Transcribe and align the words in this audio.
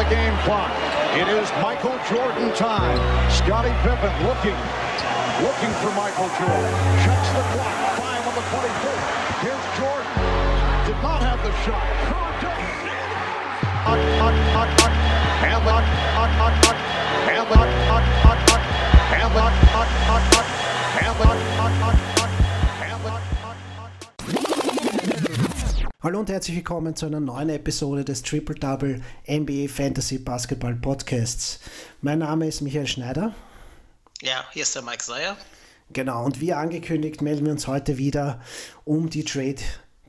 the 0.00 0.08
game 0.08 0.32
clock. 0.48 0.72
It 1.12 1.28
is 1.28 1.44
Michael 1.60 1.92
Jordan 2.08 2.48
time. 2.56 2.96
Scotty 3.28 3.68
Pippen 3.84 4.14
looking, 4.24 4.56
looking 5.44 5.72
for 5.84 5.92
Michael 5.92 6.30
Jordan. 6.40 6.72
Checks 7.04 7.28
the 7.36 7.44
clock. 7.52 7.76
Five 8.00 8.24
on 8.24 8.32
the 8.32 8.44
24th. 8.48 9.04
Here's 9.44 9.66
Jordan. 9.76 10.08
Did 10.88 10.96
not 11.04 11.20
have 11.20 11.40
the 11.44 11.52
shot. 11.68 11.84
And 15.50 15.64
lock, 15.66 15.84
lock, 16.16 16.30
lock, 16.38 16.54
lock, 16.64 16.76
and 17.28 17.50
lock, 17.50 17.68
lock, 17.86 18.04
lock, 18.24 18.40
lock, 18.48 18.62
and 19.12 19.34
lock, 19.34 19.54
lock, 19.74 19.88
lock, 20.08 20.24
lock, 20.32 20.46
and 21.02 21.20
lock, 21.20 21.38
lock, 21.58 21.80
lock. 21.80 22.19
Hallo 26.02 26.18
und 26.18 26.30
herzlich 26.30 26.56
willkommen 26.56 26.96
zu 26.96 27.04
einer 27.04 27.20
neuen 27.20 27.50
Episode 27.50 28.06
des 28.06 28.22
Triple 28.22 28.54
Double 28.54 29.02
NBA 29.28 29.68
Fantasy 29.68 30.16
Basketball 30.16 30.74
Podcasts. 30.74 31.60
Mein 32.00 32.20
Name 32.20 32.46
ist 32.46 32.62
Michael 32.62 32.86
Schneider. 32.86 33.34
Ja, 34.22 34.46
hier 34.50 34.62
ist 34.62 34.74
der 34.74 34.80
Mike 34.80 35.04
Seyer. 35.04 35.36
Genau, 35.92 36.24
und 36.24 36.40
wie 36.40 36.54
angekündigt 36.54 37.20
melden 37.20 37.44
wir 37.44 37.52
uns 37.52 37.66
heute 37.66 37.98
wieder, 37.98 38.40
um 38.86 39.10
die 39.10 39.26
Trade 39.26 39.60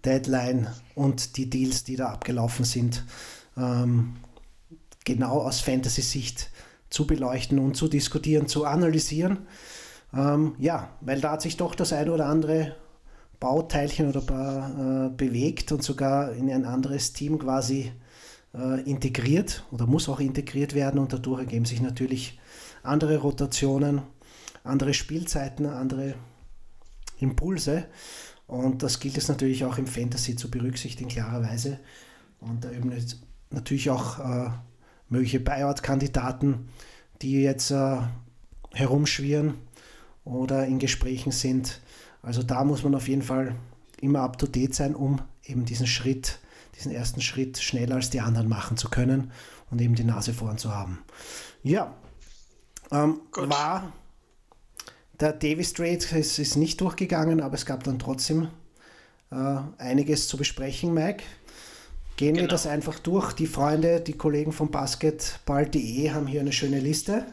Deadline 0.05 0.73
und 0.96 1.35
die 1.35 1.49
Deals, 1.49 1.84
die 1.84 1.98
da 1.98 2.08
abgelaufen 2.08 2.63
sind, 2.63 3.04
ähm, 3.58 4.16
genau 5.04 5.41
aus 5.41 5.60
Fantasy-Sicht 5.60 6.52
zu 6.90 7.05
beleuchten 7.05 7.60
und 7.60 7.76
zu 7.76 7.90
diskutieren, 7.90 8.48
zu 8.48 8.63
analysieren. 8.63 9.46
Ähm, 10.13 10.55
ja, 10.58 10.88
weil 11.02 11.20
da 11.20 11.32
hat 11.32 11.41
sich 11.41 11.58
doch 11.58 11.76
das 11.76 11.91
eine 11.91 12.13
oder 12.13 12.27
andere 12.27 12.77
Bauteilchen 13.41 14.08
oder 14.08 15.09
äh, 15.09 15.18
bewegt 15.18 15.73
und 15.73 15.84
sogar 15.84 16.32
in 16.32 16.49
ein 16.49 16.63
anderes 16.63 17.12
Team 17.12 17.40
quasi 17.40 17.91
äh, 18.54 18.82
integriert 18.90 19.66
oder 19.72 19.86
muss 19.88 20.08
auch 20.08 20.22
integriert 20.22 20.73
werden 20.73 20.99
und 20.99 21.12
dadurch 21.12 21.41
ergeben 21.41 21.66
sich 21.66 21.82
natürlich 21.82 22.40
andere 22.84 23.18
Rotationen, 23.18 24.04
andere 24.63 24.93
Spielzeiten, 24.93 25.66
andere 25.66 26.13
Impulse 27.20 27.88
und 28.51 28.84
das 28.84 28.99
gilt 28.99 29.18
es 29.18 29.29
natürlich 29.29 29.63
auch 29.63 29.77
im 29.77 29.88
Fantasy 29.88 30.35
zu 30.35 30.51
berücksichtigen, 30.51 31.10
klarerweise. 31.10 31.79
Und 32.41 32.66
da 32.66 32.71
eben 32.71 32.94
natürlich 33.49 33.90
auch 33.90 34.20
äh, 34.20 34.49
mögliche 35.07 35.40
Buyout-Kandidaten, 35.40 36.68
die 37.21 37.41
jetzt 37.41 37.71
äh, 37.71 37.98
herumschwirren 38.73 39.54
oder 40.26 40.66
in 40.66 40.79
Gesprächen 40.79 41.32
sind. 41.32 41.80
Also 42.22 42.44
da 42.44 42.64
muss 42.64 42.84
man 42.84 42.96
auf 42.96 43.08
jeden 43.08 43.22
Fall 43.22 43.55
immer 44.00 44.22
up 44.22 44.38
to 44.38 44.48
date 44.48 44.76
sein, 44.76 44.96
um 44.96 45.22
eben 45.44 45.66
diesen 45.66 45.88
Schritt, 45.88 46.40
diesen 46.76 46.91
ersten 46.91 47.22
Schritt 47.22 47.60
schneller 47.60 47.96
als 47.96 48.10
die 48.10 48.22
anderen 48.22 48.48
machen 48.48 48.78
zu 48.78 48.90
können 48.90 49.32
und 49.70 49.82
eben 49.82 49.96
die 49.96 50.04
Nase 50.04 50.34
vorn 50.34 50.58
zu 50.58 50.74
haben. 50.74 51.00
Ja, 51.63 51.94
ähm, 52.91 53.22
war 53.36 53.91
der 55.20 55.34
Davis 55.34 55.74
Trade 55.74 56.00
ist, 56.18 56.40
ist 56.40 56.55
nicht 56.55 56.82
durchgegangen, 56.82 57.41
aber 57.41 57.54
es 57.54 57.66
gab 57.66 57.84
dann 57.84 58.00
trotzdem 58.00 58.50
äh, 59.32 59.58
einiges 59.78 60.28
zu 60.28 60.35
besprechen, 60.35 60.94
Mike. 60.94 61.24
Gehen 62.18 62.34
genau. 62.34 62.46
wir 62.46 62.48
das 62.50 62.68
einfach 62.68 63.00
durch. 63.00 63.34
Die 63.34 63.48
Freunde, 63.48 64.02
die 64.02 64.13
Kollegen 64.13 64.52
von 64.52 64.69
basketball.de 64.72 66.12
haben 66.12 66.28
hier 66.28 66.41
eine 66.41 66.52
schöne 66.52 66.80
Liste 66.80 67.25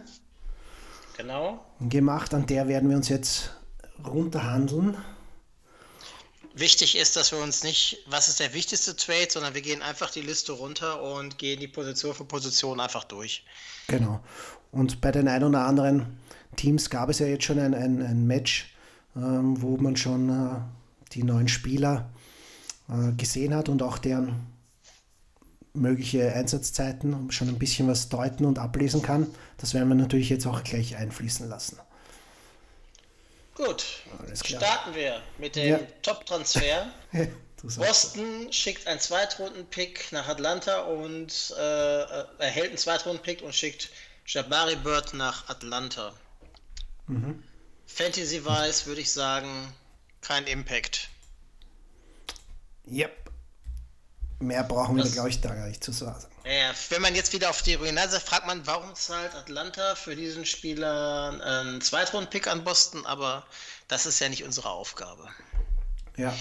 genau. 1.16 1.64
gemacht, 1.80 2.34
an 2.34 2.46
der 2.46 2.68
werden 2.68 2.88
wir 2.88 2.96
uns 2.96 3.08
jetzt 3.08 3.57
runterhandeln. 4.06 4.96
Wichtig 6.54 6.96
ist, 6.96 7.16
dass 7.16 7.30
wir 7.30 7.38
uns 7.38 7.62
nicht, 7.62 7.98
was 8.06 8.28
ist 8.28 8.40
der 8.40 8.52
wichtigste 8.52 8.96
Trade, 8.96 9.28
sondern 9.30 9.54
wir 9.54 9.62
gehen 9.62 9.80
einfach 9.80 10.10
die 10.10 10.22
Liste 10.22 10.52
runter 10.52 11.00
und 11.02 11.38
gehen 11.38 11.60
die 11.60 11.68
Position 11.68 12.14
für 12.14 12.24
Position 12.24 12.80
einfach 12.80 13.04
durch. 13.04 13.44
Genau. 13.86 14.20
Und 14.72 15.00
bei 15.00 15.12
den 15.12 15.28
ein 15.28 15.44
oder 15.44 15.60
anderen 15.60 16.18
Teams 16.56 16.90
gab 16.90 17.10
es 17.10 17.20
ja 17.20 17.26
jetzt 17.26 17.44
schon 17.44 17.60
ein, 17.60 17.74
ein, 17.74 18.02
ein 18.02 18.26
Match, 18.26 18.74
ähm, 19.14 19.60
wo 19.62 19.76
man 19.76 19.96
schon 19.96 20.28
äh, 20.28 20.60
die 21.12 21.22
neuen 21.22 21.48
Spieler 21.48 22.10
äh, 22.88 23.12
gesehen 23.12 23.54
hat 23.54 23.68
und 23.68 23.82
auch 23.82 23.98
deren 23.98 24.46
mögliche 25.74 26.32
Einsatzzeiten 26.32 27.30
schon 27.30 27.48
ein 27.48 27.58
bisschen 27.58 27.88
was 27.88 28.08
deuten 28.08 28.44
und 28.44 28.58
ablesen 28.58 29.02
kann. 29.02 29.28
Das 29.58 29.74
werden 29.74 29.88
wir 29.88 29.94
natürlich 29.94 30.28
jetzt 30.28 30.46
auch 30.46 30.64
gleich 30.64 30.96
einfließen 30.96 31.48
lassen. 31.48 31.78
Gut, 33.58 33.84
starten 34.34 34.94
wir 34.94 35.20
mit 35.38 35.56
dem 35.56 35.68
ja. 35.68 35.80
Top-Transfer. 36.02 36.86
Boston 37.76 38.52
schickt 38.52 38.86
einen 38.86 39.00
Zweitrunden-Pick 39.00 40.12
nach 40.12 40.28
Atlanta 40.28 40.82
und 40.82 41.52
äh, 41.58 42.02
erhält 42.38 42.68
einen 42.68 42.78
Zweitrunden-Pick 42.78 43.42
und 43.42 43.52
schickt 43.52 43.90
Jabari 44.26 44.76
Bird 44.76 45.12
nach 45.14 45.48
Atlanta. 45.48 46.12
Mhm. 47.08 47.42
Fantasy-wise 47.86 48.86
würde 48.86 49.00
ich 49.00 49.10
sagen, 49.10 49.72
kein 50.20 50.46
Impact. 50.46 51.08
Yep. 52.88 53.10
Mehr 54.38 54.62
brauchen 54.62 54.98
wir, 54.98 55.04
glaube 55.04 55.30
ich, 55.30 55.40
da 55.40 55.52
gar 55.52 55.66
nicht 55.66 55.82
zu 55.82 55.90
sagen. 55.90 56.24
Ja, 56.48 56.72
wenn 56.88 57.02
man 57.02 57.14
jetzt 57.14 57.34
wieder 57.34 57.50
auf 57.50 57.60
die 57.60 57.76
Originalseite 57.76 58.24
fragt 58.24 58.46
man, 58.46 58.66
warum 58.66 58.94
zahlt 58.94 59.34
Atlanta 59.34 59.94
für 59.94 60.16
diesen 60.16 60.46
Spieler 60.46 61.38
einen 61.44 61.82
Zweitrunden-Pick 61.82 62.48
an 62.48 62.64
Boston, 62.64 63.04
aber 63.04 63.44
das 63.86 64.06
ist 64.06 64.18
ja 64.20 64.30
nicht 64.30 64.44
unsere 64.44 64.70
Aufgabe. 64.70 65.28
Ja. 66.16 66.34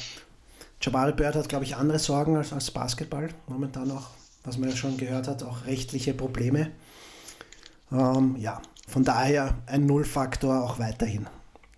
Jabari 0.82 1.12
Bird 1.12 1.36
hat, 1.36 1.50
glaube 1.50 1.66
ich, 1.66 1.76
andere 1.76 2.00
Sorgen 2.00 2.38
als, 2.38 2.54
als 2.54 2.72
Basketball 2.72 3.30
momentan 3.48 3.92
auch, 3.92 4.12
was 4.46 4.58
man 4.58 4.70
ja 4.70 4.78
schon 4.78 4.96
gehört 4.96 5.28
hat, 5.28 5.44
auch 5.44 5.66
rechtliche 5.66 6.14
Probleme. 6.14 6.72
Ähm, 7.92 8.38
ja, 8.38 8.62
von 8.88 9.04
daher 9.04 9.58
ein 9.66 9.86
Nullfaktor 9.86 10.64
auch 10.64 10.80
weiterhin. 10.80 11.28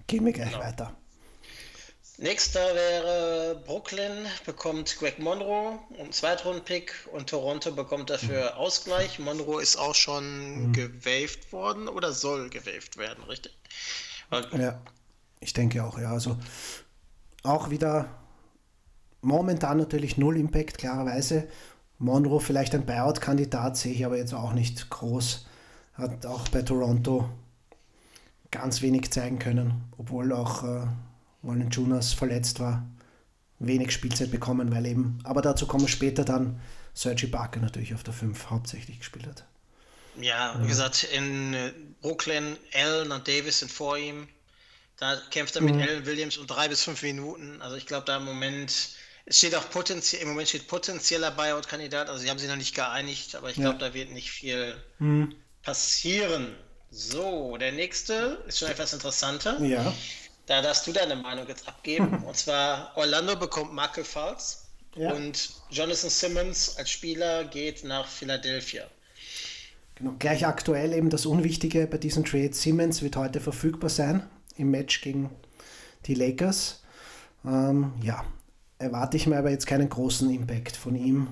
Gehen 0.05 0.23
wir 0.23 0.33
gleich 0.33 0.51
genau. 0.51 0.63
weiter. 0.65 0.93
Nächster 2.21 2.75
wäre 2.75 3.63
Brooklyn, 3.65 4.25
bekommt 4.45 4.93
Greg 4.99 5.19
Monroe, 5.19 5.79
einen 5.97 6.11
Zweitrunden-Pick 6.11 7.07
und 7.13 7.29
Toronto 7.29 7.71
bekommt 7.71 8.09
dafür 8.09 8.51
mhm. 8.51 8.57
Ausgleich. 8.57 9.19
Monroe 9.19 9.61
ist 9.61 9.77
auch 9.77 9.95
schon 9.95 10.67
mhm. 10.67 10.73
gewaved 10.73 11.53
worden 11.53 11.87
oder 11.87 12.11
soll 12.11 12.49
gewaved 12.49 12.97
werden, 12.97 13.23
richtig? 13.23 13.57
Okay. 14.31 14.61
Ja, 14.61 14.81
ich 15.39 15.53
denke 15.53 15.81
auch, 15.81 15.97
ja. 15.97 16.11
Also 16.11 16.37
auch 17.43 17.69
wieder 17.69 18.09
momentan 19.21 19.77
natürlich 19.77 20.17
null 20.17 20.35
Impact, 20.35 20.77
klarerweise. 20.77 21.47
Monroe 21.99 22.41
vielleicht 22.41 22.75
ein 22.75 22.85
Buyout-Kandidat, 22.85 23.77
sehe 23.77 23.93
ich 23.93 24.05
aber 24.05 24.17
jetzt 24.17 24.33
auch 24.33 24.51
nicht 24.51 24.89
groß. 24.89 25.45
Hat 25.93 26.25
auch 26.25 26.49
bei 26.49 26.63
Toronto 26.63 27.29
ganz 28.51 28.81
wenig 28.81 29.09
zeigen 29.09 29.39
können, 29.39 29.85
obwohl 29.97 30.33
auch 30.33 30.65
äh, 30.65 30.87
Jonas 31.43 32.13
verletzt 32.13 32.59
war. 32.59 32.87
Wenig 33.59 33.91
Spielzeit 33.91 34.31
bekommen, 34.31 34.73
weil 34.73 34.85
eben, 34.85 35.19
aber 35.23 35.41
dazu 35.41 35.67
kommen 35.67 35.83
wir 35.83 35.89
später 35.89 36.23
dann, 36.23 36.61
Sergi 36.93 37.27
Barker 37.27 37.59
natürlich 37.59 37.93
auf 37.93 38.03
der 38.03 38.13
5 38.13 38.49
hauptsächlich 38.49 38.99
gespielt 38.99 39.27
hat. 39.27 39.45
Ja, 40.17 40.55
wie 40.57 40.63
ja. 40.63 40.67
gesagt, 40.67 41.03
in 41.03 41.53
äh, 41.53 41.73
Brooklyn, 42.01 42.57
Allen 42.73 43.11
und 43.11 43.27
Davis 43.27 43.59
sind 43.59 43.71
vor 43.71 43.97
ihm. 43.97 44.27
Da 44.97 45.17
kämpft 45.29 45.55
er 45.55 45.61
mit 45.61 45.75
mhm. 45.75 45.81
Allen 45.81 46.05
Williams 46.05 46.37
um 46.37 46.47
drei 46.47 46.67
bis 46.67 46.83
fünf 46.83 47.01
Minuten. 47.03 47.61
Also 47.61 47.77
ich 47.77 47.85
glaube, 47.85 48.05
da 48.05 48.17
im 48.17 48.25
Moment, 48.25 48.89
es 49.25 49.37
steht 49.37 49.55
auch 49.55 49.69
potenziell, 49.69 50.21
im 50.23 50.29
Moment 50.29 50.49
steht 50.49 50.67
potenzieller 50.67 51.31
Buyout-Kandidat, 51.31 52.09
also 52.09 52.21
sie 52.21 52.29
haben 52.29 52.39
sich 52.39 52.49
noch 52.49 52.57
nicht 52.57 52.75
geeinigt, 52.75 53.35
aber 53.35 53.49
ich 53.49 53.57
ja. 53.57 53.63
glaube, 53.63 53.79
da 53.79 53.93
wird 53.93 54.11
nicht 54.11 54.31
viel 54.31 54.75
mhm. 54.99 55.35
passieren. 55.63 56.55
So, 56.91 57.55
der 57.57 57.71
nächste 57.71 58.43
ist 58.47 58.59
schon 58.59 58.69
etwas 58.69 58.93
interessanter. 58.93 59.61
Ja. 59.61 59.93
Da 60.49 60.63
darfst 60.63 60.87
du 60.87 60.91
deine 60.91 61.15
Meinung 61.15 61.47
jetzt 61.47 61.67
abgeben. 61.67 62.23
und 62.27 62.35
zwar 62.35 62.91
Orlando 62.95 63.35
bekommt 63.35 63.71
Michael 63.71 64.03
Falls 64.03 64.63
ja. 64.95 65.11
und 65.13 65.51
Jonathan 65.69 66.09
Simmons 66.09 66.75
als 66.75 66.89
Spieler 66.89 67.43
geht 67.43 67.83
nach 67.83 68.07
Philadelphia. 68.07 68.85
Genau, 69.93 70.15
gleich 70.17 70.47
aktuell 70.47 70.93
eben 70.93 71.11
das 71.11 71.27
Unwichtige 71.27 71.85
bei 71.85 71.99
diesem 71.99 72.25
Trade. 72.25 72.53
Simmons 72.53 73.03
wird 73.03 73.15
heute 73.15 73.41
verfügbar 73.41 73.91
sein 73.91 74.27
im 74.57 74.71
Match 74.71 75.01
gegen 75.01 75.29
die 76.07 76.15
Lakers. 76.15 76.81
Ähm, 77.45 77.93
ja, 78.01 78.25
erwarte 78.79 79.17
ich 79.17 79.27
mir 79.27 79.37
aber 79.37 79.51
jetzt 79.51 79.67
keinen 79.67 79.87
großen 79.87 80.33
Impact 80.33 80.75
von 80.75 80.95
ihm 80.95 81.27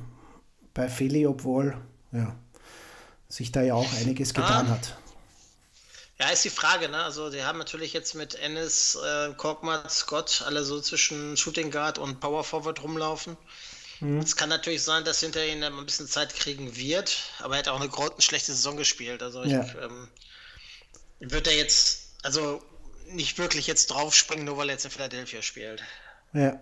bei 0.75 0.89
Philly, 0.89 1.25
obwohl 1.25 1.75
ja, 2.11 2.35
sich 3.29 3.51
da 3.51 3.63
ja 3.63 3.73
auch 3.73 3.91
einiges 3.99 4.35
getan 4.35 4.67
ah. 4.67 4.73
hat. 4.73 4.95
Ja, 6.19 6.29
ist 6.29 6.43
die 6.43 6.49
Frage, 6.49 6.89
ne? 6.89 7.03
Also, 7.03 7.29
die 7.29 7.43
haben 7.43 7.59
natürlich 7.59 7.93
jetzt 7.93 8.15
mit 8.15 8.35
Ennis, 8.35 8.95
äh, 8.95 9.33
Korkmaz, 9.33 9.99
Scott 9.99 10.43
alle 10.45 10.63
so 10.63 10.81
zwischen 10.81 11.37
Shooting 11.37 11.69
Guard 11.69 11.99
und 11.99 12.19
Power 12.19 12.43
Forward 12.43 12.81
rumlaufen. 12.81 13.37
Mhm. 13.99 14.19
Es 14.19 14.35
kann 14.35 14.49
natürlich 14.49 14.83
sein, 14.83 15.03
dass 15.05 15.19
hinter 15.19 15.45
ihnen 15.45 15.63
ein 15.63 15.85
bisschen 15.85 16.07
Zeit 16.07 16.33
kriegen 16.33 16.75
wird, 16.75 17.17
aber 17.39 17.55
er 17.55 17.59
hat 17.59 17.67
auch 17.67 17.79
eine 17.79 17.89
grottenschlechte 17.89 18.51
Saison 18.51 18.77
gespielt. 18.77 19.21
Also, 19.21 19.43
ich, 19.43 19.51
ja. 19.51 19.65
ähm, 19.81 20.07
wird 21.19 21.47
er 21.47 21.55
jetzt, 21.55 22.13
also 22.23 22.63
nicht 23.11 23.37
wirklich 23.37 23.67
jetzt 23.67 23.87
draufspringen, 23.87 24.45
nur 24.45 24.57
weil 24.57 24.69
er 24.69 24.73
jetzt 24.73 24.85
in 24.85 24.91
Philadelphia 24.91 25.41
spielt. 25.41 25.83
Ja. 26.33 26.59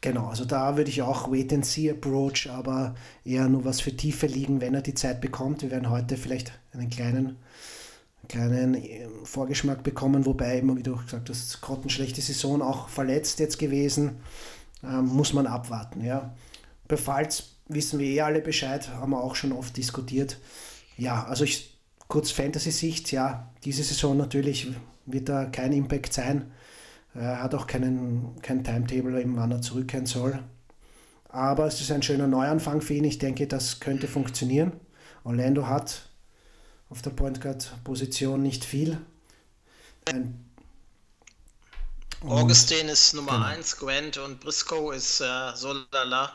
Genau, 0.00 0.28
also 0.28 0.44
da 0.44 0.76
würde 0.76 0.90
ich 0.90 1.00
auch 1.00 1.32
Wait-and-See-Approach, 1.32 2.50
aber 2.50 2.94
eher 3.24 3.48
nur 3.48 3.64
was 3.64 3.80
für 3.80 3.96
tiefe 3.96 4.26
liegen, 4.26 4.60
wenn 4.60 4.74
er 4.74 4.82
die 4.82 4.92
Zeit 4.92 5.22
bekommt. 5.22 5.62
Wir 5.62 5.70
werden 5.70 5.88
heute 5.88 6.18
vielleicht 6.18 6.52
einen 6.74 6.90
kleinen, 6.90 7.38
kleinen 8.28 8.74
ähm, 8.74 9.24
Vorgeschmack 9.24 9.82
bekommen, 9.82 10.26
wobei 10.26 10.58
immer, 10.58 10.76
wie 10.76 10.82
du 10.82 10.96
gesagt 10.96 11.28
hast, 11.30 11.60
grottenschlechte 11.60 12.20
Saison 12.20 12.62
auch 12.62 12.88
verletzt 12.88 13.40
jetzt 13.40 13.58
gewesen. 13.58 14.16
Ähm, 14.82 15.06
muss 15.06 15.32
man 15.32 15.46
abwarten. 15.46 16.04
Ja. 16.04 16.34
Bei 16.88 16.96
Falls 16.96 17.54
wissen 17.68 17.98
wir 17.98 18.06
eh 18.06 18.20
alle 18.20 18.40
Bescheid, 18.40 18.88
haben 18.90 19.10
wir 19.10 19.22
auch 19.22 19.34
schon 19.34 19.52
oft 19.52 19.76
diskutiert. 19.76 20.38
Ja, 20.96 21.24
also 21.24 21.44
ich, 21.44 21.78
kurz 22.08 22.30
Fantasy-Sicht, 22.30 23.10
ja, 23.12 23.50
diese 23.64 23.82
Saison 23.82 24.16
natürlich 24.16 24.68
wird 25.06 25.28
da 25.28 25.46
kein 25.46 25.72
Impact 25.72 26.12
sein. 26.12 26.52
Er 27.14 27.42
hat 27.42 27.54
auch 27.54 27.66
keinen, 27.66 28.40
kein 28.42 28.64
Timetable, 28.64 29.20
eben 29.20 29.36
wann 29.36 29.52
er 29.52 29.62
zurückkehren 29.62 30.06
soll. 30.06 30.40
Aber 31.28 31.66
es 31.66 31.80
ist 31.80 31.90
ein 31.90 32.02
schöner 32.02 32.26
Neuanfang 32.26 32.80
für 32.80 32.94
ihn. 32.94 33.04
Ich 33.04 33.18
denke, 33.18 33.46
das 33.46 33.80
könnte 33.80 34.06
funktionieren. 34.08 34.72
Orlando 35.24 35.66
hat 35.66 36.10
auf 36.90 37.02
der 37.02 37.10
Point 37.10 37.40
Guard 37.40 37.72
Position 37.84 38.42
nicht 38.42 38.64
viel. 38.64 39.00
Ein 40.06 40.44
Augustin 42.26 42.88
ist 42.88 43.14
Nummer 43.14 43.46
1, 43.46 43.76
genau. 43.76 43.86
Grant 43.86 44.16
und 44.18 44.40
Briscoe 44.40 44.92
ist 44.92 45.20
äh, 45.20 45.52
so 45.54 45.74
lala. 45.92 46.32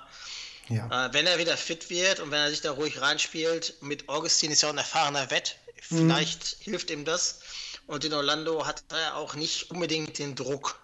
Ja. 0.67 1.07
Äh, 1.07 1.13
wenn 1.13 1.25
er 1.25 1.39
wieder 1.39 1.57
fit 1.57 1.89
wird 1.89 2.19
und 2.19 2.29
wenn 2.31 2.39
er 2.39 2.49
sich 2.49 2.61
da 2.61 2.71
ruhig 2.71 3.01
reinspielt, 3.01 3.75
mit 3.81 4.07
Augustin 4.07 4.51
ist 4.51 4.61
ja 4.61 4.69
auch 4.69 4.73
ein 4.73 4.77
erfahrener 4.77 5.31
Wett, 5.31 5.57
vielleicht 5.81 6.59
mhm. 6.59 6.63
hilft 6.63 6.91
ihm 6.91 7.05
das. 7.05 7.39
Und 7.87 8.05
in 8.05 8.13
Orlando 8.13 8.67
hat 8.67 8.83
er 8.89 9.15
auch 9.15 9.35
nicht 9.35 9.71
unbedingt 9.71 10.19
den 10.19 10.35
Druck, 10.35 10.79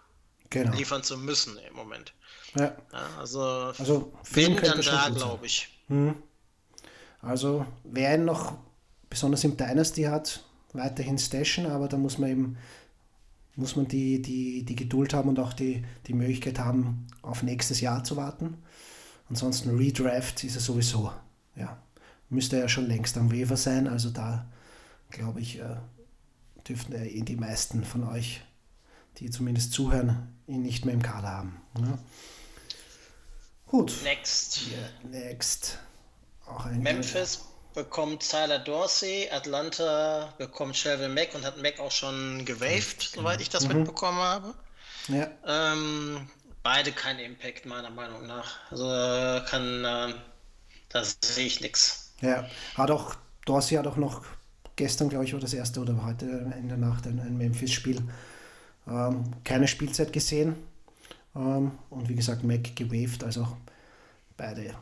genau. 0.50 0.76
liefern 0.76 1.04
zu 1.04 1.18
müssen 1.18 1.58
im 1.60 1.76
Moment. 1.76 2.14
Ja. 2.56 2.76
ja 2.92 3.10
also, 3.20 3.44
also 3.78 4.12
wenn 4.32 4.58
dann 4.58 4.82
da, 4.82 5.10
glaube 5.10 5.46
ich. 5.46 5.70
Mhm. 5.88 6.16
Also, 7.22 7.68
wer 7.84 8.16
ihn 8.16 8.26
noch 8.26 8.58
besonders 9.16 9.46
im 9.46 9.56
Dynasty 9.56 10.04
hat, 10.04 10.44
weiterhin 10.74 11.18
stashen, 11.18 11.68
aber 11.68 11.88
da 11.88 11.96
muss 11.96 12.18
man 12.18 12.30
eben 12.30 12.58
muss 13.56 13.78
man 13.78 13.88
die, 13.88 14.22
die, 14.22 14.66
die 14.66 14.76
Geduld 14.76 15.14
haben 15.14 15.30
und 15.30 15.40
auch 15.40 15.54
die, 15.54 15.86
die 16.08 16.14
Möglichkeit 16.14 16.60
haben, 16.60 17.08
auf 17.22 17.42
nächstes 17.42 17.80
Jahr 17.80 18.04
zu 18.04 18.18
warten. 18.18 18.58
Ansonsten 19.30 19.78
Redraft 19.78 20.44
ist 20.44 20.56
er 20.56 20.62
sowieso, 20.62 21.14
ja, 21.56 21.82
müsste 22.30 22.60
er 22.60 22.68
schon 22.68 22.88
längst 22.88 23.18
am 23.18 23.32
Weaver 23.32 23.56
sein. 23.56 23.88
Also 23.88 24.10
da 24.10 24.46
glaube 25.10 25.40
ich, 25.40 25.60
äh, 25.60 25.78
dürften 26.68 26.92
ja 26.92 27.04
eh 27.04 27.22
die 27.22 27.38
meisten 27.38 27.86
von 27.86 28.04
euch, 28.04 28.42
die 29.20 29.30
zumindest 29.30 29.72
zuhören, 29.72 30.36
ihn 30.46 30.62
nicht 30.62 30.84
mehr 30.84 30.94
im 30.94 31.02
Kader 31.02 31.30
haben. 31.30 31.62
Ne? 31.80 31.98
Gut. 33.68 33.98
Next. 34.04 34.68
Yeah, 34.70 35.10
next. 35.10 35.80
Auch 36.46 36.66
ein 36.66 36.82
Memphis. 36.82 37.46
Bekommt 37.76 38.28
Tyler 38.28 38.60
Dorsey, 38.60 39.30
Atlanta 39.32 40.34
bekommt 40.38 40.76
Shelvin 40.76 41.14
Mack 41.14 41.36
und 41.36 41.46
hat 41.46 41.62
Mack 41.62 41.80
auch 41.80 41.92
schon 41.92 42.44
gewaved, 42.46 43.12
genau. 43.12 43.24
soweit 43.24 43.42
ich 43.42 43.50
das 43.50 43.68
mhm. 43.68 43.78
mitbekommen 43.78 44.20
habe. 44.20 44.54
Ja. 45.08 45.30
Ähm, 45.46 46.28
beide 46.64 46.92
kein 46.92 47.20
Impact, 47.20 47.66
meiner 47.66 47.92
Meinung 47.92 48.26
nach. 48.26 48.58
Also 48.72 48.86
kann, 49.50 49.86
äh, 49.86 50.14
da 50.90 51.04
sehe 51.04 51.46
ich 51.46 51.62
nichts. 51.62 52.14
Ja, 52.22 52.50
hat 52.76 52.90
auch, 52.90 53.16
Dorsey 53.46 53.76
hat 53.78 53.86
auch 53.86 53.98
noch 53.98 54.24
gestern, 54.76 55.10
glaube 55.10 55.26
ich, 55.26 55.34
war 55.34 55.40
das 55.40 55.54
erste 55.54 55.80
oder 55.80 56.04
heute 56.04 56.26
in 56.58 56.70
der 56.70 56.78
Nacht 56.78 57.06
ein, 57.06 57.20
ein 57.20 57.38
Memphis-Spiel. 57.38 58.02
Ähm, 58.88 59.32
keine 59.44 59.68
Spielzeit 59.68 60.14
gesehen. 60.14 60.56
Ähm, 61.36 61.78
und 61.90 62.10
wie 62.10 62.16
gesagt, 62.16 62.44
Mac 62.44 62.76
gewaved, 62.76 63.24
also 63.24 63.48
beide 64.38 64.76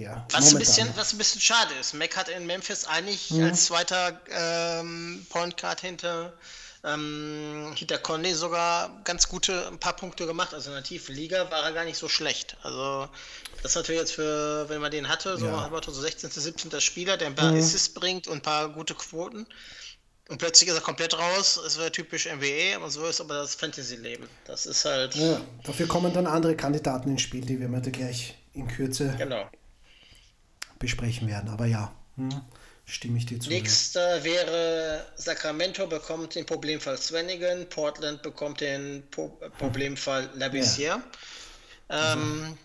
eher. 0.00 0.26
Was 0.30 0.52
ein, 0.52 0.58
bisschen, 0.58 0.88
was 0.96 1.12
ein 1.12 1.18
bisschen 1.18 1.40
schade 1.40 1.74
ist. 1.80 1.94
Mac 1.94 2.16
hat 2.16 2.28
in 2.28 2.46
Memphis 2.46 2.84
eigentlich 2.84 3.30
mhm. 3.30 3.44
als 3.44 3.66
zweiter 3.66 4.20
ähm, 4.30 5.26
Point 5.30 5.60
Guard 5.60 5.80
hinter 5.80 6.32
ähm, 6.84 7.72
hinter 7.74 7.98
Conley 7.98 8.32
sogar 8.34 9.00
ganz 9.04 9.28
gute 9.28 9.66
ein 9.66 9.78
paar 9.78 9.96
Punkte 9.96 10.26
gemacht. 10.26 10.54
Also 10.54 10.70
in 10.70 10.76
der 10.76 10.84
tiefen 10.84 11.14
Liga 11.14 11.50
war 11.50 11.64
er 11.64 11.72
gar 11.72 11.84
nicht 11.84 11.98
so 11.98 12.08
schlecht. 12.08 12.56
Also 12.62 13.08
das 13.62 13.72
ist 13.72 13.76
natürlich 13.76 14.00
jetzt 14.00 14.12
für, 14.12 14.68
wenn 14.68 14.80
man 14.80 14.90
den 14.90 15.08
hatte, 15.08 15.36
so, 15.36 15.46
ja. 15.46 15.82
so 15.84 15.92
16., 15.92 16.30
17. 16.30 16.80
Spieler, 16.80 17.16
der 17.16 17.28
ein 17.28 17.34
paar 17.34 17.50
mhm. 17.50 17.58
Assists 17.58 17.88
bringt 17.88 18.28
und 18.28 18.36
ein 18.36 18.42
paar 18.42 18.68
gute 18.68 18.94
Quoten. 18.94 19.46
Und 20.28 20.38
plötzlich 20.38 20.68
ist 20.68 20.74
er 20.74 20.80
komplett 20.80 21.16
raus. 21.16 21.60
Es 21.64 21.78
wäre 21.78 21.92
typisch 21.92 22.26
NBA, 22.26 22.76
aber 22.76 22.90
so 22.90 23.06
ist 23.06 23.20
aber 23.20 23.34
das 23.34 23.54
Fantasy-Leben. 23.54 24.28
Das 24.44 24.66
ist 24.66 24.84
halt. 24.84 25.14
Ja, 25.14 25.40
dafür 25.62 25.86
kommen 25.86 26.12
dann 26.12 26.26
andere 26.26 26.56
Kandidaten 26.56 27.10
ins 27.10 27.22
Spiel, 27.22 27.44
die 27.44 27.60
wir 27.60 27.68
mal 27.68 27.80
gleich 27.80 28.36
in 28.52 28.66
Kürze 28.66 29.14
genau. 29.18 29.48
Besprechen 30.78 31.28
werden. 31.28 31.48
Aber 31.48 31.66
ja. 31.66 31.92
Hm 32.16 32.42
stimme 32.86 33.18
ich 33.18 33.26
dir 33.26 33.38
zu. 33.40 33.50
Nächster 33.50 34.22
wäre 34.24 35.04
Sacramento 35.16 35.86
bekommt 35.86 36.34
den 36.34 36.46
Problemfall 36.46 36.96
Swanigan, 36.96 37.68
Portland 37.68 38.22
bekommt 38.22 38.60
den 38.60 39.02
po 39.10 39.28
Problemfall 39.58 40.30
Labissiere. 40.34 41.02
Ja. 41.90 42.12
Ähm, 42.12 42.56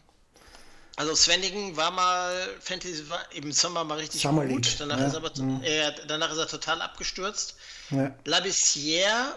also 0.96 1.16
Swanigan 1.16 1.76
war 1.76 1.92
mal, 1.92 2.50
Fantasy 2.60 3.10
war 3.10 3.20
im 3.34 3.52
Sommer 3.52 3.84
mal 3.84 3.98
richtig 3.98 4.22
Summer 4.22 4.46
gut, 4.46 4.66
League. 4.66 4.76
danach, 4.78 5.00
ja. 5.00 5.08
ist 5.08 5.16
aber, 5.16 5.32
mhm. 5.36 5.62
äh, 5.64 5.92
danach 6.08 6.32
ist 6.32 6.38
er 6.38 6.48
total 6.48 6.82
abgestürzt. 6.82 7.56
Ja. 7.90 8.16
Labissiere 8.26 9.36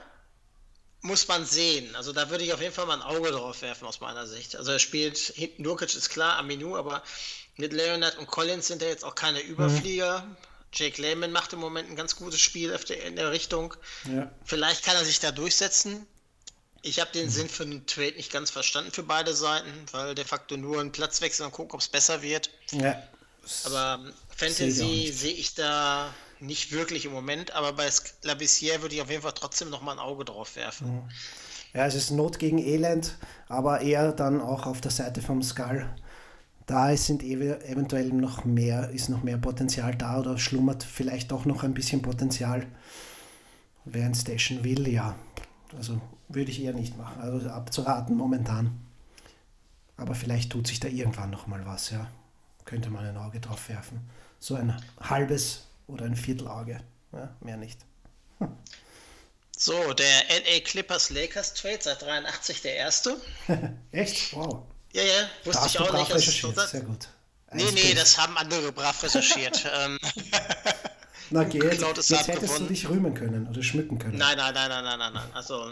muss 1.01 1.29
man 1.29 1.45
sehen. 1.45 1.95
Also 1.97 2.13
da 2.13 2.31
würde 2.31 2.45
ich 2.45 2.53
auf 2.53 2.61
jeden 2.61 2.73
Fall 2.73 2.87
mal 2.87 3.01
ein 3.01 3.03
Auge 3.03 3.31
drauf 3.31 3.61
werfen 3.63 3.87
aus 3.87 4.01
meiner 4.01 4.27
Sicht. 4.27 4.57
Also 4.57 4.73
er 4.73 4.79
spielt 4.79 5.19
hinten 5.19 5.63
Nurkic 5.63 5.95
ist 5.95 6.09
klar, 6.09 6.39
Aminu, 6.39 6.77
aber 6.77 7.03
mit 7.57 7.73
Leonard 7.73 8.19
und 8.19 8.27
Collins 8.27 8.67
sind 8.67 8.83
er 8.83 8.89
jetzt 8.89 9.05
auch 9.05 9.15
keine 9.15 9.41
Überflieger. 9.41 10.21
Mhm. 10.21 10.37
Jake 10.73 11.01
Lehman 11.01 11.31
macht 11.31 11.53
im 11.53 11.61
Moment 11.61 11.89
ein 11.89 11.97
ganz 11.97 12.17
gutes 12.17 12.41
Spiel 12.41 12.77
in 13.07 13.17
der 13.17 13.31
Richtung. 13.31 13.75
Ja. 14.13 14.31
Vielleicht 14.45 14.85
kann 14.85 14.97
er 14.97 15.05
sich 15.05 15.21
da 15.21 15.31
durchsetzen. 15.31 16.07
Ich 16.83 17.01
habe 17.01 17.11
den. 17.13 17.31
Sinn 17.31 17.49
für 17.49 17.63
einen 17.63 17.87
Trade 17.87 18.17
nicht 18.17 18.33
ganz 18.33 18.51
verstanden 18.51 18.91
für 18.91 19.05
beide 19.05 19.35
Seiten, 19.35 19.71
weil 19.93 20.15
de 20.15 20.25
facto 20.25 20.57
nur 20.57 20.81
einen 20.81 20.93
Platz 20.93 21.21
wechseln 21.21 21.47
und 21.47 21.53
gucken, 21.53 21.75
ob 21.75 21.81
es 21.81 21.89
besser 21.89 22.23
wird. 22.23 22.51
Ja. 22.73 23.03
Aber 23.65 24.01
ähm, 24.05 24.13
Fantasy 24.37 25.13
sehe 25.13 25.33
ich 25.33 25.55
da 25.55 26.13
nicht 26.41 26.73
wirklich 26.73 27.07
im 27.07 27.13
Moment, 27.13 27.53
aber 27.53 27.73
bei 27.73 27.89
Labissiere 28.23 28.83
würde 28.83 28.97
ich 28.97 29.03
auf 29.03 29.11
jeden 29.11 29.23
Fall 29.23 29.33
trotzdem 29.33 29.71
noch 29.71 29.81
mal 29.81 29.93
ein 29.93 29.99
Auge 29.99 30.25
drauf 30.25 30.57
werfen. 30.57 31.09
Ja, 31.73 31.87
es 31.87 31.95
ist 31.95 32.11
Not 32.11 32.39
gegen 32.39 32.59
Elend, 32.59 33.17
aber 33.49 33.81
eher 33.81 34.13
dann 34.13 34.41
auch 34.41 34.67
auf 34.67 34.81
der 34.81 34.91
Seite 34.91 35.23
vom 35.23 35.43
Skull 35.43 35.89
da 36.67 36.97
sind 36.97 37.23
eventuell 37.23 38.09
noch 38.09 38.45
mehr, 38.45 38.91
ist 38.91 39.11
noch 39.11 39.23
mehr 39.23 39.37
Potenzial 39.37 39.95
da 39.95 40.19
oder 40.19 40.39
schlummert 40.39 40.83
vielleicht 40.83 41.31
doch 41.31 41.45
noch 41.45 41.63
ein 41.63 41.75
bisschen 41.75 42.01
Potenzial. 42.01 42.67
Wer 43.85 44.07
ein 44.07 44.15
Station 44.15 44.65
will, 44.65 44.89
ja. 44.89 45.15
Also 45.77 46.01
würde 46.29 46.51
ich 46.51 46.63
eher 46.63 46.73
nicht 46.73 46.97
machen. 46.97 47.21
Also 47.21 47.51
abzuraten 47.51 48.17
momentan. 48.17 48.81
Aber 49.97 50.15
vielleicht 50.15 50.51
tut 50.51 50.67
sich 50.67 50.81
da 50.81 50.89
irgendwann 50.89 51.31
noch 51.31 51.47
mal 51.47 51.67
was, 51.67 51.91
ja. 51.91 52.11
Könnte 52.65 52.89
man 52.89 53.05
ein 53.05 53.17
Auge 53.19 53.41
drauf 53.41 53.69
werfen. 53.69 54.01
So 54.39 54.55
ein 54.55 54.75
halbes 55.01 55.67
oder 55.87 56.07
ein 56.07 56.17
Viertelauge. 56.17 56.81
Ja, 57.13 57.37
mehr 57.41 57.59
nicht. 57.59 57.79
Hm. 58.39 58.49
So, 59.57 59.93
der 59.93 60.07
LA 60.31 60.61
Clippers 60.65 61.11
Lakers 61.11 61.55
Trade 61.55 61.79
seit 61.81 62.03
83 62.03 62.63
der 62.63 62.77
erste. 62.77 63.21
Echt? 63.93 64.35
Wow. 64.35 64.65
Ja, 64.95 65.03
ja, 65.03 65.29
wusste 65.43 65.67
ich 65.67 65.79
auch 65.81 65.93
nicht. 65.93 66.15
Recherchiert. 66.15 66.69
Sehr 66.69 66.81
gut. 66.83 67.09
Nee, 67.53 67.71
nee, 67.73 67.95
das 67.95 68.17
haben 68.17 68.39
andere 68.39 68.73
brav 68.73 69.03
recherchiert. 69.03 69.65
Ähm, 69.75 69.99
Na 71.31 71.43
geht, 71.45 71.65
jetzt, 71.65 71.83
hättest 71.83 72.09
gewonnen. 72.29 72.59
du 72.61 72.67
dich 72.67 72.89
rühmen 72.89 73.15
können 73.15 73.49
oder 73.49 73.63
schmücken 73.63 73.99
können. 73.99 74.19
Nein, 74.19 74.37
nein, 74.37 74.55
nein, 74.55 74.69
nein, 74.69 74.85
nein, 74.85 74.99
nein, 74.99 75.13
nein. 75.15 75.31
Also 75.33 75.63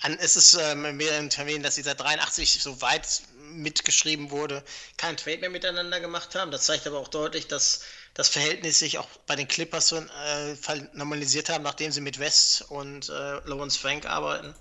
an, 0.00 0.18
es 0.20 0.36
ist 0.36 0.54
ähm, 0.54 0.84
in 0.84 0.96
mehreren 0.96 1.28
Terminen, 1.28 1.62
dass 1.62 1.74
sie 1.74 1.82
seit 1.82 2.00
83 2.00 2.62
so 2.62 2.80
weit 2.80 3.22
mitgeschrieben 3.50 4.30
wurde, 4.30 4.62
kein 4.96 5.16
Trade 5.16 5.38
mehr 5.38 5.50
miteinander 5.50 6.00
gemacht 6.00 6.34
haben. 6.34 6.50
Das 6.50 6.64
zeigt 6.64 6.86
aber 6.86 6.98
auch 6.98 7.08
deutlich, 7.08 7.48
dass 7.48 7.80
das 8.14 8.28
Verhältnis 8.28 8.78
sich 8.78 8.98
auch 8.98 9.08
bei 9.26 9.36
den 9.36 9.48
Clippers 9.48 9.88
so 9.88 9.96
äh, 9.96 10.56
normalisiert 10.94 11.48
haben, 11.50 11.64
nachdem 11.64 11.90
sie 11.92 12.00
mit 12.00 12.18
West 12.18 12.62
und 12.70 13.08
äh, 13.08 13.40
Lawrence 13.44 13.78
Frank 13.78 14.06
arbeiten 14.06 14.54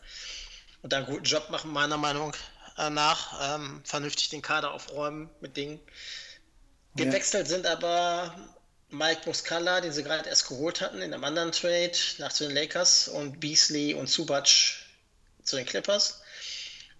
und 0.81 0.91
da 0.91 0.97
einen 0.97 1.05
guten 1.05 1.23
Job 1.23 1.49
machen, 1.49 1.71
meiner 1.71 1.97
Meinung 1.97 2.33
nach 2.89 3.55
ähm, 3.55 3.81
vernünftig 3.83 4.29
den 4.29 4.41
Kader 4.41 4.71
aufräumen 4.71 5.29
mit 5.41 5.57
Dingen. 5.57 5.79
Gewechselt 6.95 7.47
ja. 7.47 7.55
sind 7.55 7.65
aber 7.65 8.35
Mike 8.89 9.21
Muscala, 9.25 9.81
den 9.81 9.91
sie 9.91 10.03
gerade 10.03 10.27
erst 10.29 10.47
geholt 10.47 10.81
hatten, 10.81 11.01
in 11.01 11.13
einem 11.13 11.23
anderen 11.23 11.51
Trade 11.51 11.91
nach 12.19 12.31
zu 12.31 12.47
den 12.47 12.55
Lakers 12.55 13.07
und 13.07 13.39
Beasley 13.39 13.93
und 13.93 14.09
Subac 14.09 14.47
zu 15.43 15.57
den 15.57 15.65
Clippers. 15.65 16.21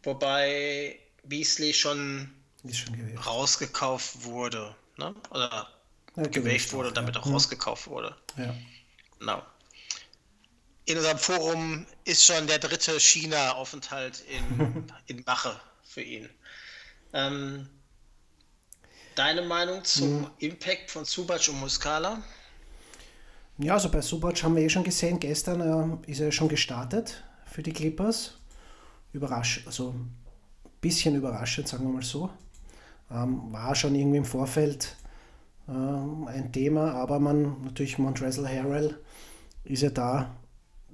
Wobei 0.04 1.00
Beasley 1.24 1.74
schon, 1.74 2.34
schon 2.72 3.18
rausgekauft 3.18 4.24
wurde. 4.24 4.76
Ne? 4.98 5.16
Oder 5.32 5.70
ja, 6.16 6.24
gewaved 6.24 6.74
wurde, 6.74 6.92
damit 6.92 7.16
ja. 7.16 7.22
auch 7.22 7.26
mhm. 7.26 7.34
rausgekauft 7.34 7.88
wurde. 7.88 8.16
Ja. 8.38 8.56
Genau 9.20 9.44
in 10.90 10.98
unserem 10.98 11.20
Forum 11.20 11.86
ist 12.04 12.26
schon 12.26 12.48
der 12.48 12.58
dritte 12.58 13.00
China-Aufenthalt 13.00 14.24
in, 14.28 14.92
in 15.06 15.24
Mache, 15.24 15.60
für 15.90 16.02
ihn. 16.02 16.30
Ähm, 17.14 17.68
deine 19.16 19.42
Meinung 19.42 19.84
zum 19.84 20.26
hm. 20.26 20.32
Impact 20.38 20.92
von 20.92 21.04
Subac 21.04 21.50
und 21.50 21.60
Muscala? 21.60 22.22
Ja, 23.58 23.74
also 23.74 23.90
bei 23.90 24.02
Subac 24.02 24.44
haben 24.44 24.56
wir 24.56 24.64
eh 24.64 24.70
schon 24.70 24.84
gesehen, 24.84 25.20
gestern 25.20 26.02
äh, 26.06 26.12
ist 26.12 26.20
er 26.20 26.32
schon 26.32 26.48
gestartet 26.48 27.24
für 27.46 27.64
die 27.64 27.74
Clippers. 27.74 28.36
Überraschend, 29.14 29.66
also 29.66 29.90
ein 29.90 30.16
bisschen 30.80 31.16
überraschend, 31.16 31.68
sagen 31.68 31.86
wir 31.86 31.94
mal 31.94 32.04
so. 32.04 32.30
Ähm, 33.10 33.52
war 33.52 33.74
schon 33.74 33.96
irgendwie 33.96 34.20
im 34.20 34.26
Vorfeld 34.26 34.96
äh, 35.68 35.72
ein 35.72 36.52
Thema, 36.54 36.94
aber 36.94 37.20
man 37.20 37.64
natürlich 37.64 37.98
Montrezl 37.98 38.48
Harrell 38.48 39.00
ist 39.64 39.82
ja 39.82 39.90
da, 39.90 40.36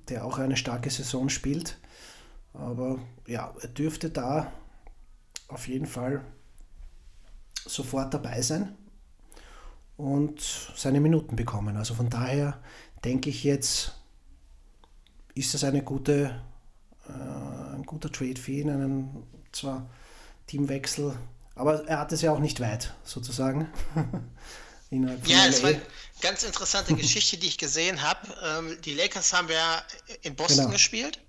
der 0.08 0.24
auch 0.24 0.38
eine 0.38 0.56
starke 0.56 0.90
Saison 0.90 1.28
spielt. 1.28 1.78
Aber 2.54 2.98
ja, 3.28 3.54
er 3.62 3.68
dürfte 3.68 4.10
da 4.10 4.54
auf 5.48 5.68
jeden 5.68 5.86
Fall 5.86 6.24
sofort 7.66 8.14
dabei 8.14 8.42
sein 8.42 8.76
und 9.98 10.42
seine 10.76 11.00
Minuten 11.00 11.36
bekommen. 11.36 11.78
Also 11.78 11.94
von 11.94 12.10
daher 12.10 12.62
denke 13.04 13.30
ich 13.30 13.44
jetzt, 13.44 13.94
ist 15.34 15.54
das 15.54 15.64
eine 15.64 15.84
gute, 15.84 16.42
äh, 17.08 17.76
ein 17.76 17.84
guter 17.86 18.12
Trade 18.12 18.40
für 18.40 18.52
ihn, 18.52 18.70
einen 18.70 19.24
zwar 19.52 19.90
Teamwechsel, 20.48 21.16
aber 21.56 21.88
er 21.88 22.00
hat 22.00 22.12
es 22.12 22.22
ja 22.22 22.32
auch 22.32 22.40
nicht 22.40 22.60
weit, 22.60 22.94
sozusagen. 23.04 23.70
ja, 24.90 25.48
es 25.48 25.64
war 25.64 25.70
eine 25.70 25.82
ganz 26.22 26.44
interessante 26.44 26.94
Geschichte, 26.96 27.38
die 27.38 27.48
ich 27.48 27.58
gesehen 27.58 28.02
habe. 28.02 28.28
Ähm, 28.44 28.78
die 28.84 28.94
Lakers 28.94 29.34
haben 29.34 29.50
ja 29.50 29.82
in 30.22 30.36
Boston 30.36 30.66
genau. 30.66 30.72
gespielt. 30.72 31.20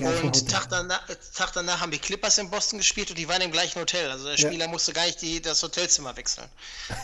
Und 0.00 0.48
Tag 0.48 0.68
danach, 0.70 1.06
Tag 1.34 1.52
danach, 1.52 1.80
haben 1.80 1.90
die 1.90 1.98
Clippers 1.98 2.38
in 2.38 2.48
Boston 2.50 2.78
gespielt 2.78 3.10
und 3.10 3.18
die 3.18 3.28
waren 3.28 3.42
im 3.42 3.52
gleichen 3.52 3.78
Hotel. 3.78 4.10
Also 4.10 4.26
der 4.26 4.38
Spieler 4.38 4.64
ja. 4.64 4.70
musste 4.70 4.92
gar 4.92 5.04
nicht 5.04 5.20
die, 5.20 5.40
das 5.40 5.62
Hotelzimmer 5.62 6.16
wechseln. 6.16 6.48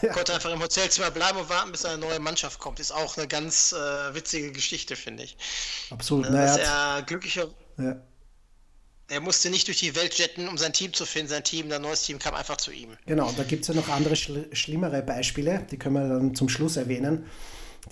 Ja. 0.03 0.13
Konnte 0.13 0.33
einfach 0.33 0.53
im 0.53 0.61
Hotelzimmer 0.63 1.11
bleiben 1.11 1.39
und 1.39 1.49
warten, 1.49 1.73
bis 1.73 1.85
eine 1.85 1.99
neue 1.99 2.21
Mannschaft 2.21 2.61
kommt. 2.61 2.79
Ist 2.79 2.93
auch 2.93 3.17
eine 3.17 3.27
ganz 3.27 3.73
äh, 3.73 4.15
witzige 4.15 4.53
Geschichte, 4.53 4.95
finde 4.95 5.25
ich. 5.25 5.37
Absolut. 5.91 6.27
Äh, 6.27 6.33
dass 6.33 6.57
er 6.57 7.03
glücklicher. 7.03 7.49
Ja. 7.79 7.97
Er 9.09 9.21
musste 9.21 9.51
nicht 9.51 9.67
durch 9.67 9.79
die 9.79 9.97
Welt 9.97 10.15
jetten, 10.15 10.47
um 10.49 10.57
sein 10.57 10.73
Team 10.73 10.93
zu 10.93 11.05
finden. 11.05 11.29
Sein 11.29 11.43
Team, 11.43 11.73
ein 11.73 11.83
neues 11.83 12.03
Team 12.03 12.19
kam 12.19 12.35
einfach 12.35 12.59
zu 12.59 12.71
ihm. 12.71 12.91
Genau, 13.07 13.33
da 13.37 13.43
gibt 13.43 13.63
es 13.63 13.69
ja 13.69 13.75
noch 13.75 13.89
andere 13.89 14.15
schl 14.15 14.49
schlimmere 14.53 15.03
Beispiele, 15.03 15.67
die 15.71 15.79
können 15.79 15.95
wir 15.95 16.09
dann 16.09 16.35
zum 16.35 16.49
Schluss 16.49 16.77
erwähnen, 16.77 17.29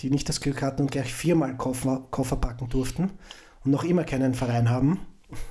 die 0.01 0.11
nicht 0.11 0.29
das 0.29 0.41
Glück 0.41 0.63
hatten 0.63 0.83
und 0.83 0.93
gleich 0.93 1.13
viermal 1.13 1.57
Koffer, 1.57 2.07
Koffer 2.11 2.37
packen 2.37 2.69
durften 2.69 3.19
und 3.67 3.73
noch 3.73 3.85
immer 3.85 4.05
keinen 4.05 4.33
Verein 4.33 4.71
haben. 4.71 5.01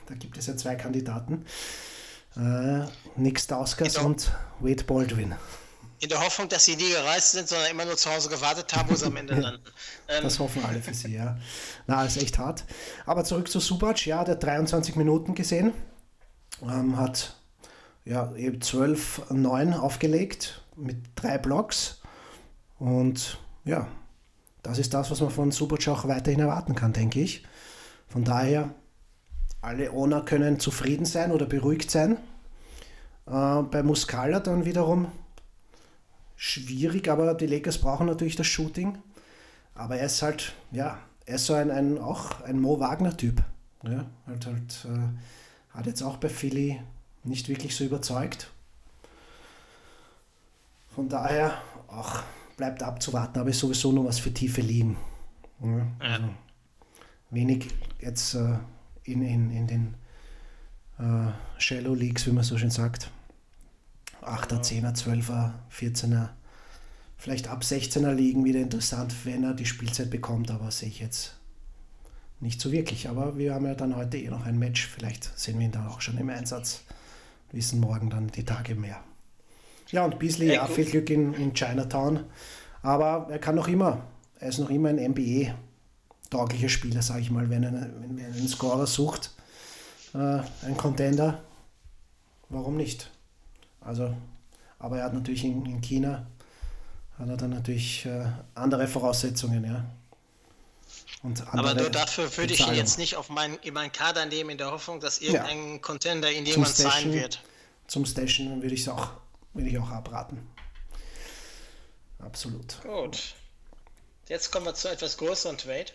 Da 0.08 0.16
gibt 0.16 0.38
es 0.38 0.48
ja 0.48 0.56
zwei 0.56 0.76
Kandidaten. 0.76 1.46
Äh, 2.38 2.86
Nick 3.18 3.40
Stauskas 3.40 3.98
und 3.98 4.32
Wade 4.60 4.84
Baldwin. 4.86 5.36
In 6.00 6.10
der 6.10 6.20
Hoffnung, 6.22 6.50
dass 6.50 6.66
sie 6.66 6.76
nie 6.76 6.90
gereist 6.90 7.32
sind, 7.32 7.48
sondern 7.48 7.72
immer 7.72 7.86
nur 7.86 7.98
zu 7.98 8.10
Hause 8.10 8.30
gewartet 8.30 8.74
haben, 8.76 8.90
wo 8.90 8.96
sie 8.96 9.06
am 9.06 9.16
Ende 9.18 9.36
landen. 9.40 9.64
Ähm, 10.08 10.24
das 10.24 10.40
hoffen 10.40 10.64
alle 10.66 10.82
für 10.82 10.94
sie, 10.94 11.14
ja. 11.14 11.38
Na, 11.88 12.06
ist 12.06 12.18
echt 12.18 12.38
hart. 12.38 12.64
Aber 13.06 13.24
zurück 13.24 13.50
zu 13.50 13.60
Subac, 13.60 14.06
ja, 14.06 14.24
der 14.24 14.36
23 14.36 14.96
Minuten 14.96 15.36
gesehen. 15.36 15.74
Ähm, 16.64 16.98
hat 16.98 17.36
ja, 18.06 18.34
eben 18.36 18.60
12-9 18.60 19.78
aufgelegt 19.78 20.62
mit 20.76 20.98
drei 21.16 21.38
Blocks. 21.38 22.02
Und 22.78 23.40
ja, 23.66 23.88
das 24.64 24.80
ist 24.80 24.94
das, 24.94 25.12
was 25.12 25.22
man 25.22 25.32
von 25.32 25.52
Subac 25.52 25.88
auch 25.90 26.08
weiterhin 26.08 26.40
erwarten 26.40 26.76
kann, 26.76 26.94
denke 26.94 27.20
ich. 27.20 27.46
Von 28.16 28.24
daher, 28.24 28.74
alle 29.60 29.92
Owner 29.92 30.22
können 30.22 30.58
zufrieden 30.58 31.04
sein 31.04 31.34
oder 31.34 31.46
beruhigt 31.46 31.92
sein. 31.92 32.14
Äh, 33.26 33.62
bei 33.64 33.84
Muscala 33.84 34.40
dann 34.40 34.64
wiederum 34.64 35.12
schwierig, 36.38 37.10
aber 37.10 37.34
die 37.34 37.46
Lakers 37.46 37.78
brauchen 37.78 38.08
natürlich 38.08 38.38
das 38.38 38.48
Shooting. 38.48 38.98
Aber 39.74 39.98
er 39.98 40.06
ist 40.06 40.22
halt, 40.22 40.54
ja, 40.72 40.98
er 41.26 41.36
ist 41.36 41.46
so 41.46 41.56
ein, 41.56 41.70
ein 41.72 41.98
auch 41.98 42.40
ein 42.44 42.62
Mo 42.62 42.80
Wagner-Typ. 42.80 43.44
Ja, 43.84 44.06
halt, 44.28 44.46
halt, 44.46 44.86
äh, 44.86 45.76
hat 45.78 45.86
jetzt 45.86 46.02
auch 46.02 46.16
bei 46.16 46.30
Philly 46.30 46.80
nicht 47.26 47.50
wirklich 47.50 47.76
so 47.76 47.84
überzeugt. 47.84 48.50
Von 50.96 51.10
daher 51.10 51.62
auch 51.90 52.24
bleibt 52.56 52.82
abzuwarten, 52.82 53.42
aber 53.42 53.50
ist 53.50 53.60
sowieso 53.60 53.92
nur 53.92 54.06
was 54.06 54.20
für 54.20 54.34
tiefe 54.34 54.62
Ligen. 54.62 54.96
Ja, 55.62 55.86
also 56.00 56.30
wenig 57.30 57.68
jetzt 58.00 58.36
äh, 58.36 58.58
in, 59.04 59.22
in, 59.22 59.52
in 59.52 59.68
den 59.68 59.96
äh, 61.00 61.32
Shallow 61.58 61.94
Leagues, 61.94 62.26
wie 62.28 62.32
man 62.32 62.44
so 62.44 62.58
schön 62.58 62.72
sagt. 62.72 63.10
8er, 64.22 64.62
10er, 64.62 64.96
12er, 64.96 65.52
14er, 65.72 66.30
vielleicht 67.18 67.48
ab 67.48 67.62
16er 67.62 68.12
liegen 68.12 68.44
wieder 68.44 68.60
interessant, 68.60 69.14
wenn 69.24 69.44
er 69.44 69.54
die 69.54 69.66
Spielzeit 69.66 70.10
bekommt, 70.10 70.50
aber 70.50 70.72
sehe 70.72 70.90
ich 70.90 71.00
jetzt 71.00 71.36
nicht 72.40 72.60
so 72.60 72.72
wirklich. 72.72 73.08
Aber 73.08 73.38
wir 73.38 73.54
haben 73.54 73.66
ja 73.66 73.76
dann 73.76 73.96
heute 73.96 74.18
eh 74.18 74.30
noch 74.30 74.46
ein 74.46 74.58
Match, 74.58 74.88
vielleicht 74.88 75.38
sehen 75.38 75.60
wir 75.60 75.66
ihn 75.66 75.72
dann 75.72 75.88
auch 75.88 76.02
schon 76.02 76.18
im 76.18 76.30
Einsatz, 76.30 76.82
wissen 77.52 77.80
morgen 77.80 78.10
dann 78.10 78.28
die 78.28 78.44
Tage 78.44 78.76
mehr. 78.76 79.04
Ja, 79.92 80.04
und 80.06 80.18
Beasley, 80.18 80.54
ja, 80.54 80.66
viel 80.66 80.86
Glück 80.86 81.10
in, 81.12 81.34
in 81.36 81.54
Chinatown, 81.54 82.22
aber 82.82 83.28
er 83.30 83.40
kann 83.40 83.56
noch 83.56 83.68
immer, 83.68 84.08
er 84.40 84.50
ist 84.50 84.58
noch 84.58 84.72
immer 84.72 84.90
ein 84.90 84.96
NBA 84.96 85.54
tauglicher 86.36 86.70
Spieler, 86.70 87.02
sage 87.02 87.22
ich 87.22 87.32
mal, 87.32 87.50
wenn 87.50 87.64
er, 87.64 87.72
wenn 87.72 88.18
er 88.18 88.28
einen 88.28 88.48
Scorer 88.48 88.88
sucht, 88.88 89.32
äh, 90.14 90.18
ein 90.18 90.76
Contender, 90.78 91.42
warum 92.50 92.76
nicht? 92.76 93.10
Also, 93.82 94.16
aber 94.80 95.00
er 95.00 95.06
hat 95.06 95.14
natürlich 95.14 95.44
in, 95.46 95.66
in 95.66 95.82
China 95.82 96.28
hat 97.18 97.30
er 97.30 97.38
dann 97.38 97.52
natürlich 97.52 98.06
äh, 98.06 98.26
andere 98.56 98.88
Voraussetzungen, 98.88 99.64
ja. 99.64 99.86
Und 101.24 101.42
aber 101.54 101.74
nur 101.74 101.90
dafür 101.90 102.36
würde 102.38 102.54
ich 102.54 102.68
ihn 102.68 102.76
jetzt 102.76 103.00
nicht 103.00 103.16
auf 103.16 103.30
mein, 103.30 103.58
in 103.60 103.74
meinen 103.74 103.92
Kader 103.92 104.26
nehmen, 104.26 104.52
in 104.52 104.58
der 104.58 104.72
Hoffnung, 104.72 105.00
dass 105.00 105.20
irgendein 105.20 105.74
ja. 105.74 105.78
Contender 105.80 106.32
ihn 106.32 106.46
jemand 106.46 106.76
sein 106.76 107.12
wird. 107.14 107.42
Zum 107.88 108.06
Stashen 108.06 108.62
würde 108.62 108.76
ich 108.76 108.88
auch, 108.90 109.10
würde 109.54 109.70
ich 109.70 109.78
auch 109.80 109.90
abraten. 109.90 110.48
Absolut. 112.20 112.82
Gut. 112.84 113.34
Jetzt 114.28 114.52
kommen 114.52 114.66
wir 114.66 114.74
zu 114.74 114.90
etwas 114.90 115.18
größeren 115.18 115.58
Trade. 115.58 115.86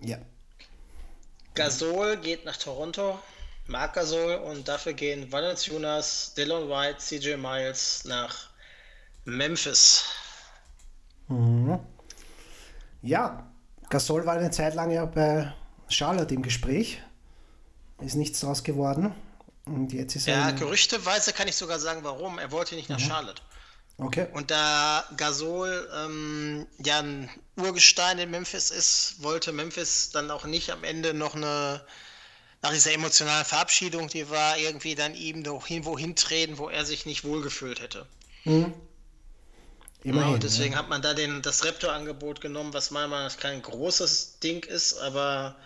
Ja. 0.00 0.18
Gasol 1.54 2.18
geht 2.18 2.44
nach 2.44 2.56
Toronto, 2.56 3.18
Marc 3.66 3.94
Gasol 3.94 4.34
und 4.34 4.68
dafür 4.68 4.92
gehen 4.92 5.32
Valanciunas, 5.32 6.34
Dylan 6.34 6.68
White, 6.68 6.98
CJ 6.98 7.36
Miles 7.36 8.04
nach 8.04 8.50
Memphis. 9.24 10.04
Mhm. 11.28 11.80
Ja, 13.02 13.50
Gasol 13.88 14.26
war 14.26 14.36
eine 14.36 14.50
Zeit 14.50 14.74
lang 14.74 14.90
ja 14.90 15.04
bei 15.06 15.52
Charlotte 15.88 16.34
im 16.34 16.42
Gespräch. 16.42 17.02
Ist 18.00 18.16
nichts 18.16 18.40
draus 18.40 18.62
geworden. 18.62 19.14
Und 19.64 19.92
jetzt 19.92 20.14
ist 20.16 20.28
er. 20.28 20.38
Ja, 20.38 20.50
gerüchteweise 20.50 21.32
kann 21.32 21.48
ich 21.48 21.56
sogar 21.56 21.78
sagen, 21.78 22.00
warum. 22.04 22.38
Er 22.38 22.52
wollte 22.52 22.74
nicht 22.74 22.88
nach 22.88 22.98
mhm. 22.98 23.04
Charlotte. 23.04 23.42
Okay. 23.98 24.26
Und 24.32 24.50
da 24.50 25.04
Gasol 25.16 25.88
ähm, 25.94 26.66
ja 26.84 26.98
ein 26.98 27.30
Urgestein 27.56 28.18
in 28.18 28.30
Memphis 28.30 28.70
ist, 28.70 29.22
wollte 29.22 29.52
Memphis 29.52 30.10
dann 30.10 30.30
auch 30.30 30.44
nicht 30.44 30.70
am 30.70 30.84
Ende 30.84 31.14
noch 31.14 31.34
eine, 31.34 31.80
nach 32.60 32.72
dieser 32.72 32.92
emotionalen 32.92 33.46
Verabschiedung, 33.46 34.08
die 34.08 34.28
war, 34.28 34.58
irgendwie 34.58 34.94
dann 34.94 35.14
ihm 35.14 35.42
doch 35.42 35.68
irgendwo 35.68 35.98
hintreten, 35.98 36.58
wo 36.58 36.68
er 36.68 36.84
sich 36.84 37.06
nicht 37.06 37.24
wohlgefühlt 37.24 37.80
hätte. 37.80 38.06
Mhm. 38.44 38.74
Immerhin, 40.04 40.34
und 40.34 40.42
deswegen 40.42 40.74
ja. 40.74 40.78
hat 40.78 40.88
man 40.88 41.00
da 41.02 41.14
den, 41.14 41.40
das 41.42 41.64
Raptor-Angebot 41.64 42.40
genommen, 42.40 42.74
was 42.74 42.90
meiner 42.90 43.08
Meinung 43.08 43.26
nach 43.26 43.36
kein 43.38 43.62
großes 43.62 44.40
Ding 44.40 44.62
ist, 44.64 44.98
aber 44.98 45.56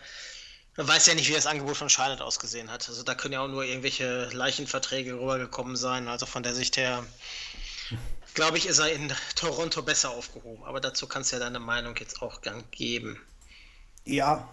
man 0.76 0.88
weiß 0.88 1.06
ja 1.06 1.14
nicht, 1.14 1.28
wie 1.28 1.34
das 1.34 1.46
Angebot 1.46 1.76
von 1.76 1.90
Charlotte 1.90 2.24
ausgesehen 2.24 2.70
hat. 2.70 2.88
Also 2.88 3.02
da 3.02 3.14
können 3.14 3.34
ja 3.34 3.40
auch 3.40 3.48
nur 3.48 3.64
irgendwelche 3.64 4.30
Leichenverträge 4.32 5.14
rübergekommen 5.14 5.76
sein. 5.76 6.08
Also 6.08 6.24
von 6.26 6.42
der 6.42 6.54
Sicht 6.54 6.78
her 6.78 7.04
glaube 8.34 8.58
ich, 8.58 8.66
ist 8.66 8.78
er 8.78 8.92
in 8.92 9.12
Toronto 9.36 9.82
besser 9.82 10.10
aufgehoben. 10.10 10.64
Aber 10.64 10.80
dazu 10.80 11.06
kannst 11.06 11.32
du 11.32 11.36
ja 11.36 11.40
deine 11.40 11.60
Meinung 11.60 11.94
jetzt 11.98 12.22
auch 12.22 12.40
geben. 12.70 13.18
Ja, 14.04 14.48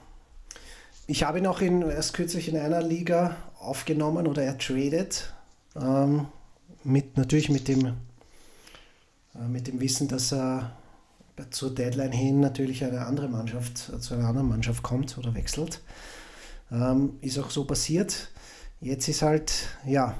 ich 1.07 1.23
habe 1.23 1.39
ihn 1.39 1.47
auch 1.47 1.61
in, 1.61 1.81
erst 1.81 2.13
kürzlich 2.13 2.49
in 2.49 2.57
einer 2.57 2.81
Liga 2.81 3.37
aufgenommen 3.59 4.27
oder 4.27 4.43
er 4.43 4.57
traded. 4.57 5.33
Ähm, 5.75 6.27
mit, 6.83 7.17
natürlich 7.17 7.49
mit 7.49 7.67
dem, 7.67 7.85
äh, 9.35 9.47
mit 9.47 9.67
dem 9.67 9.79
Wissen, 9.79 10.07
dass 10.07 10.33
er 10.33 10.75
zur 11.51 11.73
Deadline 11.73 12.11
hin 12.11 12.39
natürlich 12.39 12.83
eine 12.83 13.05
andere 13.05 13.29
Mannschaft, 13.29 13.89
äh, 13.89 13.99
zu 13.99 14.15
einer 14.15 14.27
anderen 14.27 14.49
Mannschaft 14.49 14.83
kommt 14.83 15.17
oder 15.17 15.33
wechselt. 15.33 15.81
Ähm, 16.71 17.17
ist 17.21 17.39
auch 17.39 17.51
so 17.51 17.65
passiert. 17.65 18.29
Jetzt 18.81 19.07
ist 19.07 19.21
halt, 19.21 19.51
ja, 19.85 20.15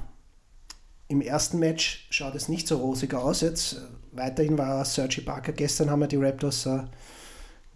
im 1.08 1.22
ersten 1.22 1.58
Match 1.58 2.06
schaut 2.10 2.34
es 2.34 2.48
nicht 2.48 2.68
so 2.68 2.76
rosig 2.76 3.14
aus. 3.14 3.40
Jetzt 3.40 3.74
äh, 3.74 3.78
weiterhin 4.12 4.58
war 4.58 4.84
Sergi 4.84 5.22
Parker. 5.22 5.52
Gestern 5.52 5.90
haben 5.90 6.00
wir 6.00 6.06
die 6.06 6.16
Raptors 6.16 6.66
äh, 6.66 6.84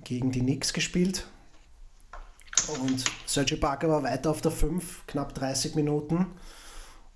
gegen 0.04 0.30
die 0.30 0.40
Knicks 0.40 0.72
gespielt. 0.72 1.26
Und 2.80 3.04
Sergi 3.26 3.56
Parker 3.56 3.88
war 3.88 4.02
weiter 4.02 4.30
auf 4.30 4.42
der 4.42 4.50
5, 4.50 5.06
knapp 5.06 5.34
30 5.34 5.74
Minuten. 5.74 6.26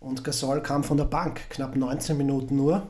Und 0.00 0.24
Gasol 0.24 0.62
kam 0.62 0.84
von 0.84 0.96
der 0.96 1.04
Bank, 1.04 1.50
knapp 1.50 1.76
19 1.76 2.16
Minuten 2.16 2.56
nur. 2.56 2.88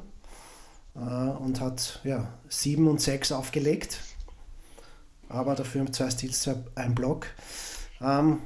Äh, 0.94 1.00
und 1.00 1.60
hat 1.60 2.00
ja, 2.04 2.32
7 2.48 2.86
und 2.86 3.00
6 3.00 3.32
aufgelegt. 3.32 3.98
Aber 5.28 5.56
dafür 5.56 5.90
zwei 5.92 6.10
Steals, 6.10 6.48
ein 6.76 6.94
Block. 6.94 7.26
Ähm, 8.00 8.40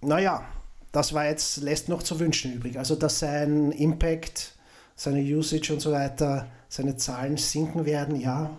naja, 0.00 0.46
das 0.94 1.12
war 1.12 1.26
jetzt, 1.26 1.56
lässt 1.56 1.88
noch 1.88 2.04
zu 2.04 2.20
wünschen 2.20 2.54
übrig. 2.54 2.78
Also, 2.78 2.94
dass 2.94 3.18
sein 3.18 3.72
Impact, 3.72 4.54
seine 4.94 5.20
Usage 5.20 5.72
und 5.72 5.80
so 5.80 5.90
weiter, 5.90 6.46
seine 6.68 6.96
Zahlen 6.96 7.36
sinken 7.36 7.84
werden, 7.84 8.14
ja, 8.14 8.56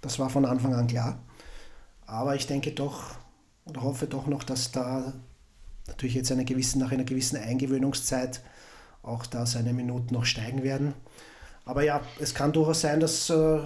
das 0.00 0.20
war 0.20 0.30
von 0.30 0.44
Anfang 0.44 0.72
an 0.74 0.86
klar. 0.86 1.18
Aber 2.06 2.36
ich 2.36 2.46
denke 2.46 2.70
doch 2.70 3.16
oder 3.66 3.82
hoffe 3.82 4.06
doch 4.06 4.28
noch, 4.28 4.44
dass 4.44 4.70
da 4.70 5.12
natürlich 5.88 6.14
jetzt 6.14 6.30
eine 6.30 6.44
gewisse, 6.44 6.78
nach 6.78 6.92
einer 6.92 7.04
gewissen 7.04 7.36
Eingewöhnungszeit 7.36 8.40
auch 9.02 9.26
da 9.26 9.44
seine 9.44 9.72
Minuten 9.72 10.14
noch 10.14 10.24
steigen 10.24 10.62
werden. 10.62 10.94
Aber 11.64 11.82
ja, 11.82 12.02
es 12.20 12.34
kann 12.34 12.52
durchaus 12.52 12.82
sein, 12.82 13.00
dass 13.00 13.28
äh, 13.30 13.58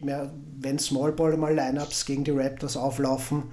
mehr, 0.00 0.30
wenn 0.60 0.78
Small 0.78 1.12
Ball 1.12 1.38
mal 1.38 1.54
Lineups 1.54 2.04
gegen 2.04 2.24
die 2.24 2.30
Raptors 2.30 2.76
auflaufen, 2.76 3.44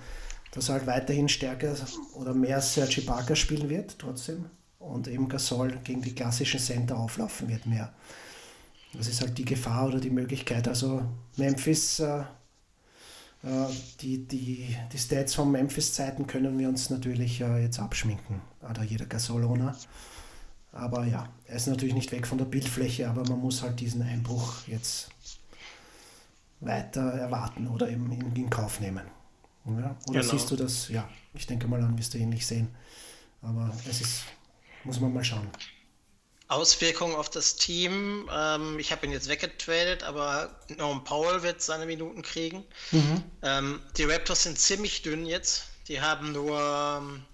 dass 0.56 0.70
er 0.70 0.76
halt 0.76 0.88
weiterhin 0.88 1.28
stärker 1.28 1.76
oder 2.14 2.34
mehr 2.34 2.62
Sergi 2.62 3.02
Parker 3.02 3.36
spielen 3.36 3.70
wird, 3.70 4.00
trotzdem. 4.00 4.46
Und 4.80 5.08
eben 5.08 5.28
Gasol 5.28 5.78
gegen 5.84 6.02
die 6.02 6.16
klassischen 6.16 6.60
Center 6.60 6.98
auflaufen 6.98 7.50
wird 7.50 7.66
mehr. 7.66 7.94
Das 8.94 9.08
ist 9.08 9.22
halt 9.22 9.38
die 9.38 9.46
Gefahr 9.46 9.88
oder 9.88 10.00
die 10.00 10.10
Möglichkeit. 10.10 10.68
Also 10.68 11.04
Memphis, 11.36 12.00
äh, 12.00 12.22
äh, 13.44 13.68
die, 14.00 14.26
die, 14.26 14.76
die 14.94 14.98
Stats 14.98 15.36
von 15.36 15.52
Memphis-Zeiten 15.52 16.26
können 16.26 16.58
wir 16.58 16.70
uns 16.70 16.90
natürlich 16.90 17.42
äh, 17.42 17.64
jetzt 17.64 17.80
abschminken. 17.80 18.42
Oder 18.70 18.84
jeder 18.84 19.06
Gasol-Owner. 19.06 19.76
Aber 20.72 21.06
ja, 21.06 21.28
er 21.48 21.56
ist 21.56 21.68
natürlich 21.68 21.96
nicht 21.96 22.12
weg 22.14 22.28
von 22.28 22.38
der 22.38 22.46
Bildfläche, 22.46 23.10
aber 23.10 23.24
man 23.28 23.40
muss 23.40 23.62
halt 23.62 23.80
diesen 23.80 24.02
Einbruch 24.02 24.68
jetzt 24.68 25.10
weiter 26.62 27.02
erwarten 27.02 27.68
oder 27.68 27.90
eben 27.90 28.10
in, 28.12 28.36
in 28.36 28.50
Kauf 28.50 28.80
nehmen. 28.80 29.15
Ja? 29.66 29.98
Oder 30.08 30.22
genau. 30.22 30.32
siehst 30.32 30.52
du 30.52 30.56
das? 30.56 30.90
Ja, 30.90 31.10
ich 31.34 31.48
denke 31.48 31.68
mal 31.68 31.82
an, 31.82 31.98
wirst 31.98 32.14
du 32.14 32.18
ähnlich 32.18 32.46
sehen. 32.46 32.74
Aber 33.42 33.76
es 33.90 34.02
ist, 34.02 34.24
muss 34.84 35.00
man 35.00 35.14
mal 35.14 35.24
schauen. 35.24 35.50
Auswirkungen 36.48 37.16
auf 37.16 37.30
das 37.30 37.56
Team. 37.56 38.30
Ähm, 38.32 38.78
ich 38.78 38.92
habe 38.92 39.06
ihn 39.06 39.12
jetzt 39.12 39.28
weggetradet, 39.28 40.04
aber 40.04 40.60
Norman 40.78 41.04
Powell 41.04 41.42
wird 41.42 41.62
seine 41.62 41.86
Minuten 41.86 42.22
kriegen. 42.22 42.64
Mhm. 42.92 43.24
Ähm, 43.42 43.82
die 43.98 44.04
Raptors 44.04 44.44
sind 44.44 44.60
ziemlich 44.60 45.02
dünn 45.02 45.26
jetzt. 45.26 45.66
Die 45.88 46.02
haben 46.02 46.32
nur 46.32 46.60
ähm, 46.60 47.26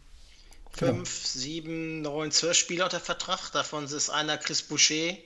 fünf, 0.71 1.25
sieben, 1.25 2.01
neun, 2.01 2.31
zwölf 2.31 2.57
Spieler 2.57 2.85
unter 2.85 2.99
Vertrag. 2.99 3.51
Davon 3.51 3.85
ist 3.85 4.09
einer 4.09 4.37
Chris 4.37 4.61
Boucher, 4.61 5.17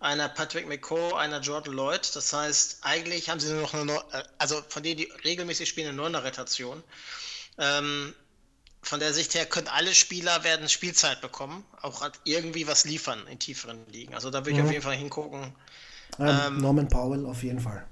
einer 0.00 0.28
Patrick 0.28 0.66
McCaw, 0.66 1.14
einer 1.16 1.40
Jordan 1.40 1.74
Lloyd. 1.74 2.14
Das 2.14 2.32
heißt, 2.32 2.78
eigentlich 2.82 3.28
haben 3.28 3.38
sie 3.38 3.52
nur 3.52 3.62
noch 3.62 3.74
eine, 3.74 3.92
äh, 4.12 4.22
also 4.38 4.60
von 4.68 4.82
denen, 4.82 4.96
die 4.96 5.12
regelmäßig 5.24 5.68
spielen, 5.68 5.88
eine 5.88 5.96
Neuner-Rotation. 5.96 6.82
Ähm, 7.58 8.14
von 8.82 8.98
der 8.98 9.12
Sicht 9.12 9.34
her 9.34 9.44
können 9.44 9.68
alle 9.68 9.94
Spieler 9.94 10.42
werden 10.42 10.68
Spielzeit 10.68 11.20
bekommen, 11.20 11.64
auch 11.82 12.08
irgendwie 12.24 12.66
was 12.66 12.86
liefern 12.86 13.26
in 13.26 13.38
tieferen 13.38 13.86
Ligen. 13.90 14.14
Also 14.14 14.30
da 14.30 14.40
würde 14.40 14.52
ich 14.52 14.56
mhm. 14.56 14.64
auf 14.64 14.72
jeden 14.72 14.82
Fall 14.82 14.96
hingucken. 14.96 15.52
Ähm, 16.18 16.40
ähm, 16.46 16.58
Norman 16.58 16.88
Powell 16.88 17.26
auf 17.26 17.42
jeden 17.42 17.60
Fall. 17.60 17.86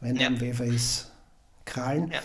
Wenn 0.00 0.16
ja. 0.16 0.22
er 0.22 0.28
im 0.28 0.40
Wefer 0.40 0.64
ist, 0.64 1.10
Krallen. 1.64 2.10
Ja. 2.10 2.22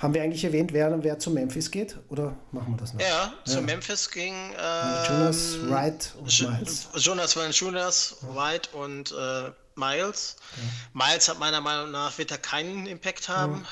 Haben 0.00 0.14
wir 0.14 0.22
eigentlich 0.22 0.44
erwähnt, 0.44 0.72
wer, 0.72 1.04
wer 1.04 1.18
zu 1.18 1.30
Memphis 1.30 1.70
geht? 1.70 1.98
Oder 2.08 2.34
machen 2.52 2.72
wir 2.72 2.78
das 2.78 2.94
noch? 2.94 3.00
Ja, 3.02 3.06
ja. 3.06 3.34
zu 3.44 3.60
Memphis 3.60 4.10
ging 4.10 4.34
ähm, 4.58 5.04
Jonas, 5.06 5.58
Wright 5.68 6.14
und 6.18 6.40
Miles. 6.40 6.88
Jonas 6.94 7.36
Valanciunas, 7.36 8.16
ja. 8.22 8.34
Wright 8.34 8.72
und 8.72 9.12
äh, 9.12 9.50
Miles. 9.74 10.36
Ja. 10.56 11.06
Miles 11.06 11.28
hat 11.28 11.38
meiner 11.38 11.60
Meinung 11.60 11.90
nach 11.90 12.16
wird 12.16 12.30
er 12.30 12.38
keinen 12.38 12.86
Impact 12.86 13.28
haben. 13.28 13.58
Mhm. 13.58 13.66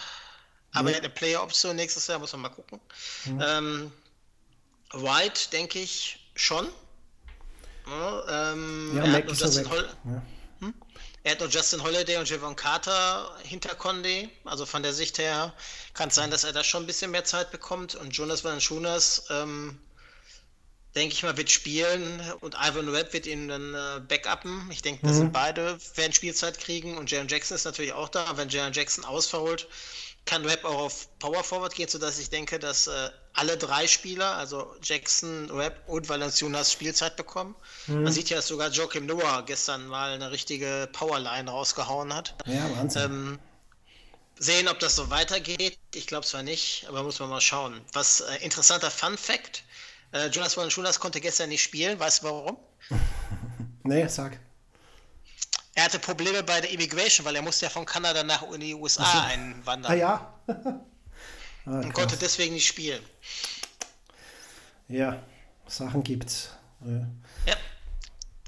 Aber 0.75 0.91
er 0.91 0.97
hat 0.97 1.05
eine 1.05 1.15
Player-Option 1.15 1.77
nächstes 1.77 2.07
Jahr, 2.07 2.19
muss 2.19 2.33
man 2.33 2.43
mal 2.43 2.51
gucken. 2.51 2.79
Mhm. 3.25 3.43
Ähm, 3.43 3.93
White, 4.93 5.49
denke 5.51 5.79
ich, 5.79 6.31
schon. 6.35 6.69
Ja, 7.87 8.53
ähm, 8.53 8.93
ja, 8.97 9.05
er, 9.05 9.13
hat 9.15 9.71
Hol 9.71 9.89
ja. 10.05 10.23
Er 11.25 11.33
hat 11.33 11.41
noch 11.41 11.51
Justin 11.51 11.83
Holiday 11.83 12.17
und 12.17 12.31
Javon 12.31 12.57
Carter 12.57 13.37
hinter 13.43 13.75
Conde. 13.75 14.31
Also 14.45 14.67
von 14.67 14.83
der 14.83 14.93
Sicht 14.93 15.19
her 15.19 15.53
kann 15.95 16.09
es 16.09 16.15
sein, 16.15 16.31
dass 16.31 16.45
er 16.45 16.53
da 16.53 16.63
schon 16.63 16.85
ein 16.85 16.87
bisschen 16.87 17.11
mehr 17.11 17.25
Zeit 17.25 17.51
bekommt. 17.51 17.95
Und 17.97 18.17
Jonas 18.17 18.45
Valanciunas, 18.45 19.25
ähm, 19.31 19.79
denke 20.95 21.15
ich 21.15 21.23
mal, 21.25 21.37
wird 21.37 21.51
spielen. 21.51 22.21
Und 22.41 22.55
Ivan 22.55 22.93
Webb 22.93 23.13
wird 23.13 23.27
ihn 23.27 23.49
dann 23.49 23.75
äh, 23.75 24.01
backuppen. 24.01 24.71
Ich 24.71 24.83
denke, 24.83 25.03
das 25.03 25.17
mhm. 25.17 25.19
sind 25.19 25.33
beide, 25.33 25.79
werden 25.97 26.13
Spielzeit 26.13 26.59
kriegen. 26.59 26.97
Und 26.97 27.11
Jaron 27.11 27.29
Jackson 27.29 27.57
ist 27.57 27.65
natürlich 27.65 27.93
auch 27.93 28.09
da. 28.09 28.37
Wenn 28.37 28.49
Jaron 28.49 28.73
Jackson 28.73 29.05
ausfault, 29.05 29.67
kann 30.25 30.45
Web 30.45 30.65
auch 30.65 30.79
auf 30.79 31.19
Power 31.19 31.43
Forward 31.43 31.75
gehen, 31.75 31.89
sodass 31.89 32.19
ich 32.19 32.31
denke, 32.31 32.59
dass 32.59 32.87
äh, 32.87 33.11
alle 33.39 33.57
drei 33.57 33.87
Spieler, 33.87 34.35
also 34.37 34.75
Jackson, 34.83 35.49
Web 35.57 35.85
und 35.87 36.09
Valenciunas 36.09 36.73
Spielzeit 36.73 37.17
bekommen. 37.17 37.55
Mhm. 37.87 38.03
Man 38.03 38.13
sieht 38.13 38.31
ja, 38.31 38.37
dass 38.37 38.49
sogar 38.49 38.71
Joachim 38.71 39.07
Noah 39.07 39.45
gestern 39.45 39.87
mal 39.87 40.11
eine 40.11 40.33
richtige 40.33 40.89
Powerline 40.93 41.49
rausgehauen 41.49 42.13
hat. 42.13 42.35
Ja, 42.47 42.69
Wahnsinn. 42.77 43.03
Ähm, 43.03 43.39
sehen, 44.41 44.67
ob 44.67 44.81
das 44.81 44.97
so 44.97 45.09
weitergeht. 45.11 45.79
Ich 45.95 46.09
glaube 46.09 46.27
zwar 46.27 46.43
nicht, 46.43 46.87
aber 46.89 47.05
muss 47.05 47.21
man 47.21 47.31
mal 47.31 47.41
schauen. 47.41 47.81
Was 47.93 48.21
äh, 48.21 48.45
interessanter 48.45 48.91
Fun 48.91 49.17
Fact: 49.17 49.63
äh, 50.13 50.27
Jonas 50.27 50.57
Valenciunas 50.57 50.99
konnte 50.99 51.21
gestern 51.21 51.51
nicht 51.51 51.63
spielen. 51.63 52.01
Weißt 52.01 52.23
du 52.23 52.27
warum? 52.27 52.59
nee, 53.85 54.07
sag. 54.09 54.41
Er 55.75 55.85
hatte 55.85 56.01
Probleme 56.01 56.43
bei 56.43 56.61
der 56.61 56.71
Immigration, 56.71 57.25
weil 57.25 57.37
er 57.37 57.43
musste 57.43 57.67
ja 57.67 57.71
von 57.71 57.87
Kanada 57.87 58.25
nach 58.25 58.43
in 58.51 58.61
die 58.61 58.75
USA 58.75 59.05
so. 59.05 59.19
einwandern. 59.19 59.93
Ah 59.93 59.95
ja. 59.95 60.35
ah, 61.69 61.81
und 61.81 61.93
konnte 61.93 62.17
deswegen 62.17 62.55
nicht 62.55 62.67
spielen. 62.67 63.03
Ja, 64.89 65.23
Sachen 65.67 66.03
gibt's. 66.03 66.51
Ja. 66.85 67.07
ja. 67.47 67.57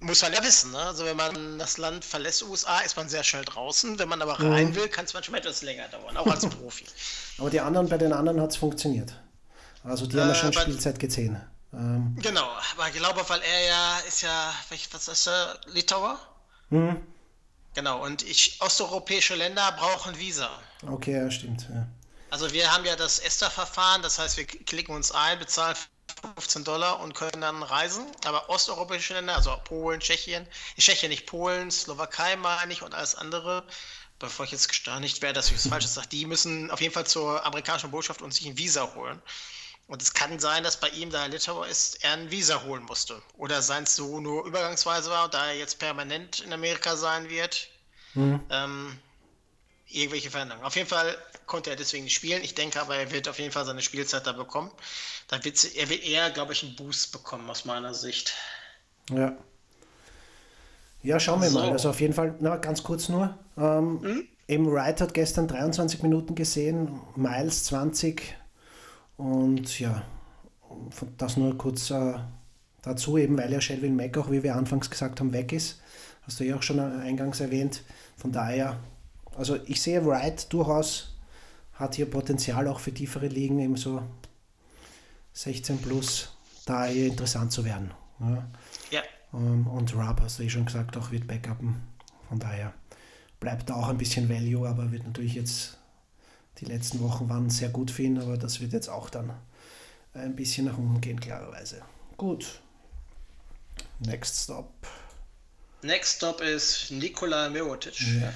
Muss 0.02 0.22
man 0.22 0.32
ja 0.32 0.42
wissen, 0.42 0.70
ne? 0.70 0.78
Also 0.78 1.04
wenn 1.04 1.16
man 1.16 1.58
das 1.58 1.76
Land 1.76 2.04
verlässt, 2.04 2.42
USA, 2.42 2.80
ist 2.80 2.96
man 2.96 3.08
sehr 3.10 3.22
schnell 3.22 3.44
draußen. 3.44 3.98
Wenn 3.98 4.08
man 4.08 4.22
aber 4.22 4.40
rein 4.40 4.70
mhm. 4.70 4.76
will, 4.76 4.88
kann 4.88 5.04
es 5.04 5.12
manchmal 5.12 5.40
etwas 5.40 5.60
länger 5.60 5.88
dauern, 5.88 6.16
auch 6.16 6.26
als 6.26 6.46
Profi. 6.48 6.86
aber 7.38 7.50
die 7.50 7.60
anderen, 7.60 7.88
bei 7.88 7.98
den 7.98 8.12
anderen 8.14 8.40
hat 8.40 8.50
es 8.50 8.56
funktioniert. 8.56 9.12
Also 9.84 10.06
die 10.06 10.16
äh, 10.16 10.20
haben 10.20 10.28
ja 10.28 10.34
schon 10.34 10.52
Spielzeit 10.54 10.98
gesehen. 10.98 11.38
Ähm. 11.74 12.16
Genau, 12.22 12.48
aber 12.72 12.88
ich 12.88 12.94
glaube, 12.94 13.22
weil 13.28 13.40
er 13.42 13.66
ja 13.66 13.98
ist 14.08 14.22
ja, 14.22 14.54
was 14.92 15.08
ist 15.08 15.28
er, 15.28 15.60
Litauer? 15.66 16.18
Mhm. 16.70 16.96
Genau, 17.74 18.04
und 18.04 18.22
ich, 18.22 18.58
osteuropäische 18.60 19.36
Länder 19.36 19.70
brauchen 19.72 20.18
Visa. 20.18 20.50
Okay, 20.86 21.16
ja, 21.16 21.30
stimmt. 21.30 21.68
Ja. 21.72 21.86
Also 22.30 22.52
wir 22.52 22.72
haben 22.72 22.84
ja 22.84 22.96
das 22.96 23.18
ESTA-Verfahren, 23.18 24.02
das 24.02 24.18
heißt, 24.18 24.36
wir 24.36 24.46
klicken 24.46 24.94
uns 24.94 25.12
ein, 25.12 25.38
bezahlen 25.38 25.76
15 26.36 26.64
Dollar 26.64 27.00
und 27.00 27.14
können 27.14 27.40
dann 27.40 27.62
reisen. 27.62 28.06
Aber 28.24 28.48
osteuropäische 28.48 29.14
Länder, 29.14 29.36
also 29.36 29.56
Polen, 29.64 30.00
Tschechien, 30.00 30.46
Tschechien 30.78 31.10
nicht 31.10 31.26
Polen, 31.26 31.70
Slowakei 31.70 32.36
meine 32.36 32.72
ich 32.72 32.82
und 32.82 32.94
alles 32.94 33.14
andere, 33.14 33.64
bevor 34.18 34.44
ich 34.44 34.52
jetzt 34.52 34.68
gesteinigt 34.68 35.22
werde, 35.22 35.34
dass 35.34 35.48
ich 35.48 35.54
was 35.54 35.68
Falsches 35.68 35.94
sage, 35.94 36.08
die 36.08 36.26
müssen 36.26 36.70
auf 36.70 36.80
jeden 36.80 36.94
Fall 36.94 37.06
zur 37.06 37.44
amerikanischen 37.44 37.90
Botschaft 37.90 38.22
und 38.22 38.32
sich 38.32 38.46
ein 38.46 38.58
Visa 38.58 38.94
holen. 38.94 39.20
Und 39.86 40.02
es 40.02 40.14
kann 40.14 40.38
sein, 40.38 40.62
dass 40.62 40.78
bei 40.78 40.88
ihm, 40.90 41.10
da 41.10 41.22
er 41.22 41.28
Litauer 41.28 41.66
ist, 41.66 42.04
er 42.04 42.12
ein 42.12 42.30
Visa 42.30 42.62
holen 42.62 42.84
musste. 42.84 43.20
Oder 43.36 43.60
sein 43.60 43.82
es 43.82 43.96
so 43.96 44.20
nur 44.20 44.44
übergangsweise 44.46 45.10
war, 45.10 45.28
da 45.28 45.48
er 45.48 45.56
jetzt 45.56 45.80
permanent 45.80 46.38
in 46.40 46.52
Amerika 46.52 46.96
sein 46.96 47.28
wird. 47.28 47.66
Mhm. 48.14 48.40
Ähm, 48.50 48.98
irgendwelche 49.92 50.30
Veränderungen. 50.30 50.64
Auf 50.64 50.76
jeden 50.76 50.88
Fall 50.88 51.16
konnte 51.46 51.70
er 51.70 51.76
deswegen 51.76 52.04
nicht 52.04 52.14
spielen. 52.14 52.42
Ich 52.42 52.54
denke 52.54 52.80
aber, 52.80 52.96
er 52.96 53.10
wird 53.12 53.28
auf 53.28 53.38
jeden 53.38 53.52
Fall 53.52 53.64
seine 53.64 53.82
Spielzeit 53.82 54.26
da 54.26 54.32
bekommen. 54.32 54.70
Da 55.28 55.42
wird 55.44 55.64
er 55.76 55.88
wird 55.88 56.04
eher, 56.04 56.30
glaube 56.30 56.52
ich, 56.52 56.62
einen 56.62 56.76
Boost 56.76 57.12
bekommen 57.12 57.48
aus 57.50 57.64
meiner 57.64 57.94
Sicht. 57.94 58.34
Ja. 59.10 59.36
Ja, 61.02 61.18
schauen 61.18 61.40
wir 61.40 61.48
so. 61.48 61.58
mal. 61.58 61.70
Also 61.70 61.90
auf 61.90 62.00
jeden 62.00 62.12
Fall, 62.12 62.36
na, 62.40 62.56
ganz 62.56 62.82
kurz 62.82 63.08
nur. 63.08 63.38
Ähm, 63.56 64.00
mhm. 64.00 64.28
Eben 64.46 64.70
Wright 64.70 65.00
hat 65.00 65.14
gestern 65.14 65.48
23 65.48 66.02
Minuten 66.02 66.34
gesehen, 66.34 67.00
Miles 67.16 67.64
20, 67.64 68.36
und 69.20 69.78
ja, 69.78 70.02
das 71.18 71.36
nur 71.36 71.58
kurz 71.58 71.90
äh, 71.90 72.14
dazu, 72.80 73.18
eben 73.18 73.36
weil 73.36 73.52
ja 73.52 73.60
Shelvin 73.60 73.94
Mack 73.94 74.16
auch, 74.16 74.30
wie 74.30 74.42
wir 74.42 74.56
anfangs 74.56 74.88
gesagt 74.88 75.20
haben, 75.20 75.34
weg 75.34 75.52
ist. 75.52 75.78
Hast 76.22 76.40
du 76.40 76.44
ja 76.44 76.56
auch 76.56 76.62
schon 76.62 76.80
eingangs 76.80 77.40
erwähnt. 77.40 77.82
Von 78.16 78.32
daher, 78.32 78.80
also 79.40 79.58
ich 79.64 79.80
sehe 79.80 80.04
Wright 80.04 80.52
durchaus 80.52 81.14
hat 81.72 81.94
hier 81.94 82.04
Potenzial 82.04 82.68
auch 82.68 82.78
für 82.78 82.92
tiefere 82.92 83.26
Ligen, 83.26 83.58
eben 83.58 83.76
so 83.76 84.02
16 85.32 85.78
plus, 85.78 86.36
da 86.66 86.84
hier 86.84 87.06
interessant 87.06 87.50
zu 87.50 87.64
werden. 87.64 87.90
Ja. 88.20 88.46
ja. 88.90 89.02
Ähm, 89.32 89.66
und 89.66 89.94
Rub, 89.94 90.20
hast 90.20 90.38
du 90.38 90.42
eh 90.42 90.50
schon 90.50 90.66
gesagt, 90.66 90.94
auch 90.98 91.10
wird 91.10 91.26
backuppen. 91.26 91.80
Von 92.28 92.38
daher 92.38 92.74
bleibt 93.40 93.70
da 93.70 93.76
auch 93.76 93.88
ein 93.88 93.96
bisschen 93.96 94.28
Value, 94.28 94.68
aber 94.68 94.92
wird 94.92 95.06
natürlich 95.06 95.34
jetzt 95.34 95.78
die 96.58 96.66
letzten 96.66 97.00
Wochen 97.00 97.30
waren 97.30 97.48
sehr 97.48 97.70
gut 97.70 97.90
für 97.90 98.02
ihn, 98.02 98.18
aber 98.18 98.36
das 98.36 98.60
wird 98.60 98.74
jetzt 98.74 98.90
auch 98.90 99.08
dann 99.08 99.32
ein 100.12 100.36
bisschen 100.36 100.66
nach 100.66 100.76
unten 100.76 101.00
gehen, 101.00 101.18
klarerweise. 101.18 101.80
Gut. 102.18 102.60
Next 104.00 104.44
Stop. 104.44 104.70
Next 105.80 106.16
Stop 106.16 106.42
ist 106.42 106.90
Nikola 106.90 107.48
Mirotic. 107.48 107.98
Ja. 108.20 108.34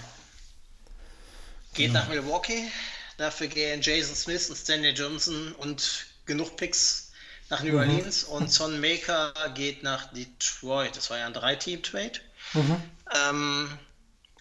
Geht 1.74 1.88
genau. 1.88 2.00
nach 2.00 2.08
Milwaukee. 2.08 2.70
Dafür 3.16 3.46
gehen 3.46 3.82
Jason 3.82 4.14
Smith 4.14 4.48
und 4.50 4.56
Stanley 4.56 4.90
Johnson 4.90 5.52
und 5.58 6.06
genug 6.26 6.56
Picks 6.56 7.12
nach 7.50 7.62
New 7.62 7.72
mhm. 7.72 7.78
Orleans. 7.78 8.24
Und 8.24 8.50
Son 8.50 8.80
Maker 8.80 9.32
geht 9.54 9.82
nach 9.82 10.12
Detroit. 10.12 10.96
Das 10.96 11.10
war 11.10 11.18
ja 11.18 11.26
ein 11.26 11.34
Drei-Team-Trade. 11.34 12.20
Mhm. 12.54 12.82
Ähm, 13.14 13.78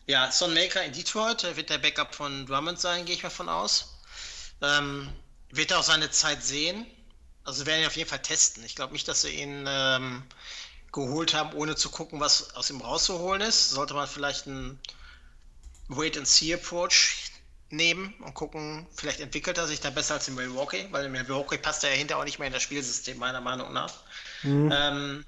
ja, 0.07 0.31
Son 0.31 0.53
Maker 0.53 0.83
in 0.83 0.93
Detroit 0.93 1.43
wird 1.55 1.69
der 1.69 1.77
Backup 1.77 2.15
von 2.15 2.45
Drummond 2.45 2.79
sein, 2.79 3.05
gehe 3.05 3.15
ich 3.15 3.23
mal 3.23 3.29
von 3.29 3.49
aus. 3.49 3.95
Ähm, 4.61 5.09
wird 5.49 5.71
er 5.71 5.79
auch 5.79 5.83
seine 5.83 6.09
Zeit 6.09 6.43
sehen. 6.43 6.85
Also 7.43 7.65
werden 7.65 7.81
ihn 7.81 7.87
auf 7.87 7.97
jeden 7.97 8.09
Fall 8.09 8.21
testen. 8.21 8.63
Ich 8.63 8.75
glaube 8.75 8.93
nicht, 8.93 9.07
dass 9.07 9.21
sie 9.21 9.29
ihn 9.29 9.65
ähm, 9.67 10.23
geholt 10.91 11.33
haben, 11.33 11.53
ohne 11.53 11.75
zu 11.75 11.89
gucken, 11.89 12.19
was 12.19 12.55
aus 12.55 12.69
ihm 12.69 12.81
rauszuholen 12.81 13.41
ist. 13.41 13.71
Sollte 13.71 13.93
man 13.93 14.07
vielleicht 14.07 14.47
einen 14.47 14.79
Wait-and-See-Approach 15.87 17.31
nehmen 17.69 18.13
und 18.19 18.33
gucken, 18.33 18.87
vielleicht 18.95 19.19
entwickelt 19.19 19.57
er 19.57 19.67
sich 19.67 19.79
da 19.81 19.89
besser 19.89 20.15
als 20.15 20.27
in 20.27 20.35
Milwaukee, 20.35 20.87
weil 20.91 21.05
in 21.05 21.11
Milwaukee 21.11 21.57
passt 21.57 21.83
er 21.83 21.89
ja 21.89 21.95
hinter 21.95 22.17
auch 22.17 22.23
nicht 22.23 22.39
mehr 22.39 22.47
in 22.47 22.53
das 22.53 22.61
Spielsystem, 22.61 23.17
meiner 23.17 23.41
Meinung 23.41 23.73
nach. 23.73 23.93
Mhm. 24.43 24.71
Ähm, 24.71 25.25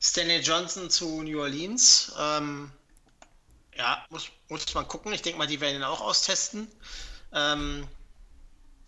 Stanley 0.00 0.38
Johnson 0.38 0.88
zu 0.88 1.22
New 1.22 1.40
Orleans. 1.40 2.12
Ähm, 2.18 2.70
ja, 3.76 4.04
muss, 4.10 4.28
muss 4.48 4.72
man 4.74 4.86
gucken. 4.88 5.12
Ich 5.12 5.22
denke 5.22 5.38
mal, 5.38 5.46
die 5.46 5.60
werden 5.60 5.76
ihn 5.76 5.82
auch 5.82 6.00
austesten. 6.00 6.68
Ähm, 7.32 7.86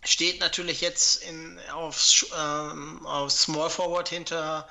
steht 0.03 0.39
natürlich 0.39 0.81
jetzt 0.81 1.23
in, 1.23 1.59
auf, 1.71 2.25
ähm, 2.37 3.05
auf 3.05 3.31
Small 3.31 3.69
Forward 3.69 4.09
hinter 4.09 4.67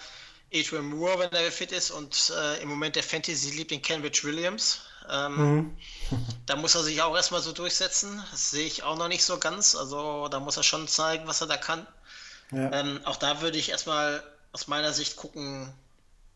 Adrian 0.52 0.86
Moore, 0.86 1.18
wenn 1.18 1.32
er 1.32 1.50
fit 1.50 1.72
ist, 1.72 1.90
und 1.90 2.32
äh, 2.36 2.60
im 2.62 2.68
Moment 2.68 2.96
der 2.96 3.02
Fantasy-Liebling 3.02 3.80
Kenrich 3.82 4.22
Williams. 4.24 4.82
Ähm, 5.10 5.36
mhm. 5.36 5.76
da 6.46 6.56
muss 6.56 6.74
er 6.74 6.82
sich 6.82 7.02
auch 7.02 7.14
erstmal 7.14 7.42
so 7.42 7.52
durchsetzen. 7.52 8.22
Das 8.30 8.50
sehe 8.50 8.66
ich 8.66 8.82
auch 8.82 8.96
noch 8.96 9.08
nicht 9.08 9.24
so 9.24 9.38
ganz. 9.38 9.74
Also 9.74 10.28
da 10.28 10.40
muss 10.40 10.56
er 10.56 10.62
schon 10.62 10.88
zeigen, 10.88 11.26
was 11.26 11.40
er 11.40 11.46
da 11.46 11.56
kann. 11.56 11.86
Ja. 12.50 12.72
Ähm, 12.72 13.00
auch 13.04 13.16
da 13.16 13.40
würde 13.40 13.58
ich 13.58 13.70
erstmal 13.70 14.22
aus 14.52 14.68
meiner 14.68 14.92
Sicht 14.92 15.16
gucken, 15.16 15.72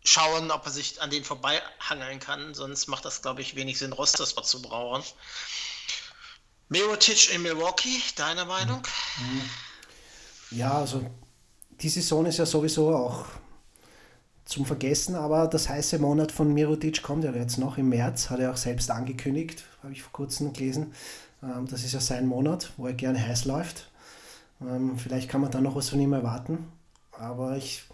schauen, 0.05 0.51
ob 0.51 0.65
er 0.65 0.73
sich 0.73 1.03
an 1.03 1.11
den 1.11 1.25
vorbeihangeln 1.25 2.21
kann. 2.21 2.55
Sonst 2.55 2.87
macht 2.87 3.05
das, 3.05 3.23
glaube 3.23 3.43
ich, 3.43 3.57
wenig 3.57 3.79
Sinn, 3.79 3.93
Roster-Spot 3.93 4.43
zu 4.43 4.63
brauchen. 4.63 5.03
Mirotic 6.69 7.33
in 7.33 7.43
Milwaukee, 7.43 8.01
deine 8.17 8.45
Meinung? 8.45 8.83
Mhm. 9.19 9.51
Ja, 10.51 10.79
also 10.79 11.09
die 11.71 11.89
Saison 11.89 12.27
ist 12.27 12.39
ja 12.39 12.47
sowieso 12.47 12.95
auch 12.95 13.27
zum 14.47 14.65
Vergessen, 14.65 15.17
aber 15.17 15.49
das 15.49 15.69
heiße 15.69 15.99
Monat 15.99 16.33
von 16.33 16.55
Mirotic 16.55 17.03
kommt 17.03 17.25
ja 17.25 17.33
jetzt 17.33 17.59
noch 17.59 17.79
im 17.79 17.89
März, 17.89 18.31
hat 18.31 18.41
er 18.41 18.53
auch 18.53 18.57
selbst 18.57 18.91
angekündigt, 18.91 19.65
habe 19.83 19.93
ich 19.93 20.03
vor 20.03 20.13
kurzem 20.13 20.53
gelesen. 20.53 20.95
Ähm, 21.43 21.67
das 21.67 21.85
ist 21.85 21.93
ja 21.93 22.01
sein 22.01 22.27
Monat, 22.27 22.73
wo 22.77 22.87
er 22.87 22.95
gerne 22.95 23.21
heiß 23.21 23.45
läuft. 23.45 23.91
Ähm, 24.61 24.97
vielleicht 24.97 25.29
kann 25.29 25.41
man 25.41 25.51
da 25.51 25.61
noch 25.61 25.75
was 25.75 25.91
von 25.91 26.01
ihm 26.01 26.13
erwarten, 26.13 26.69
aber 27.13 27.57
ich 27.57 27.85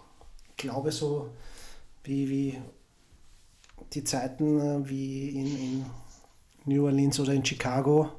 glaube 0.55 0.91
so, 0.91 1.29
wie, 2.03 2.29
wie 2.29 2.61
die 3.93 4.03
Zeiten 4.03 4.59
äh, 4.59 4.89
wie 4.89 5.29
in, 5.29 5.47
in 5.47 5.85
New 6.65 6.85
Orleans 6.85 7.19
oder 7.19 7.33
in 7.33 7.43
Chicago, 7.43 8.11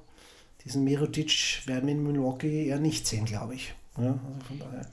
diesen 0.64 0.83
Mirotic 0.83 1.62
werden 1.66 1.87
wir 1.87 1.94
in 1.94 2.03
Milwaukee 2.03 2.66
eher 2.66 2.81
nicht 2.81 3.07
sehen, 3.07 3.27
glaube 3.27 3.55
ich. 3.55 3.75
Ja, 3.97 4.07
also 4.09 4.47
von 4.49 4.59
daher. 4.59 4.87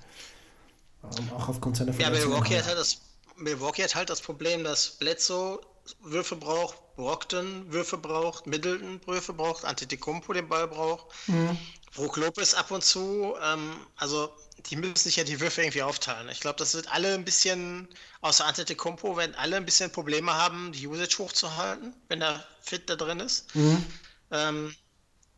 Ähm, 1.04 1.32
auch 1.36 1.50
aufgrund 1.50 1.78
seiner 1.78 1.92
Verletzung. 1.92 2.22
Ja, 2.22 2.28
Milwaukee 2.28 2.58
hat, 2.58 2.68
halt 2.68 2.78
das, 2.78 3.02
Milwaukee 3.42 3.84
hat 3.84 3.96
halt 3.96 4.10
das 4.10 4.22
Problem, 4.22 4.64
dass 4.64 4.92
Bledsoe 4.92 5.62
Würfe 6.00 6.36
braucht, 6.36 6.78
Brockton 6.96 7.72
Würfe 7.72 7.98
braucht, 7.98 8.48
Middleton 8.48 9.02
Würfe 9.06 9.34
braucht, 9.34 9.66
Antetokounmpo 9.66 10.34
den 10.34 10.48
Ball 10.48 10.68
braucht, 10.68 11.08
mhm. 11.28 11.58
Brook 11.96 12.18
Lopez 12.18 12.54
ab 12.54 12.72
und 12.72 12.84
zu. 12.84 13.36
Ähm, 13.42 13.76
also 13.96 14.32
die 14.70 14.76
müssen 14.76 14.96
sich 14.98 15.16
ja 15.16 15.24
die 15.24 15.40
Würfe 15.40 15.62
irgendwie 15.62 15.82
aufteilen. 15.82 16.30
Ich 16.30 16.40
glaube, 16.40 16.58
das 16.60 16.76
wird 16.76 16.92
alle 16.92 17.14
ein 17.16 17.26
bisschen, 17.26 17.88
außer 18.22 18.46
Antetokounmpo, 18.46 19.18
werden 19.18 19.36
alle 19.36 19.58
ein 19.58 19.66
bisschen 19.66 19.92
Probleme 19.92 20.34
haben, 20.34 20.72
die 20.72 20.88
Usage 20.88 21.18
hochzuhalten, 21.18 21.96
wenn 22.08 22.22
er 22.22 22.46
fit 22.62 22.90
da 22.90 22.96
drin 22.96 23.20
ist. 23.20 23.54
Mhm. 23.56 23.84
Ähm, 24.30 24.76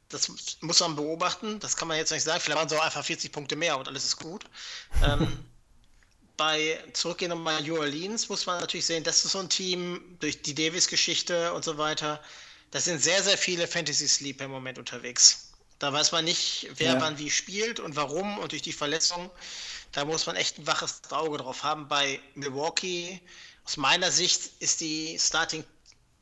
das 0.09 0.31
muss 0.61 0.79
man 0.81 0.95
beobachten. 0.95 1.59
Das 1.59 1.75
kann 1.75 1.87
man 1.87 1.97
jetzt 1.97 2.11
nicht 2.11 2.23
sagen. 2.23 2.39
Vielleicht 2.39 2.59
waren 2.59 2.69
so 2.69 2.79
einfach 2.79 3.03
40 3.03 3.31
Punkte 3.31 3.55
mehr 3.55 3.77
und 3.77 3.87
alles 3.87 4.05
ist 4.05 4.17
gut. 4.17 4.45
ähm, 5.03 5.45
bei 6.45 6.77
zurückgehen 6.91 7.29
nochmal 7.29 7.63
New 7.63 7.77
Orleans 7.77 8.27
muss 8.27 8.45
man 8.45 8.59
natürlich 8.59 8.85
sehen, 8.85 9.05
das 9.05 9.23
ist 9.23 9.31
so 9.31 9.39
ein 9.39 9.47
Team 9.47 10.17
durch 10.19 10.41
die 10.41 10.53
Davis-Geschichte 10.53 11.53
und 11.53 11.63
so 11.63 11.77
weiter. 11.77 12.21
Da 12.71 12.81
sind 12.81 13.01
sehr, 13.01 13.23
sehr 13.23 13.37
viele 13.37 13.65
Fantasy-Sleeper 13.65 14.43
im 14.43 14.51
Moment 14.51 14.77
unterwegs. 14.77 15.53
Da 15.79 15.93
weiß 15.93 16.11
man 16.11 16.25
nicht, 16.25 16.67
wer 16.75 16.95
ja. 16.95 17.01
wann 17.01 17.17
wie 17.17 17.29
spielt 17.29 17.79
und 17.79 17.95
warum 17.95 18.39
und 18.39 18.51
durch 18.51 18.61
die 18.61 18.73
Verletzung. 18.73 19.31
Da 19.93 20.03
muss 20.03 20.25
man 20.25 20.35
echt 20.35 20.57
ein 20.57 20.67
waches 20.67 20.99
Auge 21.11 21.37
drauf 21.37 21.63
haben. 21.63 21.87
Bei 21.87 22.19
Milwaukee, 22.35 23.21
aus 23.63 23.77
meiner 23.77 24.11
Sicht, 24.11 24.51
ist 24.59 24.81
die 24.81 25.17
Starting 25.17 25.63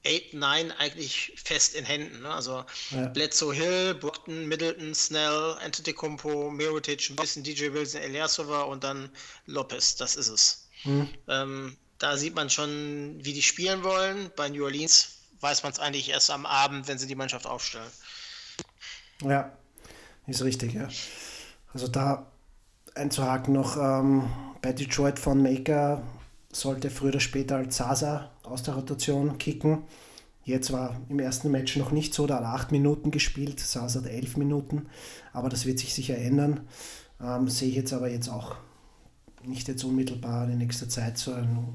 8, 0.05 0.33
9 0.33 0.71
eigentlich 0.71 1.33
fest 1.35 1.75
in 1.75 1.85
Händen. 1.85 2.21
Ne? 2.21 2.29
Also 2.29 2.65
ja. 2.91 3.07
Bledsoe 3.07 3.53
Hill, 3.53 3.93
Brockton, 3.95 4.47
Middleton, 4.47 4.95
Snell, 4.95 5.55
Antetokounmpo, 5.63 6.49
Mirotic, 6.49 7.09
ein 7.09 7.15
bisschen 7.15 7.43
DJ 7.43 7.71
Wilson, 7.73 8.01
Eliasova 8.01 8.61
und 8.63 8.83
dann 8.83 9.09
Lopez. 9.45 9.95
Das 9.95 10.15
ist 10.15 10.29
es. 10.29 10.67
Mhm. 10.83 11.09
Ähm, 11.27 11.77
da 11.99 12.17
sieht 12.17 12.35
man 12.35 12.49
schon, 12.49 13.19
wie 13.23 13.33
die 13.33 13.43
spielen 13.43 13.83
wollen. 13.83 14.31
Bei 14.35 14.49
New 14.49 14.63
Orleans 14.63 15.09
weiß 15.41 15.61
man 15.63 15.71
es 15.71 15.79
eigentlich 15.79 16.09
erst 16.09 16.31
am 16.31 16.45
Abend, 16.45 16.87
wenn 16.87 16.97
sie 16.97 17.07
die 17.07 17.15
Mannschaft 17.15 17.45
aufstellen. 17.45 17.91
Ja, 19.21 19.51
ist 20.25 20.43
richtig, 20.43 20.73
ja. 20.73 20.87
Also 21.73 21.87
da 21.87 22.31
einzuhaken 22.95 23.53
noch 23.53 23.77
ähm, 23.77 24.31
bei 24.61 24.73
Detroit 24.73 25.19
von 25.19 25.41
Maker 25.41 26.01
sollte 26.51 26.89
früher 26.89 27.09
oder 27.09 27.19
später 27.19 27.57
als 27.57 27.77
Sasa 27.77 28.31
aus 28.51 28.63
der 28.63 28.75
Rotation 28.75 29.37
kicken. 29.37 29.79
Jetzt 30.43 30.71
war 30.71 30.99
im 31.09 31.19
ersten 31.19 31.51
Match 31.51 31.75
noch 31.77 31.91
nicht 31.91 32.13
so, 32.13 32.25
da 32.25 32.37
hat 32.37 32.43
er 32.43 32.53
acht 32.53 32.71
Minuten 32.71 33.11
gespielt, 33.11 33.59
Sasa 33.59 33.99
hat 33.99 34.09
elf 34.09 34.37
Minuten, 34.37 34.87
aber 35.33 35.49
das 35.49 35.65
wird 35.65 35.79
sich 35.79 35.93
sicher 35.93 36.17
ändern. 36.17 36.61
Ähm, 37.21 37.47
sehe 37.47 37.69
ich 37.69 37.75
jetzt 37.75 37.93
aber 37.93 38.09
jetzt 38.09 38.27
auch 38.27 38.55
nicht 39.43 39.67
jetzt 39.67 39.83
unmittelbar 39.83 40.49
in 40.49 40.57
nächster 40.57 40.89
Zeit 40.89 41.17
so 41.17 41.33
ein 41.33 41.67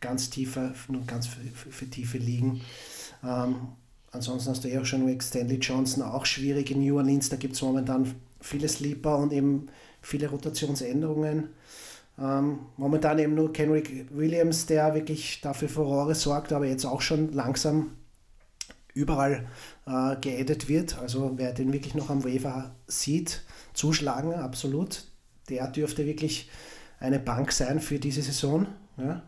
ganz 0.00 0.30
tiefer, 0.30 0.72
nur 0.88 1.02
ganz 1.02 1.26
für, 1.26 1.40
für, 1.40 1.70
für 1.70 1.90
tiefe 1.90 2.18
Ligen. 2.18 2.62
Ähm, 3.22 3.56
ansonsten 4.12 4.50
hast 4.50 4.64
du 4.64 4.68
ja 4.68 4.80
auch 4.80 4.86
schon 4.86 5.04
Rick 5.06 5.22
Stanley 5.22 5.56
Johnson, 5.56 6.02
auch 6.02 6.24
schwierig 6.24 6.70
in 6.70 6.80
New 6.80 6.96
Orleans, 6.96 7.28
da 7.28 7.36
gibt 7.36 7.54
es 7.54 7.62
momentan 7.62 8.14
viele 8.40 8.68
Sleeper 8.68 9.18
und 9.18 9.32
eben 9.32 9.68
viele 10.00 10.28
Rotationsänderungen. 10.28 11.48
Ähm, 12.18 12.60
momentan 12.76 13.18
eben 13.18 13.34
nur 13.34 13.52
Kenrick 13.52 14.06
Williams, 14.10 14.66
der 14.66 14.94
wirklich 14.94 15.40
dafür 15.42 15.68
Furore 15.68 16.14
sorgt, 16.14 16.52
aber 16.52 16.66
jetzt 16.66 16.86
auch 16.86 17.02
schon 17.02 17.32
langsam 17.32 17.90
überall 18.94 19.46
äh, 19.86 20.16
geaddet 20.20 20.68
wird. 20.68 20.98
Also 20.98 21.32
wer 21.36 21.52
den 21.52 21.72
wirklich 21.72 21.94
noch 21.94 22.08
am 22.08 22.24
Waiver 22.24 22.74
sieht, 22.86 23.42
zuschlagen, 23.74 24.32
absolut. 24.32 25.04
Der 25.50 25.68
dürfte 25.68 26.06
wirklich 26.06 26.50
eine 26.98 27.18
Bank 27.18 27.52
sein 27.52 27.80
für 27.80 27.98
diese 27.98 28.22
Saison. 28.22 28.66
Ja. 28.96 29.22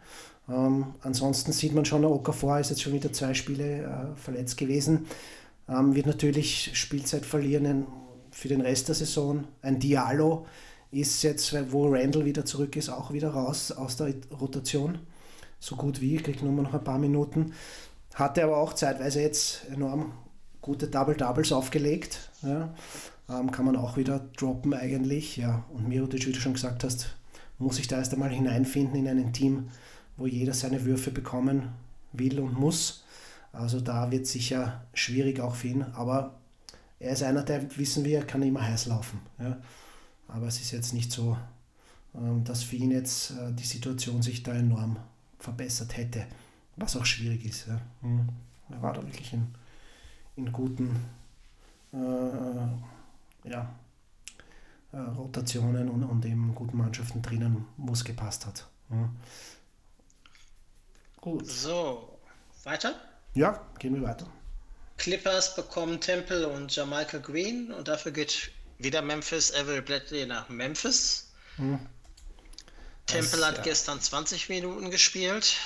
Ähm, 0.48 0.94
ansonsten 1.02 1.52
sieht 1.52 1.74
man 1.74 1.84
schon, 1.84 2.06
Okafor 2.06 2.58
ist 2.58 2.70
jetzt 2.70 2.82
schon 2.82 2.94
wieder 2.94 3.12
zwei 3.12 3.34
Spiele 3.34 3.82
äh, 3.82 4.16
verletzt 4.16 4.56
gewesen. 4.56 5.06
Ähm, 5.68 5.94
wird 5.94 6.06
natürlich 6.06 6.70
Spielzeit 6.72 7.26
verlieren 7.26 7.86
für 8.30 8.48
den 8.48 8.62
Rest 8.62 8.88
der 8.88 8.94
Saison. 8.94 9.44
Ein 9.60 9.78
Diallo 9.78 10.46
ist 10.90 11.22
jetzt, 11.22 11.54
wo 11.72 11.88
Randall 11.88 12.24
wieder 12.24 12.44
zurück 12.44 12.76
ist, 12.76 12.88
auch 12.88 13.12
wieder 13.12 13.30
raus 13.30 13.72
aus 13.72 13.96
der 13.96 14.14
Rotation. 14.40 14.98
So 15.60 15.76
gut 15.76 16.00
wie, 16.00 16.16
kriegt 16.16 16.42
nur 16.42 16.52
noch 16.52 16.72
ein 16.72 16.84
paar 16.84 16.98
Minuten. 16.98 17.52
Hatte 18.14 18.44
aber 18.44 18.56
auch 18.56 18.72
zeitweise 18.72 19.20
jetzt 19.20 19.66
enorm 19.70 20.12
gute 20.60 20.88
Double-Doubles 20.88 21.52
aufgelegt. 21.52 22.30
Ja. 22.42 22.74
Ähm, 23.28 23.50
kann 23.50 23.66
man 23.66 23.76
auch 23.76 23.96
wieder 23.96 24.20
droppen 24.36 24.72
eigentlich. 24.74 25.36
Ja. 25.36 25.64
Und 25.72 25.88
Mirotic, 25.88 26.26
wie 26.26 26.32
du 26.32 26.40
schon 26.40 26.54
gesagt 26.54 26.84
hast, 26.84 27.14
muss 27.58 27.76
sich 27.76 27.88
da 27.88 27.98
erst 27.98 28.12
einmal 28.12 28.30
hineinfinden 28.30 29.04
in 29.04 29.08
ein 29.08 29.32
Team, 29.32 29.68
wo 30.16 30.26
jeder 30.26 30.54
seine 30.54 30.84
Würfe 30.84 31.10
bekommen 31.10 31.68
will 32.12 32.40
und 32.40 32.58
muss. 32.58 33.04
Also 33.52 33.80
da 33.80 34.10
wird 34.10 34.26
sicher 34.26 34.84
schwierig 34.94 35.40
auch 35.40 35.54
für 35.54 35.68
ihn. 35.68 35.82
Aber 35.94 36.38
er 36.98 37.12
ist 37.12 37.22
einer, 37.22 37.42
der, 37.42 37.76
wissen 37.76 38.04
wir, 38.04 38.22
kann 38.22 38.42
immer 38.42 38.66
heiß 38.66 38.86
laufen. 38.86 39.20
Ja. 39.38 39.58
Aber 40.28 40.46
es 40.46 40.60
ist 40.60 40.70
jetzt 40.70 40.92
nicht 40.92 41.10
so, 41.10 41.36
ähm, 42.14 42.44
dass 42.44 42.62
für 42.62 42.76
ihn 42.76 42.90
jetzt 42.90 43.32
äh, 43.32 43.52
die 43.52 43.64
Situation 43.64 44.22
sich 44.22 44.42
da 44.42 44.52
enorm 44.52 44.96
verbessert 45.38 45.96
hätte, 45.96 46.26
was 46.76 46.96
auch 46.96 47.06
schwierig 47.06 47.44
ist. 47.44 47.66
Ja. 47.66 47.80
Mhm. 48.02 48.28
Er 48.70 48.82
war 48.82 48.92
da 48.92 49.02
wirklich 49.02 49.32
in, 49.32 49.54
in 50.36 50.52
guten 50.52 50.94
äh, 51.92 53.48
ja, 53.48 53.74
äh, 54.92 54.98
Rotationen 54.98 55.88
und, 55.88 56.02
und 56.04 56.24
eben 56.24 56.54
guten 56.54 56.76
Mannschaften 56.76 57.22
drinnen, 57.22 57.64
wo 57.76 57.92
es 57.92 58.04
gepasst 58.04 58.46
hat. 58.46 58.66
Ja. 58.90 59.08
Gut. 61.20 61.46
So, 61.46 62.18
weiter? 62.64 62.94
Ja, 63.34 63.60
gehen 63.78 63.94
wir 63.94 64.02
weiter. 64.02 64.26
Clippers 64.96 65.54
bekommen 65.54 66.00
Temple 66.00 66.48
und 66.48 66.74
Jamaica 66.74 67.18
Green 67.18 67.72
und 67.72 67.88
dafür 67.88 68.12
geht 68.12 68.50
wieder 68.78 69.02
Memphis 69.02 69.50
Everett 69.50 69.86
Bradley 69.86 70.26
nach 70.26 70.48
Memphis. 70.48 71.28
Hm. 71.56 71.78
Temple 73.06 73.38
das, 73.38 73.48
hat 73.48 73.56
ja. 73.58 73.62
gestern 73.62 74.00
20 74.00 74.48
Minuten 74.48 74.90
gespielt. 74.90 75.56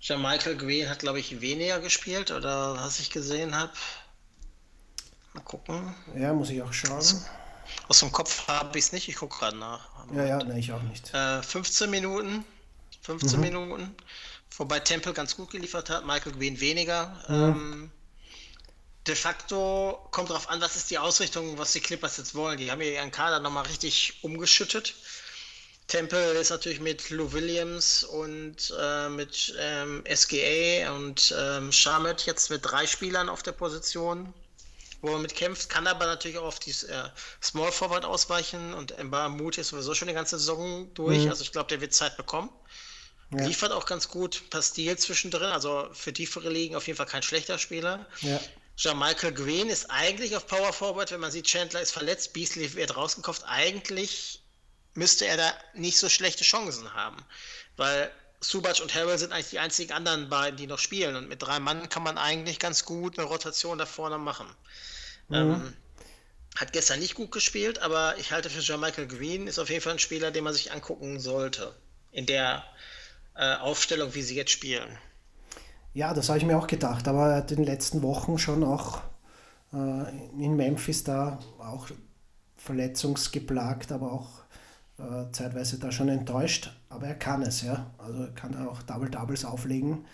Jamaica 0.00 0.52
Green 0.54 0.88
hat, 0.88 0.98
glaube 1.00 1.20
ich, 1.20 1.40
weniger 1.40 1.78
gespielt 1.78 2.32
oder 2.32 2.74
was 2.74 2.98
ich 2.98 3.10
gesehen 3.10 3.54
habe. 3.54 3.72
Mal 5.34 5.42
gucken. 5.42 5.94
Ja, 6.16 6.32
muss 6.32 6.50
ich 6.50 6.60
auch 6.60 6.72
schauen. 6.72 7.04
Aus 7.88 8.00
dem 8.00 8.10
Kopf 8.10 8.48
habe 8.48 8.76
ich 8.78 8.86
es 8.86 8.92
nicht, 8.92 9.08
ich 9.08 9.16
gucke 9.16 9.38
gerade 9.38 9.56
nach. 9.56 9.88
Ja, 10.12 10.24
ja, 10.24 10.42
ne, 10.42 10.58
ich 10.58 10.72
auch 10.72 10.82
nicht. 10.82 11.14
Äh, 11.14 11.42
15 11.42 11.88
Minuten. 11.88 12.44
15 13.02 13.38
mhm. 13.38 13.44
Minuten. 13.44 13.96
Wobei 14.56 14.80
Temple 14.80 15.12
ganz 15.12 15.36
gut 15.36 15.50
geliefert 15.50 15.88
hat, 15.88 16.04
Michael 16.04 16.32
Green 16.32 16.60
weniger. 16.60 17.16
Mhm. 17.28 17.34
Ähm, 17.34 17.90
de 19.06 19.14
facto 19.14 20.08
kommt 20.10 20.30
darauf 20.30 20.48
an, 20.48 20.60
was 20.60 20.76
ist 20.76 20.90
die 20.90 20.98
Ausrichtung, 20.98 21.58
was 21.58 21.72
die 21.72 21.80
Clippers 21.80 22.16
jetzt 22.16 22.34
wollen. 22.34 22.58
Die 22.58 22.70
haben 22.70 22.80
ja 22.80 22.88
ihren 22.88 23.10
Kader 23.10 23.40
nochmal 23.40 23.66
richtig 23.66 24.18
umgeschüttet. 24.22 24.94
Temple 25.88 26.32
ist 26.32 26.50
natürlich 26.50 26.80
mit 26.80 27.10
Lou 27.10 27.32
Williams 27.32 28.04
und 28.04 28.72
äh, 28.78 29.08
mit 29.08 29.54
ähm, 29.58 30.04
SGA 30.06 30.94
und 30.94 31.34
ähm, 31.36 31.72
Shamet 31.72 32.24
jetzt 32.26 32.50
mit 32.50 32.64
drei 32.64 32.86
Spielern 32.86 33.28
auf 33.28 33.42
der 33.42 33.52
Position 33.52 34.32
wo 35.02 35.14
er 35.14 35.18
mit 35.18 35.34
kämpft, 35.34 35.68
kann 35.68 35.86
aber 35.88 36.06
natürlich 36.06 36.38
auch 36.38 36.44
auf 36.44 36.60
die 36.60 36.70
äh, 36.70 37.08
Small 37.42 37.72
Forward 37.72 38.04
ausweichen 38.04 38.72
und 38.72 38.96
Emba 38.98 39.28
Mut 39.28 39.58
ist 39.58 39.68
sowieso 39.68 39.94
schon 39.94 40.08
die 40.08 40.14
ganze 40.14 40.38
Saison 40.38 40.94
durch. 40.94 41.24
Mhm. 41.24 41.30
Also 41.30 41.42
ich 41.42 41.50
glaube, 41.50 41.68
der 41.68 41.80
wird 41.80 41.92
Zeit 41.92 42.16
bekommen. 42.16 42.50
Ja. 43.36 43.44
Liefert 43.44 43.72
auch 43.72 43.84
ganz 43.84 44.08
gut 44.08 44.48
per 44.50 44.62
Stil 44.62 44.96
zwischendrin, 44.96 45.50
also 45.50 45.88
für 45.92 46.12
tiefere 46.12 46.50
Ligen 46.50 46.76
auf 46.76 46.86
jeden 46.86 46.96
Fall 46.96 47.06
kein 47.06 47.22
schlechter 47.22 47.58
Spieler. 47.58 48.06
Ja. 48.20 48.40
Jean-Michael 48.82 49.32
Green 49.32 49.68
ist 49.68 49.92
eigentlich 49.92 50.34
auf 50.34 50.48
Power 50.48 50.72
Forward, 50.72 51.12
wenn 51.12 51.20
man 51.20 51.30
sieht, 51.30 51.46
Chandler 51.46 51.80
ist 51.80 51.92
verletzt, 51.92 52.32
Beasley 52.32 52.74
wird 52.74 52.96
rausgekauft. 52.96 53.44
Eigentlich 53.46 54.42
müsste 54.94 55.24
er 55.24 55.36
da 55.36 55.54
nicht 55.74 55.98
so 55.98 56.08
schlechte 56.08 56.42
Chancen 56.42 56.92
haben, 56.92 57.24
weil 57.76 58.10
Subac 58.40 58.80
und 58.80 58.92
Harrell 58.92 59.18
sind 59.18 59.32
eigentlich 59.32 59.50
die 59.50 59.60
einzigen 59.60 59.92
anderen 59.92 60.28
beiden, 60.28 60.56
die 60.56 60.66
noch 60.66 60.80
spielen. 60.80 61.14
Und 61.14 61.28
mit 61.28 61.42
drei 61.42 61.60
Mann 61.60 61.90
kann 61.90 62.02
man 62.02 62.18
eigentlich 62.18 62.58
ganz 62.58 62.84
gut 62.84 63.20
eine 63.20 63.28
Rotation 63.28 63.78
da 63.78 63.86
vorne 63.86 64.18
machen. 64.18 64.48
Mhm. 65.28 65.36
Ähm, 65.36 65.76
hat 66.56 66.72
gestern 66.72 66.98
nicht 66.98 67.14
gut 67.14 67.30
gespielt, 67.30 67.78
aber 67.78 68.18
ich 68.18 68.32
halte 68.32 68.50
für 68.50 68.62
Jean-Michael 68.62 69.06
Green 69.06 69.46
ist 69.46 69.60
auf 69.60 69.70
jeden 69.70 69.80
Fall 69.80 69.92
ein 69.92 70.00
Spieler, 70.00 70.32
den 70.32 70.42
man 70.42 70.54
sich 70.54 70.72
angucken 70.72 71.20
sollte. 71.20 71.72
In 72.10 72.26
der 72.26 72.64
äh, 73.36 73.54
Aufstellung, 73.58 74.12
wie 74.16 74.22
sie 74.22 74.34
jetzt 74.34 74.50
spielen. 74.50 74.98
Ja, 75.94 76.14
das 76.14 76.28
habe 76.28 76.38
ich 76.38 76.46
mir 76.46 76.58
auch 76.58 76.66
gedacht, 76.66 77.06
aber 77.06 77.30
er 77.30 77.36
hat 77.36 77.50
in 77.50 77.58
den 77.58 77.66
letzten 77.66 78.02
Wochen 78.02 78.38
schon 78.38 78.64
auch 78.64 79.00
äh, 79.74 80.08
in 80.42 80.56
Memphis 80.56 81.04
da 81.04 81.38
auch 81.58 81.88
verletzungsgeplagt, 82.56 83.92
aber 83.92 84.12
auch 84.12 84.28
äh, 84.98 85.30
zeitweise 85.32 85.78
da 85.78 85.92
schon 85.92 86.08
enttäuscht. 86.08 86.72
Aber 86.88 87.06
er 87.06 87.14
kann 87.14 87.42
es, 87.42 87.62
ja. 87.62 87.90
Also 87.98 88.22
er 88.22 88.32
kann 88.32 88.52
da 88.52 88.66
auch 88.66 88.82
Double-Doubles 88.82 89.44
auflegen 89.44 90.06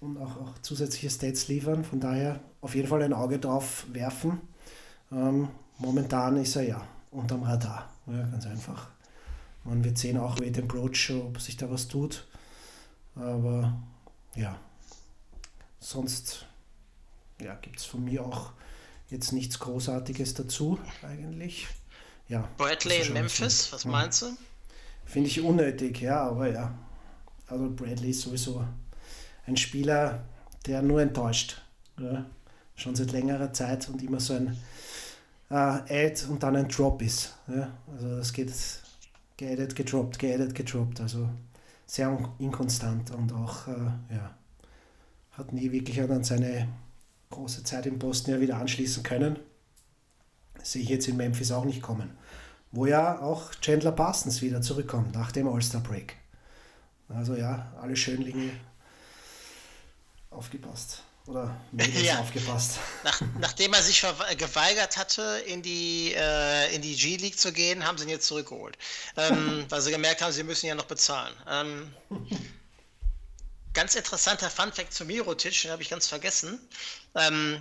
und 0.00 0.18
auch, 0.18 0.36
auch 0.36 0.58
zusätzliche 0.62 1.10
Stats 1.10 1.46
liefern. 1.48 1.84
Von 1.84 2.00
daher 2.00 2.40
auf 2.60 2.74
jeden 2.74 2.88
Fall 2.88 3.02
ein 3.02 3.12
Auge 3.12 3.38
drauf 3.38 3.86
werfen. 3.92 4.40
Ähm, 5.12 5.48
momentan 5.78 6.36
ist 6.38 6.56
er 6.56 6.62
ja 6.62 6.80
unterm 7.12 7.42
Radar. 7.42 7.90
Ja, 8.06 8.22
ganz 8.26 8.46
einfach. 8.46 8.88
Man 9.64 9.84
wird 9.84 9.96
sehen, 9.96 10.18
auch 10.18 10.38
mit 10.40 10.56
dem 10.56 10.64
Approach, 10.64 11.12
ob 11.12 11.40
sich 11.40 11.56
da 11.56 11.70
was 11.70 11.88
tut. 11.88 12.26
Aber 13.14 13.74
ja, 14.34 14.56
sonst 15.84 16.46
ja, 17.40 17.54
gibt 17.56 17.78
es 17.78 17.84
von 17.84 18.04
mir 18.04 18.24
auch 18.24 18.52
jetzt 19.10 19.32
nichts 19.32 19.58
Großartiges 19.58 20.34
dazu 20.34 20.78
eigentlich. 21.02 21.68
Ja, 22.28 22.48
Bradley 22.56 23.02
in 23.06 23.12
Memphis, 23.12 23.72
was 23.72 23.84
meinst 23.84 24.22
du? 24.22 24.26
Finde 25.04 25.28
ich 25.28 25.40
unnötig, 25.40 26.00
ja, 26.00 26.22
aber 26.22 26.50
ja. 26.50 26.74
Also 27.46 27.70
Bradley 27.70 28.10
ist 28.10 28.22
sowieso 28.22 28.64
ein 29.46 29.56
Spieler, 29.56 30.24
der 30.66 30.80
nur 30.80 31.02
enttäuscht. 31.02 31.60
Ja? 32.00 32.24
Schon 32.74 32.96
seit 32.96 33.12
längerer 33.12 33.52
Zeit 33.52 33.86
und 33.88 34.02
immer 34.02 34.20
so 34.20 34.32
ein 34.34 34.56
äh, 35.50 35.54
Add 35.54 36.24
und 36.30 36.42
dann 36.42 36.56
ein 36.56 36.68
Drop 36.68 37.02
ist. 37.02 37.34
Ja? 37.46 37.70
Also 37.92 38.16
das 38.16 38.32
geht 38.32 38.52
geaddet, 39.36 39.76
gedroppt, 39.76 40.18
geaddet, 40.18 40.54
gedroppt. 40.54 41.02
Also 41.02 41.28
sehr 41.86 42.18
inkonstant 42.38 43.10
und 43.10 43.32
auch 43.34 43.68
äh, 43.68 44.14
ja, 44.14 44.34
hat 45.36 45.52
nie 45.52 45.72
wirklich 45.72 46.00
an 46.00 46.24
seine 46.24 46.68
große 47.30 47.64
Zeit 47.64 47.86
im 47.86 47.98
Posten 47.98 48.30
ja 48.30 48.40
wieder 48.40 48.56
anschließen 48.56 49.02
können. 49.02 49.38
sehe 50.62 50.82
ich 50.82 50.88
jetzt 50.88 51.08
in 51.08 51.16
Memphis 51.16 51.52
auch 51.52 51.64
nicht 51.64 51.82
kommen. 51.82 52.16
Wo 52.70 52.86
ja 52.86 53.20
auch 53.20 53.54
Chandler 53.60 53.92
Parsons 53.92 54.42
wieder 54.42 54.62
zurückkommt 54.62 55.14
nach 55.14 55.32
dem 55.32 55.48
All-Star 55.48 55.80
Break. 55.80 56.16
Also 57.08 57.36
ja, 57.36 57.72
alle 57.80 57.96
Schönlinge 57.96 58.50
aufgepasst. 60.30 61.02
Oder 61.26 61.56
ja. 62.02 62.18
aufgepasst. 62.18 62.78
Nach, 63.02 63.20
nachdem 63.38 63.72
er 63.72 63.82
sich 63.82 64.04
geweigert 64.36 64.96
hatte, 64.96 65.22
in 65.46 65.62
die, 65.62 66.12
äh, 66.14 66.74
in 66.74 66.82
die 66.82 66.94
G-League 66.94 67.38
zu 67.38 67.52
gehen, 67.52 67.86
haben 67.86 67.96
sie 67.96 68.04
ihn 68.04 68.10
jetzt 68.10 68.26
zurückgeholt. 68.26 68.76
Ähm, 69.16 69.64
weil 69.70 69.80
sie 69.80 69.90
gemerkt 69.90 70.22
haben, 70.22 70.32
sie 70.32 70.42
müssen 70.42 70.66
ja 70.66 70.74
noch 70.74 70.84
bezahlen. 70.84 71.34
Ähm, 71.48 71.94
ganz 73.74 73.94
interessanter 73.94 74.48
Funfact 74.50 74.92
zu 74.94 75.04
Mirotic, 75.04 75.62
den 75.62 75.70
habe 75.70 75.82
ich 75.82 75.90
ganz 75.90 76.06
vergessen. 76.06 76.58
Ähm, 77.14 77.60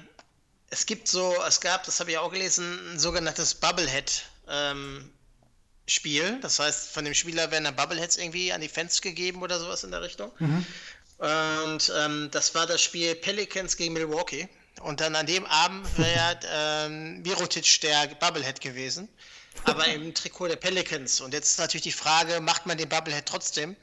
es 0.70 0.86
gibt 0.86 1.08
so, 1.08 1.36
es 1.46 1.60
gab, 1.60 1.84
das 1.84 2.00
habe 2.00 2.12
ich 2.12 2.18
auch 2.18 2.32
gelesen, 2.32 2.94
ein 2.94 3.00
sogenanntes 3.00 3.56
Bubblehead. 3.56 4.24
Ähm, 4.48 5.12
Spiel, 5.86 6.40
das 6.42 6.60
heißt, 6.60 6.92
von 6.92 7.04
dem 7.04 7.14
Spieler 7.14 7.52
werden 7.52 7.66
dann 7.66 7.76
Bubbleheads 7.76 8.16
irgendwie 8.16 8.54
an 8.54 8.62
die 8.62 8.70
Fans 8.70 9.02
gegeben 9.02 9.42
oder 9.42 9.60
sowas 9.60 9.84
in 9.84 9.92
der 9.92 10.02
Richtung. 10.02 10.32
Mhm. 10.40 10.66
Und 11.18 11.92
ähm, 11.98 12.30
das 12.32 12.56
war 12.56 12.66
das 12.66 12.82
Spiel 12.82 13.16
Pelicans 13.16 13.76
gegen 13.76 13.94
Milwaukee. 13.94 14.48
Und 14.82 15.02
dann 15.02 15.16
an 15.16 15.26
dem 15.26 15.46
Abend 15.46 15.88
wäre 15.98 16.40
ähm, 16.48 17.22
Mirotic 17.22 17.82
der 17.82 18.08
Bubblehead 18.20 18.62
gewesen, 18.62 19.08
aber 19.66 19.86
im 19.94 20.14
Trikot 20.14 20.48
der 20.48 20.56
Pelicans. 20.56 21.22
Und 21.22 21.34
jetzt 21.34 21.52
ist 21.52 21.60
natürlich 21.60 21.84
die 21.84 21.92
Frage, 21.92 22.40
macht 22.42 22.66
man 22.66 22.78
den 22.78 22.90
Bubblehead 22.90 23.26
trotzdem? 23.26 23.76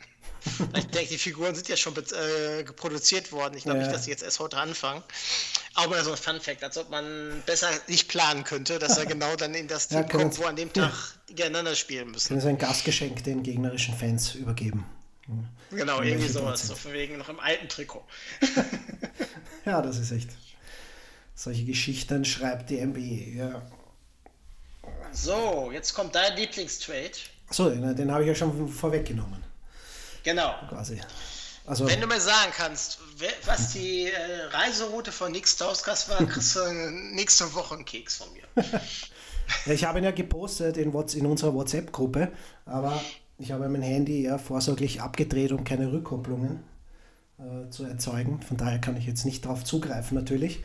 ich 0.76 0.86
denke, 0.88 1.08
die 1.10 1.18
Figuren 1.18 1.54
sind 1.54 1.68
ja 1.68 1.76
schon 1.76 1.94
äh, 1.96 2.64
produziert 2.64 3.32
worden. 3.32 3.56
Ich 3.56 3.64
glaube 3.64 3.78
ja. 3.78 3.84
nicht, 3.84 3.94
dass 3.94 4.04
sie 4.04 4.10
jetzt 4.10 4.22
erst 4.22 4.40
heute 4.40 4.56
anfangen. 4.56 5.02
Aber 5.74 6.02
so 6.02 6.10
ein 6.10 6.16
Fun-Fact, 6.16 6.64
als 6.64 6.76
ob 6.78 6.90
man 6.90 7.42
besser 7.46 7.68
nicht 7.88 8.08
planen 8.08 8.44
könnte, 8.44 8.78
dass 8.78 8.98
er 8.98 9.06
genau 9.14 9.36
dann 9.36 9.54
in 9.54 9.68
das 9.68 9.88
Team 9.88 9.98
ja, 9.98 10.04
kommt, 10.04 10.38
wo 10.38 10.44
an 10.44 10.56
dem 10.56 10.72
Tag 10.72 10.92
ja. 10.92 11.34
gegeneinander 11.34 11.74
spielen 11.74 12.10
müssen. 12.10 12.28
Können 12.28 12.40
Sie 12.40 12.48
ein 12.48 12.58
Gastgeschenk 12.58 13.24
den 13.24 13.42
gegnerischen 13.42 13.96
Fans 13.96 14.34
übergeben? 14.34 14.84
Genau, 15.70 16.02
irgendwie 16.02 16.28
sowas. 16.28 16.66
So 16.66 16.74
von 16.74 16.92
wegen 16.92 17.18
noch 17.18 17.28
im 17.28 17.38
alten 17.38 17.68
Trikot. 17.68 18.04
ja, 19.64 19.80
das 19.80 19.98
ist 19.98 20.10
echt. 20.10 20.30
Solche 21.34 21.64
Geschichten 21.64 22.24
schreibt 22.24 22.70
die 22.70 22.84
MBE, 22.84 23.36
ja. 23.36 23.62
So, 25.12 25.70
jetzt 25.72 25.94
kommt 25.94 26.14
dein 26.14 26.36
Lieblingstrade. 26.36 27.12
So, 27.50 27.70
den 27.70 28.12
habe 28.12 28.22
ich 28.22 28.28
ja 28.28 28.34
schon 28.34 28.68
vorweggenommen. 28.68 29.42
Genau. 30.22 30.54
Quasi. 30.68 31.00
Also, 31.66 31.86
Wenn 31.86 32.00
du 32.00 32.06
mir 32.06 32.20
sagen 32.20 32.52
kannst, 32.56 32.98
was 33.44 33.72
die 33.72 34.06
äh, 34.06 34.44
Reiseroute 34.50 35.12
von 35.12 35.30
Nix 35.30 35.52
Stauskas 35.52 36.08
war, 36.08 36.18
kriegst 36.26 36.56
du 36.56 36.60
nächste 37.14 37.54
Woche 37.54 37.74
einen 37.74 37.84
Keks 37.84 38.16
von 38.16 38.26
mir. 38.32 38.64
ich 39.72 39.84
habe 39.84 39.98
ihn 39.98 40.04
ja 40.04 40.10
gepostet 40.10 40.76
in, 40.76 40.92
in 40.92 41.26
unserer 41.26 41.54
WhatsApp-Gruppe, 41.54 42.32
aber 42.64 43.00
ich 43.38 43.52
habe 43.52 43.68
mein 43.68 43.82
Handy 43.82 44.22
ja 44.22 44.38
vorsorglich 44.38 45.00
abgedreht, 45.00 45.52
um 45.52 45.62
keine 45.64 45.92
Rückkopplungen 45.92 46.64
äh, 47.38 47.70
zu 47.70 47.84
erzeugen. 47.84 48.42
Von 48.42 48.56
daher 48.56 48.80
kann 48.80 48.96
ich 48.96 49.06
jetzt 49.06 49.24
nicht 49.24 49.44
darauf 49.44 49.62
zugreifen, 49.62 50.16
natürlich. 50.16 50.60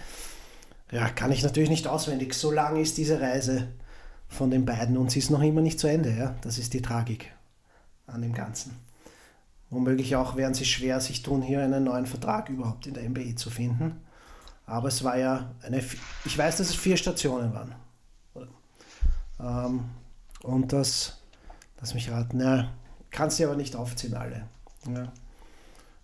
Ja, 0.91 1.09
kann 1.09 1.31
ich 1.31 1.43
natürlich 1.43 1.69
nicht 1.69 1.87
auswendig. 1.87 2.33
So 2.33 2.51
lang 2.51 2.77
ist 2.77 2.97
diese 2.97 3.19
Reise 3.19 3.67
von 4.27 4.49
den 4.49 4.65
beiden 4.65 4.97
und 4.97 5.11
sie 5.11 5.19
ist 5.19 5.29
noch 5.29 5.41
immer 5.41 5.61
nicht 5.61 5.79
zu 5.79 5.87
Ende. 5.87 6.11
Ja? 6.11 6.35
Das 6.41 6.57
ist 6.57 6.73
die 6.73 6.81
Tragik 6.81 7.31
an 8.07 8.21
dem 8.21 8.33
Ganzen. 8.33 8.84
Womöglich 9.75 10.15
auch 10.15 10.37
werden 10.37 10.53
sie 10.53 10.65
schwer 10.65 11.01
sich 11.01 11.21
tun, 11.21 11.41
hier 11.41 11.61
einen 11.61 11.83
neuen 11.83 12.05
Vertrag 12.05 12.49
überhaupt 12.49 12.87
in 12.87 12.93
der 12.93 13.07
NBA 13.09 13.35
zu 13.35 13.49
finden. 13.49 13.99
Aber 14.65 14.87
es 14.87 15.03
war 15.03 15.17
ja 15.17 15.51
eine, 15.61 15.83
ich 16.23 16.37
weiß, 16.37 16.57
dass 16.57 16.69
es 16.69 16.75
vier 16.75 16.97
Stationen 16.97 17.53
waren. 17.53 17.75
Ähm, 19.39 19.85
und 20.43 20.71
das 20.71 21.17
Lass 21.85 21.93
mich 21.93 22.09
raten. 22.09 22.39
Ja, 22.39 22.71
kannst 23.11 23.39
du 23.39 23.45
aber 23.45 23.55
nicht 23.55 23.75
aufziehen, 23.75 24.15
alle. 24.15 24.47
Ja. 24.87 25.11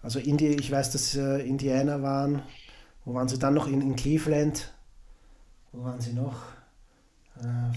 Also 0.04 0.20
Indi 0.20 0.48
ich 0.48 0.72
weiß, 0.72 0.92
dass 0.92 1.16
äh, 1.16 1.40
Indianer 1.40 2.02
waren. 2.02 2.44
Wo 3.06 3.14
waren 3.14 3.28
sie 3.28 3.40
dann 3.40 3.54
noch? 3.54 3.68
In, 3.68 3.82
in 3.82 3.96
Cleveland. 3.96 4.72
Wo 5.72 5.84
waren 5.84 6.00
sie 6.00 6.14
noch? 6.14 6.36
Äh, 7.40 7.74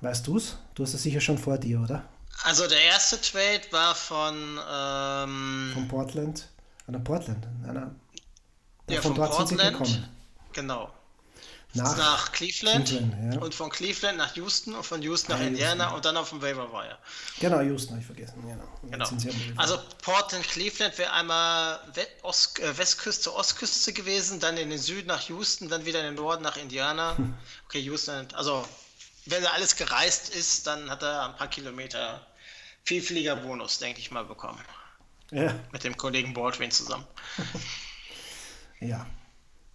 weißt 0.00 0.26
du 0.26 0.36
es? 0.36 0.56
Du 0.74 0.82
hast 0.84 0.94
es 0.94 1.02
sicher 1.02 1.20
schon 1.20 1.38
vor 1.38 1.58
dir, 1.58 1.80
oder? 1.80 2.04
Also 2.44 2.66
der 2.68 2.80
erste 2.82 3.20
Trade 3.20 3.62
war 3.70 3.94
von 3.94 4.34
ähm, 4.70 5.70
von 5.74 5.88
Portland. 5.88 6.48
Nein, 6.86 7.02
Portland. 7.04 7.46
Nein, 7.62 7.74
nein. 7.74 8.00
Ja, 8.88 9.00
von 9.02 9.14
von 9.16 9.28
Portland. 9.28 9.58
gekommen. 9.58 10.08
Genau. 10.52 10.92
Nach, 11.74 11.94
Nach, 11.98 12.32
Cleveland, 12.32 12.86
Cleveland, 12.88 13.34
ja. 13.34 13.40
und 13.40 13.54
von 13.54 13.68
Cleveland 13.68 14.16
nach 14.16 14.34
Houston 14.36 14.74
und 14.74 14.86
von 14.86 15.02
Houston 15.02 15.32
nach 15.32 15.40
Ah, 15.40 15.44
Indiana 15.44 15.84
Houston. 15.84 15.96
und 15.96 16.04
dann 16.06 16.16
auf 16.16 16.30
dem 16.30 16.40
Waiver 16.40 16.72
Wire. 16.72 16.96
Genau, 17.38 17.60
Houston 17.60 17.90
habe 17.90 18.00
ich 18.00 18.06
vergessen. 18.06 18.42
Genau. 18.42 18.64
Genau. 18.90 19.08
Also 19.56 19.78
Portland, 20.02 20.46
Cleveland 20.48 20.96
wäre 20.96 21.12
einmal 21.12 21.78
Ost, 22.22 22.60
äh, 22.60 22.78
Westküste, 22.78 23.34
Ostküste 23.34 23.92
gewesen, 23.92 24.40
dann 24.40 24.56
in 24.56 24.70
den 24.70 24.78
Süden 24.78 25.08
nach 25.08 25.28
Houston, 25.28 25.68
dann 25.68 25.84
wieder 25.84 25.98
in 26.00 26.06
den 26.06 26.14
Norden 26.14 26.42
nach 26.42 26.56
Indiana. 26.56 27.14
Okay, 27.66 27.80
Houston, 27.80 28.26
also 28.32 28.64
wenn 29.26 29.42
er 29.42 29.52
alles 29.52 29.76
gereist 29.76 30.34
ist, 30.34 30.66
dann 30.66 30.90
hat 30.90 31.02
er 31.02 31.28
ein 31.28 31.36
paar 31.36 31.48
Kilometer 31.48 32.26
Vielfliegerbonus, 32.84 33.78
denke 33.78 34.00
ich 34.00 34.10
mal, 34.10 34.24
bekommen. 34.24 34.60
ja, 35.30 35.54
Mit 35.72 35.84
dem 35.84 35.96
Kollegen 35.96 36.32
Baldwin 36.34 36.70
zusammen. 36.70 37.06
ja, 38.80 39.06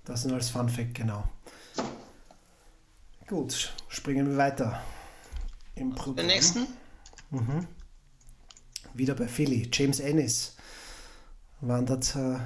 das 0.06 0.26
nur 0.26 0.36
als 0.36 0.50
Fun 0.50 0.70
Fact, 0.70 0.96
genau. 0.96 1.28
Gut, 3.28 3.74
springen 3.90 4.30
wir 4.32 4.38
weiter 4.38 4.82
im 5.76 5.94
Programm. 5.96 6.16
Den 6.18 6.28
nächsten? 6.28 6.68
Wieder 8.94 9.16
bei 9.16 9.28
Philly. 9.28 9.70
James 9.72 10.00
Ennis 10.00 10.56
wandert 11.62 12.16
äh, 12.16 12.40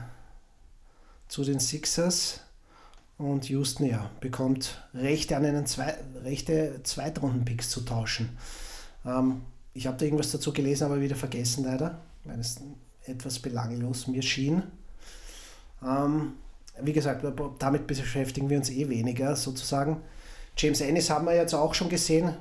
zu 1.28 1.44
den 1.44 1.60
Sixers 1.60 2.41
und 3.17 3.49
Houston 3.49 3.86
ja, 3.86 4.10
bekommt 4.19 4.84
Rechte 4.93 5.38
an 5.38 5.45
einen 5.45 5.65
zwei, 5.65 5.95
Rechte 6.23 6.82
Zweitrunden-Picks 6.84 7.69
zu 7.69 7.82
tauschen. 7.82 8.38
Ähm, 9.06 9.41
ich 9.73 9.88
habe 9.88 9.97
da 9.97 10.06
irgendwas 10.06 10.32
dazu 10.32 10.54
gelesen, 10.54 10.86
aber 10.86 11.01
wieder 11.01 11.15
vergessen 11.15 11.63
leider, 11.65 11.99
weil 12.23 12.39
es 12.39 12.62
etwas 13.06 13.39
belanglos 13.39 14.08
mir 14.08 14.21
schien. 14.21 14.63
Ähm, 15.84 16.34
wie 16.82 16.93
gesagt, 16.93 17.25
damit 17.60 17.88
beschäftigen 17.88 18.49
wir 18.49 18.58
uns 18.58 18.69
eh 18.69 18.89
weniger 18.89 19.36
sozusagen. 19.36 20.01
James 20.58 20.82
Ennis 20.82 21.10
haben 21.10 21.25
wir 21.25 21.36
jetzt 21.36 21.54
auch 21.54 21.73
schon 21.73 21.89
gesehen, 21.89 22.34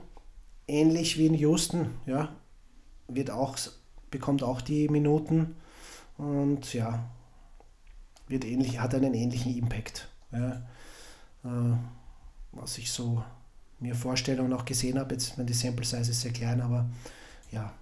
ähnlich 0.67 1.19
wie 1.19 1.27
in 1.27 1.35
Houston, 1.35 1.91
ja, 2.07 2.35
wird 3.09 3.31
auch, 3.31 3.57
bekommt 4.11 4.43
auch 4.43 4.61
die 4.61 4.89
Minuten 4.89 5.57
und 6.17 6.73
ja, 6.75 7.05
wird 8.29 8.45
ähnlich, 8.45 8.81
hat 8.81 8.95
einen 8.95 9.15
ähnlichen 9.15 9.57
Impact. 9.57 10.09
Ja, 10.35 10.63
äh, 11.45 11.77
was 12.53 12.79
ich 12.79 12.91
so 12.91 13.23
mir 13.81 13.95
vorstelle 13.95 14.43
und 14.43 14.53
auch 14.53 14.65
gesehen 14.65 14.99
habe, 14.99 15.15
jetzt 15.15 15.37
wenn 15.39 15.47
die 15.47 15.53
Sample 15.53 15.85
Size 15.85 16.11
ist 16.11 16.21
sehr 16.23 16.33
klein, 16.33 16.61
aber 16.61 16.89
ja, 17.51 17.73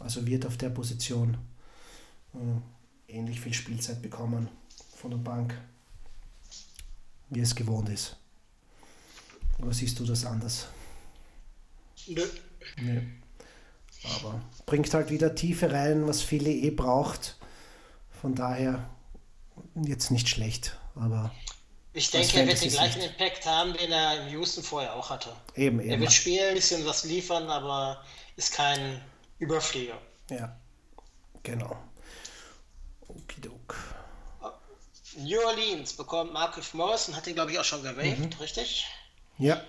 also 0.00 0.26
wird 0.26 0.46
auf 0.46 0.56
der 0.56 0.70
Position 0.70 1.36
äh, 2.34 3.12
ähnlich 3.12 3.40
viel 3.40 3.54
Spielzeit 3.54 4.02
bekommen 4.02 4.48
von 4.94 5.10
der 5.10 5.18
Bank, 5.18 5.54
wie 7.30 7.40
es 7.40 7.54
gewohnt 7.54 7.88
ist. 7.88 8.16
Oder 9.58 9.72
siehst 9.72 9.98
du 9.98 10.04
das 10.04 10.24
anders? 10.24 10.68
Nö. 12.06 12.22
Nee. 12.80 13.02
Aber 14.16 14.40
bringt 14.66 14.92
halt 14.92 15.10
wieder 15.10 15.34
Tiefe 15.34 15.72
rein, 15.72 16.06
was 16.06 16.22
viele 16.22 16.50
eh 16.50 16.70
braucht. 16.70 17.38
Von 18.10 18.34
daher 18.34 18.88
jetzt 19.74 20.10
nicht 20.10 20.28
schlecht, 20.28 20.78
aber 20.94 21.32
Ich 21.96 22.10
denke, 22.10 22.40
er 22.40 22.46
wird 22.46 22.60
den 22.62 22.70
gleichen 22.70 23.00
Sicht. 23.00 23.12
Impact 23.18 23.46
haben, 23.46 23.72
den 23.72 23.90
er 23.90 24.20
in 24.26 24.28
Houston 24.32 24.62
vorher 24.62 24.94
auch 24.94 25.08
hatte. 25.08 25.34
eben, 25.54 25.80
Er 25.80 25.94
eben. 25.94 26.02
wird 26.02 26.12
spielen, 26.12 26.48
ein 26.50 26.54
bisschen 26.54 26.84
was 26.84 27.04
liefern, 27.04 27.48
aber 27.48 28.04
ist 28.36 28.52
kein 28.52 29.00
Überflieger. 29.38 29.98
Ja, 30.30 30.54
genau. 31.42 31.76
Okidok. 33.08 33.76
New 35.16 35.40
Orleans 35.40 35.94
bekommt 35.94 36.34
Marcus 36.34 36.74
Morris 36.74 37.08
und 37.08 37.16
hat 37.16 37.26
ihn, 37.26 37.34
glaube 37.34 37.50
ich, 37.52 37.58
auch 37.58 37.64
schon 37.64 37.82
gewaved, 37.82 38.18
Mhm. 38.34 38.40
richtig? 38.40 38.86
Ja, 39.38 39.62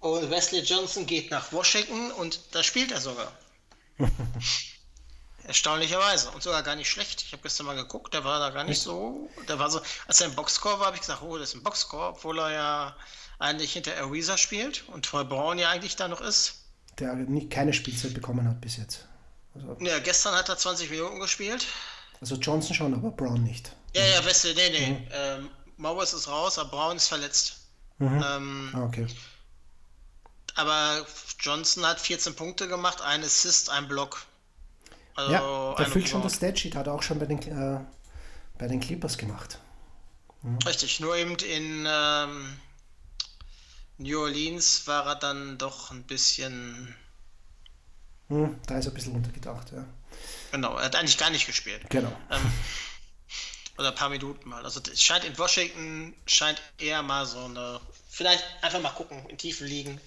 Und 0.00 0.30
Wesley 0.30 0.60
Johnson 0.60 1.04
geht 1.06 1.30
nach 1.30 1.52
Washington 1.52 2.10
und 2.12 2.40
da 2.52 2.62
spielt 2.62 2.90
er 2.92 3.00
sogar. 3.02 3.30
Erstaunlicherweise. 5.46 6.30
Und 6.30 6.42
sogar 6.42 6.62
gar 6.62 6.76
nicht 6.76 6.90
schlecht. 6.90 7.22
Ich 7.22 7.32
habe 7.32 7.42
gestern 7.42 7.66
mal 7.66 7.76
geguckt, 7.76 8.14
der 8.14 8.24
war 8.24 8.38
da 8.40 8.50
gar 8.50 8.64
nicht 8.64 8.80
so. 8.80 9.28
Der 9.48 9.58
war 9.58 9.70
so, 9.70 9.80
als 10.06 10.20
er 10.20 10.28
im 10.28 10.34
Boxscore 10.34 10.78
war, 10.80 10.86
habe 10.86 10.96
ich 10.96 11.02
gesagt, 11.02 11.22
oh, 11.22 11.36
das 11.38 11.50
ist 11.50 11.54
ein 11.56 11.62
Boxscore, 11.62 12.08
obwohl 12.08 12.38
er 12.38 12.50
ja 12.50 12.96
eigentlich 13.38 13.72
hinter 13.72 13.96
Ariza 13.98 14.38
spielt 14.38 14.84
und 14.88 15.04
Troy 15.04 15.24
Brown 15.24 15.58
ja 15.58 15.68
eigentlich 15.70 15.96
da 15.96 16.08
noch 16.08 16.20
ist. 16.20 16.54
der 16.98 17.14
nie, 17.14 17.48
keine 17.48 17.72
Spielzeit 17.72 18.14
bekommen 18.14 18.48
hat 18.48 18.60
bis 18.60 18.76
jetzt. 18.78 19.06
Also, 19.54 19.76
Ja, 19.80 19.98
gestern 19.98 20.34
hat 20.34 20.48
er 20.48 20.56
20 20.56 20.88
Minuten 20.90 21.20
gespielt. 21.20 21.66
also 22.20 22.36
Johnson 22.36 22.74
schon, 22.74 22.94
aber 22.94 23.10
Brown 23.10 23.42
nicht. 23.42 23.72
Ja, 23.94 24.04
ja, 24.06 24.24
Wesley, 24.24 24.54
nee, 24.54 24.70
nee. 24.70 25.08
Ähm, 25.12 25.50
Morris 25.76 26.12
ist 26.12 26.26
raus, 26.28 26.58
aber 26.58 26.70
Brown 26.70 26.96
ist 26.96 27.08
verletzt. 27.08 27.58
Ähm, 28.00 28.70
Ah, 28.74 28.82
okay. 28.84 29.06
aber 30.56 31.04
Johnson 31.40 31.84
hat 31.86 32.00
14 32.00 32.34
Punkte 32.34 32.66
gemacht, 32.68 33.00
ein 33.02 33.22
Assist, 33.22 33.70
ein 33.70 33.88
Block. 33.88 34.24
Also 35.14 35.32
Ja, 35.32 35.74
der 35.76 35.86
füllt 35.86 36.08
schon 36.08 36.22
das 36.22 36.36
Statsheet, 36.36 36.74
hat 36.74 36.86
er 36.86 36.94
auch 36.94 37.02
schon 37.02 37.18
bei 37.18 37.26
den, 37.26 37.38
äh, 37.40 37.80
bei 38.58 38.66
den 38.68 38.80
Clippers 38.80 39.16
gemacht. 39.16 39.58
Richtig, 40.66 41.00
nur 41.00 41.16
eben 41.16 41.36
in 41.36 41.86
ähm, 41.88 42.58
New 43.96 44.20
Orleans 44.20 44.86
war 44.86 45.06
er 45.06 45.14
dann 45.14 45.56
doch 45.56 45.90
ein 45.90 46.02
bisschen. 46.02 46.94
Hm, 48.28 48.58
da 48.66 48.78
ist 48.78 48.86
er 48.86 48.92
ein 48.92 48.94
bisschen 48.94 49.14
untergedacht, 49.14 49.72
ja. 49.72 49.86
Genau, 50.52 50.76
er 50.76 50.84
hat 50.84 50.96
eigentlich 50.96 51.18
gar 51.18 51.30
nicht 51.30 51.46
gespielt. 51.46 51.88
Genau. 51.88 52.12
Ähm, 52.30 52.52
oder 53.78 53.88
ein 53.88 53.94
paar 53.94 54.08
Minuten 54.08 54.48
mal. 54.48 54.64
Also 54.64 54.80
es 54.92 55.02
scheint 55.02 55.24
in 55.24 55.36
Washington 55.38 56.14
scheint 56.26 56.60
eher 56.78 57.02
mal 57.02 57.26
so 57.26 57.44
eine. 57.44 57.80
Vielleicht 58.08 58.44
einfach 58.62 58.80
mal 58.80 58.90
gucken, 58.90 59.26
in 59.28 59.38
tiefen 59.38 59.66
Ligen. 59.66 60.00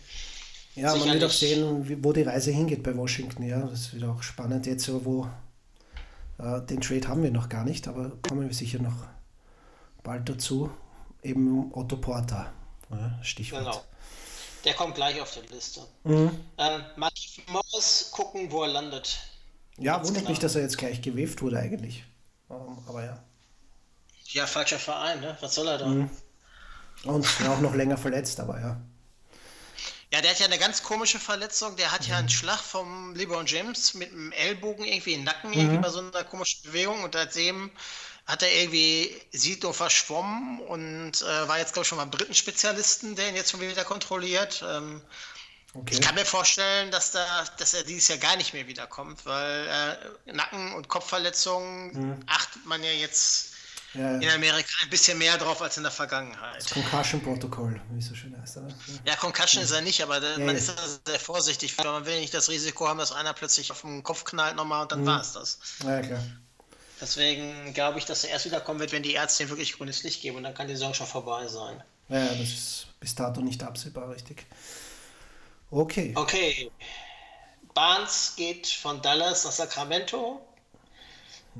Ja, 0.78 0.96
man 0.96 1.12
wird 1.12 1.24
auch 1.24 1.32
sehen, 1.32 2.04
wo 2.04 2.14
die 2.14 2.22
Reise 2.22 2.52
hingeht 2.52 2.84
bei 2.84 2.96
Washington. 2.96 3.42
Ja, 3.42 3.62
das 3.62 3.94
wird 3.94 4.04
auch 4.04 4.22
spannend 4.22 4.68
jetzt, 4.68 4.88
wo 5.06 5.28
äh, 6.38 6.62
den 6.62 6.82
Trade 6.82 7.08
haben 7.08 7.24
wir 7.24 7.32
noch 7.32 7.50
gar 7.50 7.64
nicht, 7.64 7.88
aber 7.88 8.12
kommen 8.22 8.48
wir 8.48 8.54
sicher 8.54 8.80
noch 8.80 9.08
bald 10.04 10.30
dazu. 10.30 10.70
Eben 11.24 11.74
Otto 11.74 11.98
Porter, 11.98 12.54
ja, 12.92 13.20
Stichwort. 13.24 13.64
Genau. 13.64 13.84
Der 14.66 14.76
kommt 14.76 14.94
gleich 14.96 15.20
auf 15.20 15.32
die 15.34 15.52
Liste. 15.52 15.82
Mhm. 16.04 16.30
Ähm, 16.60 16.84
Martin 16.96 17.44
Morris 17.52 18.10
gucken, 18.12 18.52
wo 18.52 18.62
er 18.62 18.70
landet. 18.70 19.18
Ja, 19.80 20.04
wundert 20.04 20.24
klar. 20.24 20.30
mich, 20.30 20.40
dass 20.40 20.56
er 20.56 20.62
jetzt 20.62 20.78
gleich 20.78 21.02
geweft 21.02 21.42
wurde 21.42 21.58
eigentlich. 21.58 22.04
Ähm, 22.52 22.78
aber 22.88 23.04
ja. 23.04 23.24
Ja, 24.28 24.46
falscher 24.46 24.78
Verein, 24.78 25.22
ne? 25.22 25.38
Was 25.42 25.56
soll 25.56 25.68
er 25.68 25.78
da? 25.80 25.88
Mhm. 25.88 26.10
Und 27.04 27.26
auch 27.48 27.62
noch 27.62 27.74
länger 27.74 27.98
verletzt, 27.98 28.40
aber 28.40 28.60
ja. 28.60 28.80
Ja, 30.14 30.22
der 30.22 30.32
hat 30.32 30.40
ja 30.40 30.46
eine 30.46 30.58
ganz 30.58 30.84
komische 30.84 31.20
Verletzung. 31.20 31.76
Der 31.76 31.92
hat 31.92 32.08
ja 32.08 32.18
einen 32.18 32.30
Schlag 32.30 32.60
vom 32.60 33.14
LeBron 33.16 33.46
James 33.46 33.94
mit 33.94 34.12
dem 34.12 34.32
Ellbogen 34.32 34.86
irgendwie 34.86 35.14
im 35.14 35.24
Nacken, 35.24 35.52
irgendwie 35.52 35.78
bei 35.78 35.90
so 35.90 36.00
einer 36.00 36.24
komischen 36.24 36.64
Bewegung. 36.64 37.04
Und 37.04 37.14
seitdem 37.14 37.72
hat 38.26 38.42
er 38.42 38.54
irgendwie 38.54 39.16
Sito 39.32 39.74
verschwommen 39.74 40.62
und 40.62 41.22
äh, 41.22 41.48
war 41.48 41.60
jetzt, 41.60 41.74
glaube 41.74 41.84
ich, 41.84 41.90
schon 41.90 41.98
beim 41.98 42.12
dritten 42.12 42.34
Spezialisten, 42.34 43.16
der 43.16 43.30
ihn 43.30 43.36
jetzt 43.36 43.52
schon 43.52 43.62
wieder 43.62 43.84
kontrolliert. 43.84 44.64
Ähm, 44.66 45.02
Okay. 45.74 45.94
Ich 45.94 46.02
kann 46.02 46.16
mir 46.16 46.26
vorstellen, 46.26 46.90
dass, 46.92 47.12
da, 47.12 47.46
dass 47.58 47.74
er 47.74 47.84
dieses 47.84 48.08
Jahr 48.08 48.18
gar 48.18 48.36
nicht 48.36 48.54
mehr 48.54 48.68
wiederkommt, 48.68 49.26
weil 49.26 49.68
äh, 50.26 50.32
Nacken- 50.32 50.74
und 50.74 50.88
Kopfverletzungen 50.88 52.24
achtet 52.26 52.66
man 52.66 52.84
ja 52.84 52.92
jetzt 52.92 53.47
Ja, 53.98 54.16
in 54.16 54.22
ja. 54.22 54.34
Amerika 54.36 54.70
ein 54.84 54.90
bisschen 54.90 55.18
mehr 55.18 55.38
drauf 55.38 55.62
als 55.62 55.78
in 55.78 55.84
der 55.84 55.92
Vergangenheit. 55.92 56.70
Concussion-Protokoll, 56.72 57.82
wie 57.92 58.00
es 58.00 58.08
so 58.08 58.16
schön 58.16 58.40
heißt. 58.40 58.58
Oder? 58.58 58.68
Ja, 59.06 59.16
Concussion 59.16 59.64
ist 59.64 59.72
er 59.72 59.82
nicht, 59.82 60.02
aber 60.04 60.20
da, 60.20 60.34
Ja, 60.34 60.38
man 60.38 60.50
ja. 60.50 60.54
ist 60.54 60.70
da 60.70 61.12
sehr 61.12 61.20
vorsichtig, 61.20 61.78
weil 61.78 61.86
man 61.86 62.06
will 62.06 62.20
nicht 62.20 62.34
das 62.34 62.50
Risiko 62.50 62.88
haben, 62.88 63.00
dass 63.00 63.12
einer 63.12 63.34
plötzlich 63.34 63.72
auf 63.72 63.82
den 63.82 64.04
Kopf 64.04 64.24
knallt 64.24 64.56
nochmal 64.56 64.84
und 64.84 64.92
dann 64.92 65.06
war 65.06 65.22
es 65.22 65.34
das. 65.34 65.60
Ja, 65.84 65.96
ja, 65.96 66.02
klar. 66.02 66.24
Deswegen 67.02 67.74
glaube 67.74 68.00
ich, 68.00 68.06
dass 68.06 68.24
er 68.24 68.32
erst 68.32 68.46
wiederkommen 68.46 68.80
wird, 68.80 68.92
wenn 68.92 69.04
die 69.04 69.14
Ärzte 69.14 69.44
ihm 69.44 69.50
wirklich 69.50 69.74
grünes 69.74 70.04
Licht 70.04 70.22
geben 70.22 70.38
und 70.38 70.44
dann 70.44 70.54
kann 70.54 70.68
die 70.68 70.74
Saison 70.74 70.94
schon 70.94 71.08
vorbei 71.08 71.48
sein. 71.48 71.84
Ja, 72.10 72.20
ja, 72.20 72.30
das 72.30 72.50
ist 72.50 72.88
bis 73.00 73.16
dato 73.16 73.42
nicht 73.42 73.62
absehbar, 73.64 74.10
richtig. 74.10 74.46
Okay. 75.70 76.14
Okay. 76.16 76.72
Barnes 77.74 78.34
geht 78.36 78.68
von 78.68 79.02
Dallas 79.02 79.44
nach 79.46 79.52
Sacramento. 79.52 80.42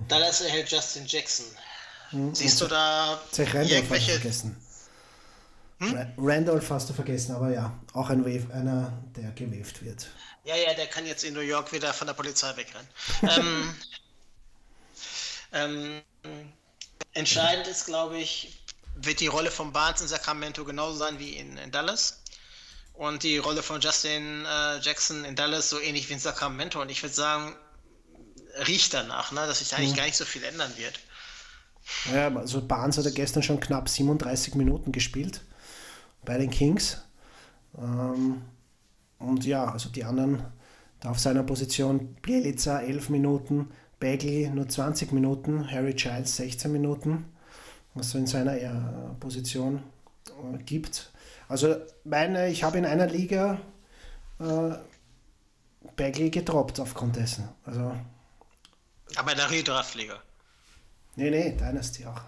Dallas 0.08 0.42
erhält 0.42 0.72
Justin 0.72 1.06
Jackson. 1.06 1.46
Siehst 2.34 2.62
du 2.62 2.68
da 2.68 3.22
Randolph 3.38 3.90
hast 3.92 4.08
du 4.08 4.12
irgendwelche. 4.12 4.12
vergessen. 4.12 4.58
Ra- 5.80 6.12
Randolph 6.18 6.70
hast 6.70 6.90
du 6.90 6.94
vergessen, 6.94 7.36
aber 7.36 7.52
ja, 7.52 7.78
auch 7.94 8.10
ein 8.10 8.26
Wave, 8.26 8.54
einer, 8.54 8.94
der 9.16 9.32
gewaved 9.32 9.84
wird. 9.84 10.08
Ja, 10.44 10.56
ja, 10.56 10.74
der 10.74 10.88
kann 10.88 11.06
jetzt 11.06 11.24
in 11.24 11.34
New 11.34 11.42
York 11.42 11.72
wieder 11.74 11.94
von 11.94 12.08
der 12.08 12.14
Polizei 12.14 12.56
wegrennen. 12.56 12.88
ähm, 13.22 13.76
ähm, 15.52 16.02
entscheidend 17.14 17.68
ist, 17.68 17.86
glaube 17.86 18.18
ich, 18.18 18.58
wird 18.96 19.20
die 19.20 19.28
Rolle 19.28 19.52
von 19.52 19.72
Barnes 19.74 20.02
in 20.02 20.08
Sacramento 20.08 20.64
genauso 20.66 20.98
sein 20.98 21.20
wie 21.20 21.34
in, 21.36 21.58
in 21.58 21.72
Dallas. 21.72 22.24
Und 22.94 23.22
die 23.22 23.38
Rolle 23.38 23.62
von 23.62 23.80
Justin 23.80 24.46
äh, 24.46 24.80
Jackson 24.80 25.24
in 25.24 25.36
Dallas 25.36 25.70
so 25.70 25.80
ähnlich 25.80 26.10
wie 26.10 26.14
in 26.14 26.20
Sacramento. 26.20 26.82
Und 26.82 26.90
ich 26.90 27.04
würde 27.04 27.14
sagen, 27.14 27.56
riecht 28.68 28.94
danach, 28.94 29.32
ne, 29.32 29.46
dass 29.46 29.60
sich 29.60 29.76
eigentlich 29.76 29.92
mhm. 29.92 29.98
gar 29.98 30.06
nicht 30.06 30.18
so 30.18 30.26
viel 30.26 30.44
ändern 30.44 30.76
wird. 30.78 31.00
Ja, 32.14 32.34
also 32.36 32.66
Barnes 32.66 32.98
hat 32.98 33.06
er 33.06 33.12
gestern 33.12 33.44
schon 33.44 33.60
knapp 33.60 33.90
37 33.90 34.56
Minuten 34.56 34.92
gespielt 34.92 35.44
bei 36.26 36.38
den 36.38 36.50
Kings. 36.50 37.02
Ähm, 37.78 38.42
und 39.20 39.46
ja, 39.46 39.66
also 39.66 39.90
die 39.90 40.04
anderen 40.04 40.44
da 41.00 41.12
auf 41.12 41.20
seiner 41.20 41.44
Position 41.44 42.16
Bielica 42.22 42.80
11 42.80 43.10
Minuten, 43.10 43.72
Bagley 44.00 44.50
nur 44.50 44.68
20 44.68 45.12
Minuten, 45.12 45.70
Harry 45.70 45.96
Childs 45.96 46.38
16 46.38 46.72
Minuten, 46.72 47.26
was 47.94 48.12
so 48.12 48.18
in 48.18 48.28
seiner 48.28 48.58
äh, 48.58 48.70
Position 49.20 49.84
äh, 50.28 50.58
gibt. 50.64 51.12
Also 51.48 51.76
meine, 52.04 52.50
ich 52.50 52.64
habe 52.64 52.78
in 52.78 52.86
einer 52.86 53.08
Liga 53.08 53.60
äh, 54.40 54.76
Bagley 55.96 56.30
gedroppt 56.30 56.80
aufgrund 56.80 57.16
dessen. 57.16 57.48
Also, 57.66 57.96
Aber 59.16 59.32
in 59.32 59.38
der 59.38 59.50
Redraft-Liga? 59.50 60.22
Nee, 61.18 61.32
nee, 61.32 61.52
Dynasty 61.52 62.06
auch. 62.06 62.22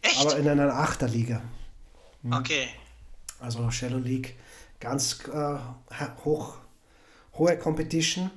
Echt? 0.00 0.20
Aber 0.20 0.36
in 0.36 0.48
einer 0.48 0.72
Achterliga. 0.72 1.42
Mhm. 2.22 2.32
Okay. 2.32 2.68
Also 3.40 3.68
Shallow 3.70 3.98
League, 3.98 4.36
ganz 4.78 5.18
äh, 5.28 5.58
hoch, 6.24 6.56
hohe 7.34 7.58
Competition. 7.58 8.30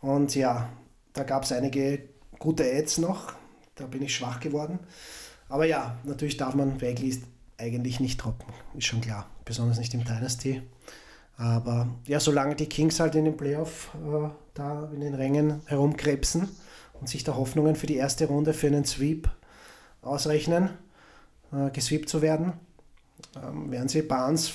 Und 0.00 0.34
ja, 0.34 0.70
da 1.12 1.22
gab 1.22 1.44
es 1.44 1.52
einige 1.52 2.08
gute 2.38 2.64
Ads 2.64 2.98
noch. 2.98 3.34
Da 3.74 3.86
bin 3.86 4.02
ich 4.02 4.16
schwach 4.16 4.40
geworden. 4.40 4.80
Aber 5.48 5.66
ja, 5.66 5.98
natürlich 6.04 6.38
darf 6.38 6.54
man 6.54 6.78
Bagley 6.78 7.22
eigentlich 7.58 8.00
nicht 8.00 8.18
droppen, 8.18 8.52
ist 8.74 8.86
schon 8.86 9.02
klar. 9.02 9.28
Besonders 9.44 9.78
nicht 9.78 9.92
im 9.92 10.04
Dynasty. 10.04 10.62
Aber 11.36 11.88
ja, 12.06 12.20
solange 12.20 12.56
die 12.56 12.68
Kings 12.68 13.00
halt 13.00 13.14
in 13.16 13.26
den 13.26 13.36
Playoff 13.36 13.90
äh, 13.94 14.30
da 14.54 14.90
in 14.94 15.00
den 15.00 15.14
Rängen 15.14 15.60
herumkrebsen, 15.66 16.48
und 16.94 17.08
sich 17.08 17.24
da 17.24 17.34
Hoffnungen 17.34 17.76
für 17.76 17.86
die 17.86 17.96
erste 17.96 18.26
Runde 18.26 18.54
für 18.54 18.66
einen 18.66 18.84
Sweep 18.84 19.28
ausrechnen, 20.02 20.70
äh, 21.52 21.70
gesweept 21.70 22.08
zu 22.08 22.22
werden, 22.22 22.54
ähm, 23.36 23.70
werden 23.70 23.88
sie 23.88 24.02
Barnes 24.02 24.52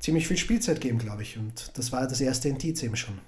ziemlich 0.00 0.28
viel 0.28 0.36
Spielzeit 0.36 0.80
geben, 0.80 0.98
glaube 0.98 1.22
ich. 1.22 1.36
Und 1.36 1.72
das 1.74 1.92
war 1.92 2.06
das 2.06 2.20
erste 2.20 2.48
Indiz 2.48 2.82
eben 2.82 2.96
schon. 2.96 3.20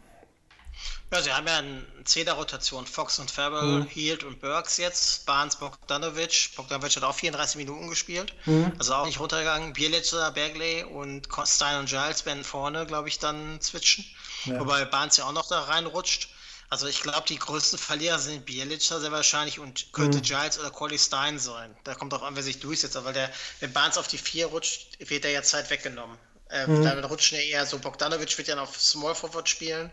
Ja, 1.12 1.20
sie 1.22 1.32
haben 1.32 1.46
ja 1.46 1.58
eine 1.58 1.84
Zehner-Rotation. 2.04 2.86
Fox 2.86 3.18
und 3.18 3.30
Farrell, 3.30 3.80
mhm. 3.80 3.86
Hield 3.86 4.22
und 4.22 4.40
Burks 4.40 4.76
jetzt. 4.76 5.26
Barnes, 5.26 5.56
Bogdanovic. 5.56 6.50
Bogdanovic 6.54 6.94
hat 6.96 7.02
auch 7.02 7.14
34 7.14 7.56
Minuten 7.56 7.88
gespielt. 7.88 8.32
Mhm. 8.46 8.72
Also 8.78 8.94
auch 8.94 9.06
nicht 9.06 9.18
runtergegangen. 9.18 9.72
Bielica, 9.72 10.30
Bagley 10.30 10.84
und 10.84 11.26
Stein 11.44 11.80
und 11.80 11.88
Giles 11.88 12.24
werden 12.26 12.44
vorne, 12.44 12.86
glaube 12.86 13.08
ich, 13.08 13.18
dann 13.18 13.60
switchen. 13.60 14.04
Ja. 14.44 14.60
Wobei 14.60 14.84
Barnes 14.84 15.16
ja 15.16 15.24
auch 15.24 15.32
noch 15.32 15.48
da 15.48 15.62
reinrutscht. 15.62 16.28
Also 16.70 16.86
ich 16.86 17.02
glaube, 17.02 17.24
die 17.28 17.38
größten 17.38 17.80
Verlierer 17.80 18.20
sind 18.20 18.46
Bielica 18.46 19.00
sehr 19.00 19.10
wahrscheinlich 19.10 19.58
und 19.58 19.92
könnte 19.92 20.18
mhm. 20.18 20.22
Giles 20.22 20.58
oder 20.58 20.70
Collie 20.70 20.98
Stein 20.98 21.40
sein. 21.40 21.76
Da 21.82 21.96
kommt 21.96 22.14
auch 22.14 22.22
an, 22.22 22.36
wer 22.36 22.44
sich 22.44 22.60
durchsetzt. 22.60 22.96
Aber 22.96 23.12
der, 23.12 23.28
wenn 23.58 23.72
Barnes 23.72 23.98
auf 23.98 24.06
die 24.06 24.18
4 24.18 24.46
rutscht, 24.46 24.96
wird 25.00 25.24
er 25.24 25.32
ja 25.32 25.42
Zeit 25.42 25.68
weggenommen. 25.68 26.16
Äh, 26.48 26.68
mhm. 26.68 26.84
Dann 26.84 27.04
rutschen 27.04 27.38
ja 27.38 27.44
eher 27.44 27.66
so, 27.66 27.78
Bogdanovic 27.78 28.38
wird 28.38 28.46
ja 28.46 28.54
noch 28.54 28.68
auf 28.68 28.80
Small 28.80 29.16
Forward 29.16 29.48
spielen, 29.48 29.90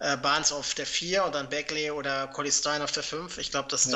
äh, 0.00 0.16
Barnes 0.16 0.50
auf 0.50 0.74
der 0.74 0.86
4 0.86 1.24
und 1.24 1.34
dann 1.34 1.48
Beckley 1.48 1.92
oder 1.92 2.26
Collie 2.26 2.52
Stein 2.52 2.82
auf 2.82 2.90
der 2.90 3.04
5. 3.04 3.38
Ich 3.38 3.52
glaube, 3.52 3.68
dass 3.68 3.84
ja. 3.86 3.92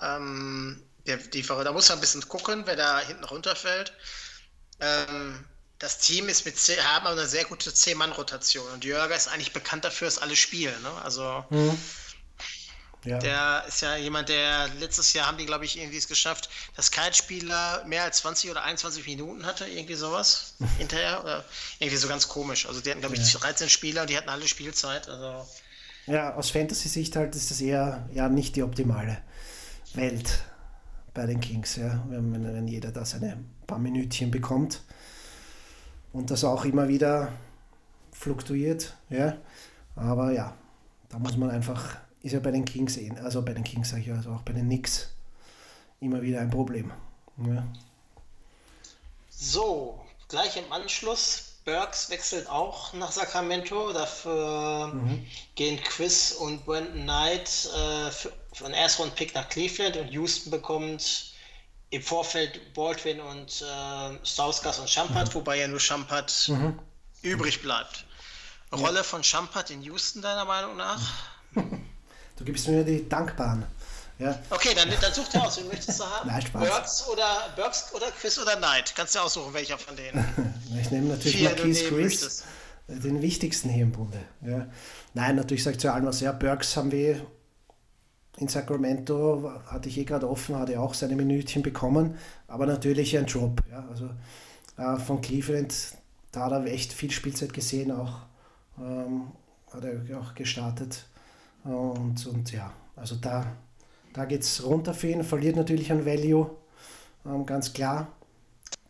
da 0.00 0.16
ähm, 0.16 0.82
der, 1.06 1.18
die, 1.18 1.42
da 1.42 1.72
muss 1.72 1.88
man 1.90 1.98
ein 1.98 2.00
bisschen 2.00 2.26
gucken, 2.26 2.62
wer 2.64 2.76
da 2.76 3.00
hinten 3.00 3.24
runterfällt. 3.24 3.92
Ähm, 4.80 5.44
das 5.78 5.98
Team 5.98 6.28
ist 6.28 6.44
mit 6.44 6.56
haben 6.56 7.06
eine 7.06 7.26
sehr 7.26 7.44
gute 7.44 7.72
C-Mann-Rotation 7.72 8.66
und 8.72 8.84
Jörger 8.84 9.14
ist 9.14 9.28
eigentlich 9.28 9.52
bekannt 9.52 9.84
dafür, 9.84 10.06
dass 10.06 10.18
alle 10.18 10.34
spielen. 10.34 10.80
Ne? 10.82 10.90
Also 11.04 11.44
mhm. 11.50 11.78
ja. 13.04 13.18
der 13.18 13.64
ist 13.68 13.82
ja 13.82 13.96
jemand, 13.96 14.30
der 14.30 14.68
letztes 14.80 15.12
Jahr 15.12 15.26
haben 15.26 15.36
die, 15.36 15.44
glaube 15.44 15.66
ich, 15.66 15.78
irgendwie 15.78 15.98
es 15.98 16.08
geschafft, 16.08 16.48
dass 16.76 16.90
kein 16.90 17.12
Spieler 17.12 17.84
mehr 17.86 18.04
als 18.04 18.18
20 18.18 18.50
oder 18.50 18.62
21 18.64 19.06
Minuten 19.06 19.44
hatte, 19.44 19.66
irgendwie 19.66 19.94
sowas 19.94 20.54
hinterher. 20.78 21.22
Oder 21.22 21.44
irgendwie 21.78 21.98
so 21.98 22.08
ganz 22.08 22.26
komisch. 22.28 22.66
Also 22.66 22.80
die 22.80 22.90
hatten, 22.90 23.00
glaube 23.00 23.16
ich, 23.16 23.32
ja. 23.32 23.38
13 23.38 23.68
Spieler 23.68 24.02
und 24.02 24.10
die 24.10 24.16
hatten 24.16 24.30
alle 24.30 24.48
Spielzeit. 24.48 25.08
Also 25.08 25.46
ja, 26.06 26.34
aus 26.34 26.50
Fantasy-Sicht 26.50 27.16
halt 27.16 27.34
ist 27.34 27.50
das 27.50 27.60
eher 27.60 28.08
ja, 28.14 28.28
nicht 28.28 28.56
die 28.56 28.62
optimale 28.62 29.18
Welt 29.94 30.38
bei 31.12 31.26
den 31.26 31.40
Kings, 31.40 31.76
ja. 31.76 32.02
Wenn, 32.08 32.32
wenn 32.32 32.68
jeder 32.68 32.92
da 32.92 33.04
seine 33.04 33.44
paar 33.66 33.78
Minütchen 33.78 34.30
bekommt 34.30 34.80
und 36.16 36.30
das 36.30 36.44
auch 36.44 36.64
immer 36.64 36.88
wieder 36.88 37.30
fluktuiert. 38.10 38.94
Ja? 39.10 39.36
Aber 39.94 40.32
ja, 40.32 40.56
da 41.10 41.18
muss 41.18 41.36
man 41.36 41.50
einfach, 41.50 41.98
ist 42.22 42.32
ja 42.32 42.40
bei 42.40 42.50
den 42.50 42.64
Kings, 42.64 42.96
eh, 42.96 43.12
also 43.22 43.42
bei 43.42 43.52
den 43.52 43.64
Kings 43.64 43.90
sage 43.90 44.02
ich 44.02 44.12
also 44.12 44.30
auch 44.30 44.42
bei 44.42 44.54
den 44.54 44.64
Knicks 44.64 45.10
immer 46.00 46.22
wieder 46.22 46.40
ein 46.40 46.50
Problem. 46.50 46.90
Ja. 47.46 47.66
So, 49.28 50.00
gleich 50.28 50.56
im 50.56 50.72
Anschluss. 50.72 51.52
Burks 51.66 52.10
wechselt 52.10 52.48
auch 52.48 52.92
nach 52.92 53.10
Sacramento. 53.10 53.92
Dafür 53.92 54.92
mhm. 54.94 55.26
gehen 55.56 55.80
Chris 55.82 56.32
und 56.32 56.64
Brandon 56.64 57.02
Knight 57.02 57.68
äh, 57.76 58.10
für, 58.10 58.32
für 58.52 58.64
einen 58.66 58.74
Erstrunden-Pick 58.74 59.34
nach 59.34 59.48
Cleveland 59.48 59.96
und 59.96 60.08
Houston 60.12 60.50
bekommt 60.50 61.34
im 61.90 62.02
Vorfeld 62.02 62.74
Baldwin 62.74 63.20
und 63.20 63.62
äh, 63.62 64.26
Stauskas 64.26 64.78
und 64.78 64.90
Champert, 64.90 65.28
mhm. 65.28 65.34
wobei 65.34 65.58
ja 65.58 65.68
nur 65.68 65.80
Champert 65.80 66.48
mhm. 66.48 66.78
übrig 67.22 67.62
bleibt. 67.62 68.04
Rolle 68.72 69.04
von 69.04 69.22
Champert 69.22 69.70
in 69.70 69.82
Houston, 69.82 70.22
deiner 70.22 70.44
Meinung 70.44 70.76
nach? 70.76 71.00
Du 72.38 72.44
gibst 72.44 72.68
mir 72.68 72.84
die 72.84 73.08
dankbaren. 73.08 73.64
Ja. 74.18 74.38
Okay, 74.50 74.74
dann, 74.74 74.90
dann 75.00 75.12
such 75.12 75.28
dir 75.28 75.42
aus, 75.42 75.58
wen 75.58 75.68
möchtest 75.68 76.00
du 76.00 76.04
haben? 76.04 76.28
Nein, 76.30 76.42
Spaß. 76.42 76.68
Burks 76.68 77.08
oder, 77.08 77.52
Burks 77.56 77.94
oder 77.94 78.10
Chris 78.10 78.38
oder 78.38 78.56
Knight? 78.56 78.94
Kannst 78.94 79.14
du 79.14 79.20
aussuchen, 79.20 79.52
welcher 79.52 79.78
von 79.78 79.96
denen. 79.96 80.62
ich 80.80 80.90
nehme 80.90 81.08
natürlich 81.08 81.42
Marquise 81.42 81.88
Chris, 81.88 82.44
den 82.88 83.20
wichtigsten 83.20 83.68
hier 83.68 83.84
im 83.84 83.92
Bunde. 83.92 84.20
Ja. 84.42 84.66
Nein, 85.14 85.36
natürlich 85.36 85.64
sagt 85.64 85.80
zu 85.80 85.92
allem 85.92 86.06
was. 86.06 86.20
Ja, 86.20 86.32
Burks 86.32 86.76
haben 86.76 86.92
wir 86.92 87.26
in 88.38 88.48
Sacramento 88.48 89.50
hatte 89.66 89.88
ich 89.88 89.98
eh 89.98 90.04
gerade 90.04 90.28
offen, 90.28 90.56
hat 90.56 90.70
er 90.70 90.82
auch 90.82 90.94
seine 90.94 91.16
Minütchen 91.16 91.62
bekommen, 91.62 92.16
aber 92.48 92.66
natürlich 92.66 93.16
ein 93.16 93.26
Drop. 93.26 93.62
Ja. 93.70 93.84
Also 93.88 94.10
äh, 94.76 94.98
von 94.98 95.20
Cleveland, 95.20 95.74
da 96.32 96.46
hat 96.46 96.52
er 96.52 96.64
echt 96.66 96.92
viel 96.92 97.10
Spielzeit 97.10 97.52
gesehen, 97.52 97.92
auch 97.92 98.20
ähm, 98.78 99.28
hat 99.72 99.84
er 99.84 100.20
auch 100.20 100.34
gestartet. 100.34 101.06
Und, 101.64 102.26
und 102.26 102.52
ja, 102.52 102.72
also 102.94 103.16
da, 103.16 103.46
da 104.12 104.24
geht 104.24 104.42
es 104.42 104.64
runter 104.64 104.94
für 104.94 105.08
ihn, 105.08 105.24
verliert 105.24 105.56
natürlich 105.56 105.90
an 105.90 106.04
Value, 106.04 106.50
ähm, 107.24 107.46
ganz 107.46 107.72
klar. 107.72 108.08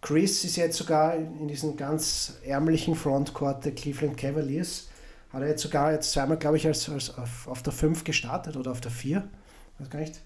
Chris 0.01 0.45
ist 0.45 0.57
jetzt 0.57 0.77
sogar 0.77 1.17
in 1.17 1.49
diesem 1.49 1.77
ganz 1.77 2.35
ärmlichen 2.45 2.95
Frontcourt 2.95 3.65
der 3.65 3.75
Cleveland 3.75 4.17
Cavaliers 4.17 4.89
hat 5.37 5.43
er 5.43 5.49
jetzt 5.49 5.63
sogar 5.63 5.93
jetzt 5.93 6.13
zweimal, 6.13 6.39
glaube 6.39 6.57
ich, 6.57 6.67
als, 6.67 6.89
als 6.89 7.17
auf, 7.17 7.47
auf 7.47 7.63
der 7.63 7.73
5 7.73 8.05
gestartet 8.05 8.57
oder 8.57 8.71
auf 8.71 8.81
der 8.81 8.91
4, 8.91 9.29
weiß 9.79 9.91
gar 9.91 9.99
nicht. 9.99 10.23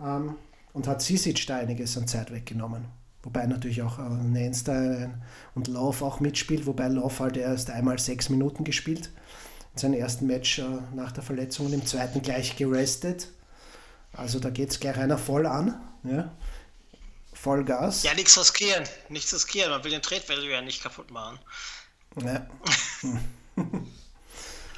Ähm, 0.00 0.36
und 0.72 0.86
hat 0.86 1.02
Sisic 1.02 1.46
da 1.46 1.58
einiges 1.58 1.98
an 1.98 2.08
Zeit 2.08 2.32
weggenommen. 2.32 2.86
Wobei 3.22 3.44
natürlich 3.44 3.82
auch 3.82 3.98
äh, 3.98 4.02
Nance 4.02 5.10
und 5.54 5.68
Love 5.68 6.02
auch 6.02 6.20
mitspielt, 6.20 6.64
wobei 6.64 6.88
Love 6.88 7.18
halt 7.18 7.36
erst 7.36 7.68
einmal 7.68 7.98
sechs 7.98 8.30
Minuten 8.30 8.64
gespielt. 8.64 9.10
In 9.74 9.78
seinem 9.78 9.94
ersten 9.94 10.26
Match 10.26 10.60
äh, 10.60 10.64
nach 10.94 11.12
der 11.12 11.22
Verletzung 11.22 11.66
und 11.66 11.74
im 11.74 11.84
zweiten 11.84 12.22
gleich 12.22 12.56
gerestet. 12.56 13.28
Also 14.12 14.40
da 14.40 14.48
geht 14.48 14.70
es 14.70 14.80
gleich 14.80 14.96
einer 14.96 15.18
voll 15.18 15.46
an. 15.46 15.78
Ja. 16.04 16.32
Vollgas. 17.34 18.02
Ja, 18.02 18.14
nichts 18.14 18.38
riskieren. 18.38 18.84
Nichts 19.10 19.34
riskieren. 19.34 19.70
Man 19.70 19.84
will 19.84 19.90
den 19.90 20.02
Trade 20.02 20.26
Value 20.26 20.50
ja 20.50 20.62
nicht 20.62 20.82
kaputt 20.82 21.10
machen. 21.10 21.38
Ja. 22.22 22.46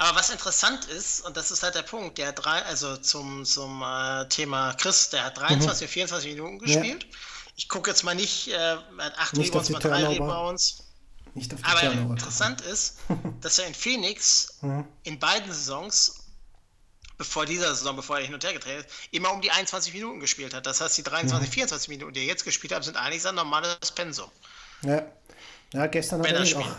Aber 0.01 0.17
was 0.17 0.31
interessant 0.31 0.85
ist, 0.85 1.23
und 1.27 1.37
das 1.37 1.51
ist 1.51 1.61
halt 1.61 1.75
der 1.75 1.83
Punkt, 1.83 2.17
der 2.17 2.29
hat 2.29 2.43
drei, 2.43 2.63
also 2.63 2.97
zum, 2.97 3.45
zum 3.45 3.83
äh, 3.83 4.27
Thema 4.29 4.73
Chris, 4.73 5.11
der 5.11 5.25
hat 5.25 5.37
23, 5.37 5.87
mhm. 5.87 5.91
24 5.91 6.29
Minuten 6.33 6.57
gespielt. 6.57 7.03
Ja. 7.03 7.09
Ich 7.55 7.69
gucke 7.69 7.91
jetzt 7.91 8.01
mal 8.03 8.15
nicht, 8.15 8.47
äh, 8.47 8.77
hat 8.97 9.15
8 9.19 9.37
Rebounds, 9.37 9.69
mal 9.69 9.77
3 9.79 10.07
Rebounds. 10.07 10.83
Nicht 11.35 11.53
auf 11.53 11.59
die 11.59 11.65
Aber 11.67 11.81
Turnover 11.81 12.13
interessant 12.13 12.61
ist, 12.61 12.97
dass 13.41 13.59
er 13.59 13.67
in 13.67 13.75
Phoenix 13.75 14.57
mhm. 14.61 14.87
in 15.03 15.19
beiden 15.19 15.53
Saisons, 15.53 16.23
bevor 17.19 17.45
dieser 17.45 17.75
Saison, 17.75 17.95
bevor 17.95 18.17
er 18.17 18.25
hin 18.25 18.33
und 18.33 18.43
her 18.43 18.53
gedreht 18.53 18.79
ist, 18.79 18.89
immer 19.11 19.31
um 19.31 19.39
die 19.39 19.51
21 19.51 19.93
Minuten 19.93 20.19
gespielt 20.19 20.55
hat. 20.55 20.65
Das 20.65 20.81
heißt, 20.81 20.97
die 20.97 21.03
23, 21.03 21.47
mhm. 21.47 21.53
24 21.53 21.89
Minuten, 21.89 22.13
die 22.13 22.21
er 22.21 22.25
jetzt 22.25 22.43
gespielt 22.43 22.73
hat, 22.73 22.83
sind 22.83 22.97
eigentlich 22.97 23.21
sein 23.21 23.35
normales 23.35 23.91
Pensum. 23.93 24.31
Ja, 24.81 25.03
ja 25.73 25.85
gestern 25.85 26.23
hat 26.23 26.31
er 26.31 26.57
auch 26.57 26.75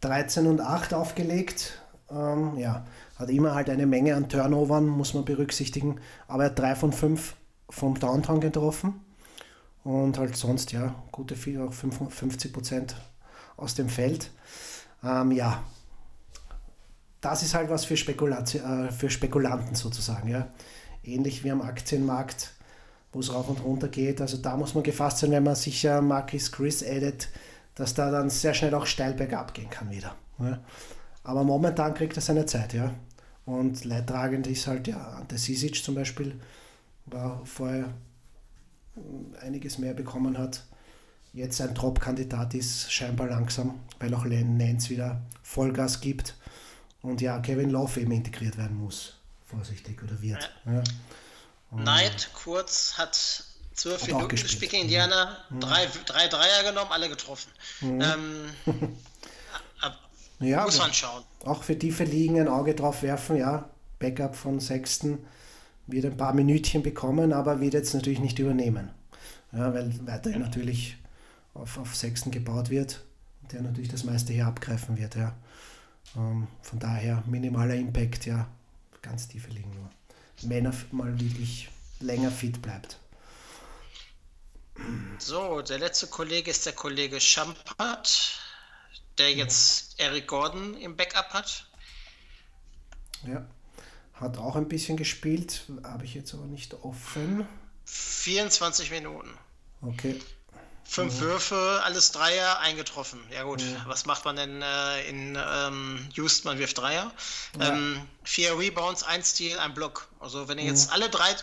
13 0.00 0.46
und 0.46 0.60
8 0.60 0.94
aufgelegt 0.94 1.81
ähm, 2.14 2.56
ja, 2.58 2.84
hat 3.16 3.30
immer 3.30 3.54
halt 3.54 3.70
eine 3.70 3.86
Menge 3.86 4.14
an 4.14 4.28
Turnovern, 4.28 4.86
muss 4.86 5.14
man 5.14 5.24
berücksichtigen. 5.24 6.00
Aber 6.28 6.44
er 6.44 6.50
hat 6.50 6.58
drei 6.58 6.74
von 6.74 6.92
fünf 6.92 7.36
vom 7.70 7.98
Downtown 7.98 8.40
getroffen. 8.40 9.00
Und 9.84 10.18
halt 10.18 10.36
sonst, 10.36 10.72
ja, 10.72 10.94
gute 11.10 11.34
50 11.34 12.52
Prozent 12.52 12.94
aus 13.56 13.74
dem 13.74 13.88
Feld. 13.88 14.30
Ähm, 15.02 15.32
ja, 15.32 15.64
das 17.20 17.42
ist 17.42 17.54
halt 17.54 17.70
was 17.70 17.84
für, 17.84 17.96
Spekulation, 17.96 18.88
äh, 18.88 18.92
für 18.92 19.10
Spekulanten 19.10 19.74
sozusagen. 19.74 20.28
Ja. 20.28 20.48
Ähnlich 21.02 21.42
wie 21.42 21.50
am 21.50 21.62
Aktienmarkt, 21.62 22.52
wo 23.12 23.20
es 23.20 23.32
rauf 23.32 23.48
und 23.48 23.64
runter 23.64 23.88
geht. 23.88 24.20
Also 24.20 24.36
da 24.36 24.56
muss 24.56 24.74
man 24.74 24.84
gefasst 24.84 25.18
sein, 25.18 25.32
wenn 25.32 25.42
man 25.42 25.56
sich 25.56 25.84
äh, 25.84 26.00
Marquis 26.00 26.52
Chris 26.52 26.82
addet, 26.82 27.28
dass 27.74 27.94
da 27.94 28.10
dann 28.10 28.30
sehr 28.30 28.54
schnell 28.54 28.74
auch 28.74 28.86
steil 28.86 29.14
bergab 29.14 29.54
gehen 29.54 29.70
kann 29.70 29.90
wieder. 29.90 30.14
Ja. 30.38 30.60
Aber 31.24 31.44
momentan 31.44 31.94
kriegt 31.94 32.16
er 32.16 32.22
seine 32.22 32.46
Zeit, 32.46 32.74
ja. 32.74 32.94
Und 33.44 33.84
leidtragend 33.84 34.46
ist 34.46 34.66
halt, 34.66 34.86
ja, 34.88 35.00
Ante 35.12 35.38
Sisic 35.38 35.82
zum 35.82 35.94
Beispiel, 35.94 36.40
war 37.06 37.44
vorher 37.44 37.92
einiges 39.40 39.78
mehr 39.78 39.94
bekommen 39.94 40.38
hat. 40.38 40.64
Jetzt 41.32 41.60
ein 41.60 41.74
Top-Kandidat 41.74 42.54
ist, 42.54 42.92
scheinbar 42.92 43.28
langsam, 43.28 43.80
weil 43.98 44.14
auch 44.14 44.24
Nance 44.24 44.90
wieder 44.90 45.22
Vollgas 45.42 46.00
gibt. 46.00 46.34
Und 47.00 47.20
ja, 47.20 47.38
Kevin 47.40 47.70
Love 47.70 48.00
eben 48.00 48.12
integriert 48.12 48.58
werden 48.58 48.76
muss, 48.76 49.14
vorsichtig 49.44 50.02
oder 50.02 50.20
wird. 50.20 50.50
Ja. 50.66 50.72
Ja. 50.74 50.82
Knight 51.70 52.30
kurz 52.34 52.94
hat 52.98 53.44
zwölf 53.74 54.06
Minuten 54.06 54.28
gespielt 54.28 54.70
gegen 54.70 54.82
Indiana, 54.84 55.38
mhm. 55.50 55.60
drei, 55.60 55.88
drei 56.06 56.28
Dreier 56.28 56.64
genommen, 56.64 56.92
alle 56.92 57.08
getroffen. 57.08 57.50
Mhm. 57.80 58.00
Ähm, 58.02 58.96
ja, 60.42 60.64
muss 60.64 60.78
man 60.78 60.92
schauen. 60.92 61.22
Auch 61.44 61.62
für 61.62 61.78
tiefe 61.78 62.04
Ligen 62.04 62.40
ein 62.40 62.48
Auge 62.48 62.74
drauf 62.74 63.02
werfen, 63.02 63.36
ja. 63.36 63.68
Backup 63.98 64.34
von 64.34 64.60
Sexton 64.60 65.18
wird 65.86 66.04
ein 66.04 66.16
paar 66.16 66.32
Minütchen 66.34 66.82
bekommen, 66.82 67.32
aber 67.32 67.60
wird 67.60 67.74
jetzt 67.74 67.94
natürlich 67.94 68.20
nicht 68.20 68.38
übernehmen. 68.38 68.90
Ja, 69.52 69.72
weil 69.74 69.92
weiterhin 70.06 70.40
ja. 70.40 70.46
natürlich 70.46 70.96
auf, 71.54 71.78
auf 71.78 71.94
Sexton 71.94 72.32
gebaut 72.32 72.70
wird, 72.70 73.04
der 73.52 73.62
natürlich 73.62 73.90
das 73.90 74.04
meiste 74.04 74.32
hier 74.32 74.46
abgreifen 74.46 74.98
wird, 74.98 75.14
ja. 75.16 75.34
Ähm, 76.16 76.48
von 76.62 76.78
daher 76.78 77.22
minimaler 77.26 77.74
Impact, 77.74 78.26
ja, 78.26 78.48
ganz 79.02 79.28
tiefe 79.28 79.50
Ligen 79.50 79.70
nur. 79.70 79.90
Wenn 80.42 80.66
er 80.66 80.74
mal 80.90 81.18
wirklich 81.20 81.68
länger 82.00 82.30
fit 82.30 82.60
bleibt. 82.62 82.98
So, 85.18 85.60
der 85.62 85.78
letzte 85.78 86.06
Kollege 86.06 86.50
ist 86.50 86.66
der 86.66 86.72
Kollege 86.72 87.20
Champert, 87.20 88.40
der 89.18 89.32
jetzt 89.32 89.98
Eric 89.98 90.26
Gordon 90.26 90.74
im 90.74 90.96
Backup 90.96 91.30
hat. 91.30 91.66
Ja, 93.26 93.46
hat 94.14 94.38
auch 94.38 94.56
ein 94.56 94.68
bisschen 94.68 94.96
gespielt, 94.96 95.64
habe 95.84 96.04
ich 96.04 96.14
jetzt 96.14 96.34
aber 96.34 96.46
nicht 96.46 96.74
offen. 96.82 97.46
24 97.84 98.90
Minuten. 98.90 99.30
Okay. 99.80 100.20
Fünf 100.84 101.20
Würfe, 101.20 101.80
alles 101.84 102.12
Dreier, 102.12 102.58
eingetroffen. 102.58 103.20
Ja 103.30 103.44
gut, 103.44 103.62
ja. 103.62 103.84
was 103.86 104.04
macht 104.04 104.24
man 104.24 104.36
denn 104.36 104.60
äh, 104.60 105.08
in 105.08 105.38
ähm, 105.40 106.08
Houston? 106.14 106.48
Man 106.48 106.58
wirft 106.58 106.78
Dreier. 106.78 107.10
Ja. 107.58 107.72
Ähm, 107.72 108.06
vier 108.24 108.58
Rebounds, 108.58 109.02
ein 109.02 109.24
Steal, 109.24 109.58
ein 109.58 109.74
Block. 109.74 110.08
Also 110.20 110.48
wenn 110.48 110.58
er 110.58 110.64
jetzt 110.64 110.92
alle 110.92 111.08
drei, 111.08 111.34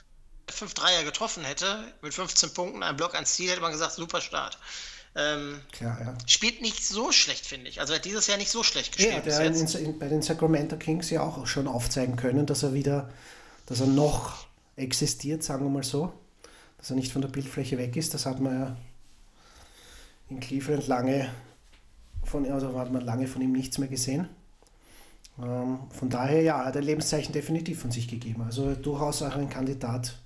fünf 0.50 0.74
Dreier 0.74 1.04
getroffen 1.04 1.44
hätte, 1.44 1.94
mit 2.02 2.14
15 2.14 2.54
Punkten, 2.54 2.84
ein 2.84 2.96
Block, 2.96 3.16
ein 3.16 3.26
Steal, 3.26 3.52
hätte 3.52 3.62
man 3.62 3.72
gesagt, 3.72 3.94
super 3.94 4.22
Start. 4.22 4.60
Ähm, 5.16 5.60
Klar, 5.72 6.00
ja. 6.00 6.14
Spielt 6.28 6.62
nicht 6.62 6.86
so 6.86 7.12
schlecht, 7.12 7.46
finde 7.46 7.70
ich. 7.70 7.82
Also 7.82 7.94
er 7.94 7.98
hat 7.98 8.06
dieses 8.06 8.28
Jahr 8.28 8.38
nicht 8.38 8.52
so 8.52 8.64
schlecht 8.64 8.96
gespielt. 8.96 9.26
Ja, 9.26 9.40
der 9.40 9.46
in, 9.46 10.00
bei 10.00 10.08
den 10.08 10.22
Sacramento 10.22 10.78
Kings 10.78 11.10
ja 11.10 11.22
auch 11.22 11.46
schon 11.48 11.68
aufzeigen 11.68 12.16
können, 12.16 12.46
dass 12.46 12.64
er 12.64 12.74
wieder, 12.74 13.10
dass 13.66 13.80
er 13.80 13.88
noch 13.88 14.46
existiert, 14.76 15.44
sagen 15.44 15.66
wir 15.66 15.70
mal 15.70 15.84
so. 15.84 16.14
Dass 16.78 16.92
er 16.92 16.96
nicht 16.96 17.12
von 17.12 17.22
der 17.22 17.30
Bildfläche 17.30 17.78
weg 17.78 17.98
ist. 17.98 18.14
Das 18.14 18.26
hat 18.26 18.40
man 18.40 18.60
ja 18.60 18.78
in 20.30 20.40
Cleveland 20.40 20.88
lange 20.88 21.30
von, 22.24 22.50
also 22.52 22.78
hat 22.78 22.92
man 22.92 23.04
lange 23.04 23.28
von 23.28 23.42
ihm 23.42 23.52
nichts 23.52 23.78
mehr 23.80 23.90
gesehen. 23.90 24.30
Ähm, 25.42 25.80
von 25.92 26.10
daher, 26.10 26.42
ja, 26.42 26.66
hat 26.66 26.76
er 26.76 26.82
Lebenszeichen 26.82 27.34
definitiv 27.34 27.82
von 27.82 27.92
sich 27.92 28.08
gegeben. 28.08 28.44
Also 28.44 28.76
durchaus 28.76 29.22
auch 29.22 29.36
ein 29.36 29.50
Kandidat 29.50 30.18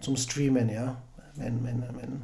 zum 0.00 0.16
Streamen, 0.16 0.68
ja, 0.68 1.00
wenn, 1.34 1.64
wenn, 1.64 1.82
wenn 1.82 2.22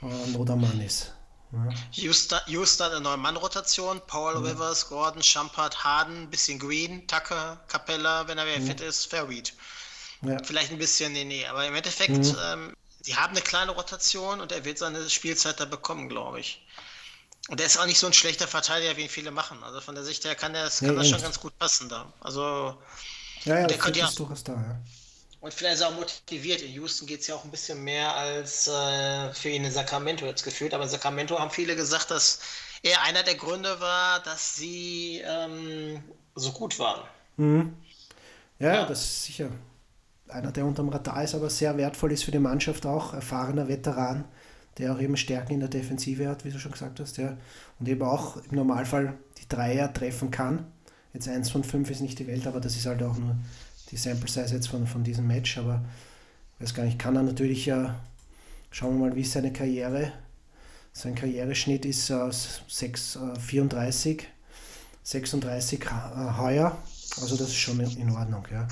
Not 0.00 0.50
am 0.50 0.60
Mann 0.60 0.80
ist. 0.80 1.12
Ja. 1.52 1.68
Houston, 1.92 2.38
Houston 2.46 2.92
eine 2.92 3.00
Neun-Mann-Rotation, 3.00 4.00
Paul 4.06 4.34
ja. 4.34 4.40
Rivers, 4.40 4.88
Gordon, 4.88 5.22
Champard, 5.22 5.82
Harden, 5.82 6.30
bisschen 6.30 6.58
Green, 6.58 7.06
Tucker, 7.08 7.60
Capella, 7.66 8.28
wenn 8.28 8.38
er 8.38 8.46
wieder 8.46 8.58
ja. 8.58 8.66
fit 8.66 8.80
ist, 8.80 9.06
Fairweed. 9.06 9.52
Ja. 10.22 10.36
Vielleicht 10.44 10.70
ein 10.70 10.78
bisschen, 10.78 11.12
nee, 11.12 11.24
nee, 11.24 11.46
aber 11.46 11.66
im 11.66 11.74
Endeffekt 11.74 12.16
mhm. 12.16 12.36
ähm, 12.44 12.76
die 13.06 13.16
haben 13.16 13.32
eine 13.32 13.40
kleine 13.40 13.72
Rotation 13.72 14.40
und 14.40 14.52
er 14.52 14.64
wird 14.64 14.78
seine 14.78 15.08
Spielzeit 15.08 15.58
da 15.60 15.64
bekommen, 15.64 16.08
glaube 16.08 16.40
ich. 16.40 16.66
Und 17.48 17.60
er 17.60 17.66
ist 17.66 17.78
auch 17.78 17.86
nicht 17.86 17.98
so 17.98 18.06
ein 18.06 18.12
schlechter 18.12 18.46
Verteidiger, 18.46 18.96
wie 18.96 19.02
ihn 19.02 19.08
viele 19.08 19.30
machen. 19.30 19.62
Also 19.64 19.80
von 19.80 19.94
der 19.94 20.04
Sicht 20.04 20.24
her 20.24 20.34
kann, 20.34 20.52
der, 20.52 20.68
kann 20.68 20.96
das 20.96 21.08
schon 21.08 21.22
ganz 21.22 21.40
gut 21.40 21.58
passen 21.58 21.88
da. 21.88 22.12
Also 22.20 22.80
ja, 23.44 23.60
ja, 23.60 23.66
der 23.66 23.78
könnte 23.78 23.98
ja, 23.98 24.10
durchaus 24.14 24.44
da, 24.44 24.52
ja. 24.52 24.80
Und 25.40 25.54
vielleicht 25.54 25.76
ist 25.76 25.80
er 25.80 25.88
auch 25.88 25.96
motiviert. 25.96 26.62
In 26.62 26.72
Houston 26.72 27.06
geht 27.06 27.20
es 27.20 27.26
ja 27.26 27.34
auch 27.34 27.44
ein 27.44 27.50
bisschen 27.50 27.82
mehr 27.82 28.14
als 28.14 28.68
äh, 28.68 29.32
für 29.32 29.48
ihn 29.48 29.64
in 29.64 29.72
Sacramento 29.72 30.26
jetzt 30.26 30.44
gefühlt. 30.44 30.74
Aber 30.74 30.84
in 30.84 30.90
Sacramento 30.90 31.38
haben 31.38 31.50
viele 31.50 31.76
gesagt, 31.76 32.10
dass 32.10 32.40
er 32.82 33.02
einer 33.02 33.22
der 33.22 33.36
Gründe 33.36 33.80
war, 33.80 34.20
dass 34.22 34.56
sie 34.56 35.22
ähm, 35.24 36.02
so 36.34 36.52
gut 36.52 36.78
waren. 36.78 37.02
Mhm. 37.36 37.74
Ja, 38.58 38.74
ja, 38.74 38.86
das 38.86 39.00
ist 39.00 39.24
sicher 39.24 39.48
einer, 40.32 40.52
der 40.52 40.64
unterm 40.64 40.88
Radar 40.88 41.24
ist, 41.24 41.34
aber 41.34 41.50
sehr 41.50 41.76
wertvoll 41.76 42.12
ist 42.12 42.24
für 42.24 42.30
die 42.30 42.38
Mannschaft 42.38 42.86
auch, 42.86 43.14
erfahrener 43.14 43.68
Veteran, 43.68 44.24
der 44.78 44.92
auch 44.92 45.00
eben 45.00 45.16
Stärken 45.16 45.54
in 45.54 45.60
der 45.60 45.68
Defensive 45.68 46.28
hat, 46.28 46.44
wie 46.44 46.50
du 46.50 46.58
schon 46.58 46.72
gesagt 46.72 47.00
hast, 47.00 47.16
ja. 47.18 47.36
Und 47.78 47.88
eben 47.88 48.02
auch 48.02 48.36
im 48.36 48.56
Normalfall 48.56 49.14
die 49.38 49.48
Dreier 49.48 49.92
treffen 49.92 50.30
kann. 50.30 50.70
Jetzt 51.12 51.28
eins 51.28 51.50
von 51.50 51.64
fünf 51.64 51.90
ist 51.90 52.00
nicht 52.00 52.18
die 52.18 52.26
Welt, 52.26 52.46
aber 52.46 52.60
das 52.60 52.76
ist 52.76 52.86
halt 52.86 53.02
auch 53.02 53.16
nur 53.16 53.36
die 53.90 53.96
Sample 53.96 54.28
Size 54.28 54.54
jetzt 54.54 54.68
von, 54.68 54.86
von 54.86 55.04
diesem 55.04 55.26
Match. 55.26 55.58
Aber 55.58 55.84
ich 56.58 56.64
weiß 56.64 56.74
gar 56.74 56.84
nicht, 56.84 56.98
kann 56.98 57.16
er 57.16 57.22
natürlich 57.22 57.66
ja, 57.66 57.98
schauen 58.70 58.98
wir 58.98 59.08
mal, 59.08 59.16
wie 59.16 59.22
ist 59.22 59.32
seine 59.32 59.52
Karriere. 59.52 60.12
Sein 60.92 61.14
Karriereschnitt 61.14 61.84
ist 61.84 62.10
äh, 62.10 62.30
6, 62.68 63.16
äh, 63.16 63.40
34, 63.40 64.26
36 65.02 65.82
äh, 65.82 65.86
heuer. 66.38 66.76
Also 67.20 67.36
das 67.36 67.48
ist 67.48 67.56
schon 67.56 67.80
in, 67.80 67.96
in 67.96 68.10
Ordnung, 68.10 68.46
ja. 68.50 68.66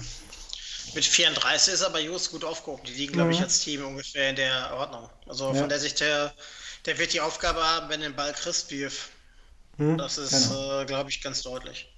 Mit 0.95 1.05
34 1.05 1.75
ist 1.75 1.83
aber 1.83 2.01
Just 2.01 2.31
gut 2.31 2.45
aufgehoben. 2.45 2.83
Die 2.87 2.93
liegen, 2.93 3.13
glaube 3.13 3.31
ich, 3.33 3.39
mhm. 3.39 3.45
als 3.45 3.61
Team 3.61 3.85
ungefähr 3.85 4.31
in 4.31 4.37
der 4.37 4.75
Ordnung. 4.75 5.09
Also 5.27 5.53
ja. 5.53 5.61
von 5.61 5.69
der 5.69 5.79
Sicht 5.79 6.01
her, 6.01 6.33
der 6.87 6.99
wird 6.99 7.13
die 7.13 7.21
Aufgabe 7.21 7.63
haben, 7.63 7.89
wenn 7.89 8.01
den 8.01 8.17
Ball 8.17 8.33
Chris 8.33 8.71
wirft. 8.71 9.11
Mhm. 9.77 9.99
Das 9.99 10.19
ist, 10.19 10.49
genau. 10.49 10.81
äh, 10.81 10.87
glaube 10.87 11.11
ich, 11.11 11.21
ganz 11.21 11.43
deutlich. 11.43 11.89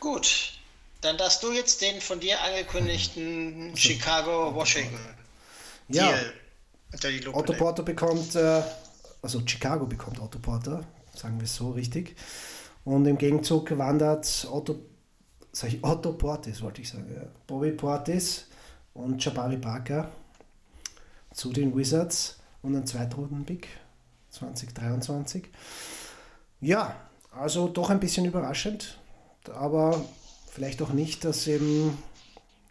Gut, 0.00 0.52
dann 1.00 1.16
darfst 1.18 1.42
du 1.42 1.52
jetzt 1.52 1.82
den 1.82 2.00
von 2.00 2.20
dir 2.20 2.40
angekündigten 2.42 3.70
also, 3.70 3.76
Chicago-Washington 3.76 4.98
ja. 5.88 6.14
unter 6.92 7.10
die 7.10 7.18
Lupe 7.18 7.38
Otto 7.38 7.52
Porter 7.52 7.82
bekommt, 7.82 8.34
äh, 8.34 8.62
also 9.22 9.42
Chicago 9.46 9.86
bekommt 9.86 10.20
Otto 10.20 10.38
Porter, 10.38 10.84
sagen 11.14 11.38
wir 11.38 11.44
es 11.44 11.54
so 11.54 11.70
richtig. 11.70 12.16
Und 12.84 13.06
im 13.06 13.18
Gegenzug 13.18 13.76
wandert 13.76 14.46
Otto 14.50 14.76
sag 15.56 15.72
ich 15.72 15.82
Otto 15.82 16.12
Portis, 16.12 16.60
wollte 16.60 16.82
ich 16.82 16.88
sagen. 16.90 17.10
Ja. 17.14 17.22
Bobby 17.46 17.72
Portis 17.72 18.46
und 18.92 19.24
Jabari 19.24 19.56
Parker 19.56 20.10
zu 21.32 21.50
den 21.50 21.74
Wizards 21.74 22.38
und 22.62 22.76
ein 22.76 22.86
Zweitrunden-Pick 22.86 23.68
2023. 24.30 25.48
Ja, 26.60 26.94
also 27.30 27.68
doch 27.68 27.88
ein 27.88 28.00
bisschen 28.00 28.26
überraschend, 28.26 28.98
aber 29.54 30.04
vielleicht 30.56 30.80
auch 30.80 30.94
nicht, 30.94 31.22
dass 31.26 31.46
eben 31.46 31.98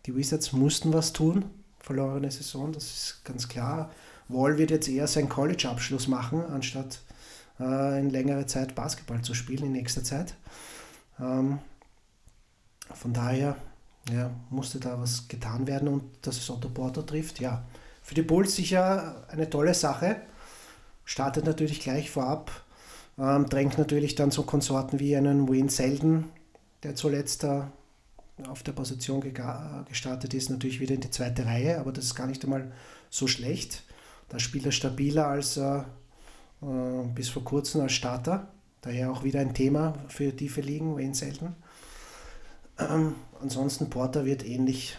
die 0.08 0.16
Wizards 0.16 0.54
mussten 0.54 0.92
was 0.92 1.14
tun, 1.14 1.46
verlorene 1.80 2.32
Saison, 2.32 2.74
das 2.74 2.86
ist 2.86 3.22
ganz 3.24 3.48
klar. 3.48 3.92
Wall 4.28 4.58
wird 4.58 4.72
jetzt 4.72 4.88
eher 4.88 5.06
seinen 5.06 5.30
College-Abschluss 5.30 6.08
machen, 6.08 6.44
anstatt 6.46 7.02
äh, 7.60 8.00
in 8.00 8.10
längere 8.10 8.48
Zeit 8.48 8.74
Basketball 8.74 9.22
zu 9.22 9.36
spielen 9.36 9.66
in 9.66 9.72
nächster 9.74 10.04
Zeit. 10.04 10.34
Ähm, 11.20 11.60
von 12.92 13.14
daher 13.14 13.56
ja, 14.12 14.32
musste 14.50 14.80
da 14.80 15.00
was 15.00 15.28
getan 15.28 15.68
werden 15.68 15.88
und 15.88 16.06
dass 16.24 16.38
es 16.38 16.50
Otto 16.50 16.70
Porter 16.70 17.06
trifft, 17.06 17.40
ja. 17.40 17.66
Für 18.02 18.16
die 18.16 18.24
Bulls 18.24 18.56
sicher 18.56 19.28
eine 19.30 19.48
tolle 19.48 19.76
Sache. 19.76 20.16
Startet 21.04 21.46
natürlich 21.46 21.82
gleich 21.82 22.10
vorab, 22.10 22.50
ähm, 23.20 23.46
drängt 23.46 23.78
natürlich 23.78 24.16
dann 24.16 24.32
so 24.32 24.42
Konsorten 24.42 25.00
wie 25.00 25.16
einen 25.16 25.48
Wayne 25.48 25.70
Selden, 25.70 26.32
der 26.86 26.96
zuletzt 26.96 27.44
da 27.44 27.72
auf 28.48 28.62
der 28.62 28.74
Position 28.74 29.22
gestartet 29.22 30.34
ist, 30.34 30.50
natürlich 30.50 30.80
wieder 30.80 30.94
in 30.94 31.02
die 31.02 31.10
zweite 31.10 31.46
Reihe, 31.46 31.80
aber 31.80 31.92
das 31.92 32.06
ist 32.06 32.16
gar 32.16 32.28
nicht 32.28 32.44
einmal 32.44 32.72
so 33.10 33.28
schlecht. 33.28 33.84
Da 34.30 34.40
spielt 34.40 34.66
er 34.66 34.72
stabiler 34.72 35.28
als 35.28 35.58
äh, 35.58 35.82
bis 37.16 37.30
vor 37.30 37.44
kurzem 37.44 37.82
als 37.82 37.94
Starter. 37.94 38.52
Daher 38.82 39.12
auch 39.12 39.24
wieder 39.24 39.40
ein 39.40 39.56
Thema 39.56 39.96
für 40.10 40.36
tiefe 40.36 40.62
Ligen, 40.62 40.96
Wayne 40.96 41.16
Selden. 41.16 41.56
Ähm, 42.78 43.16
ansonsten 43.42 43.90
Porter 43.90 44.26
wird 44.26 44.46
ähnlich. 44.46 44.98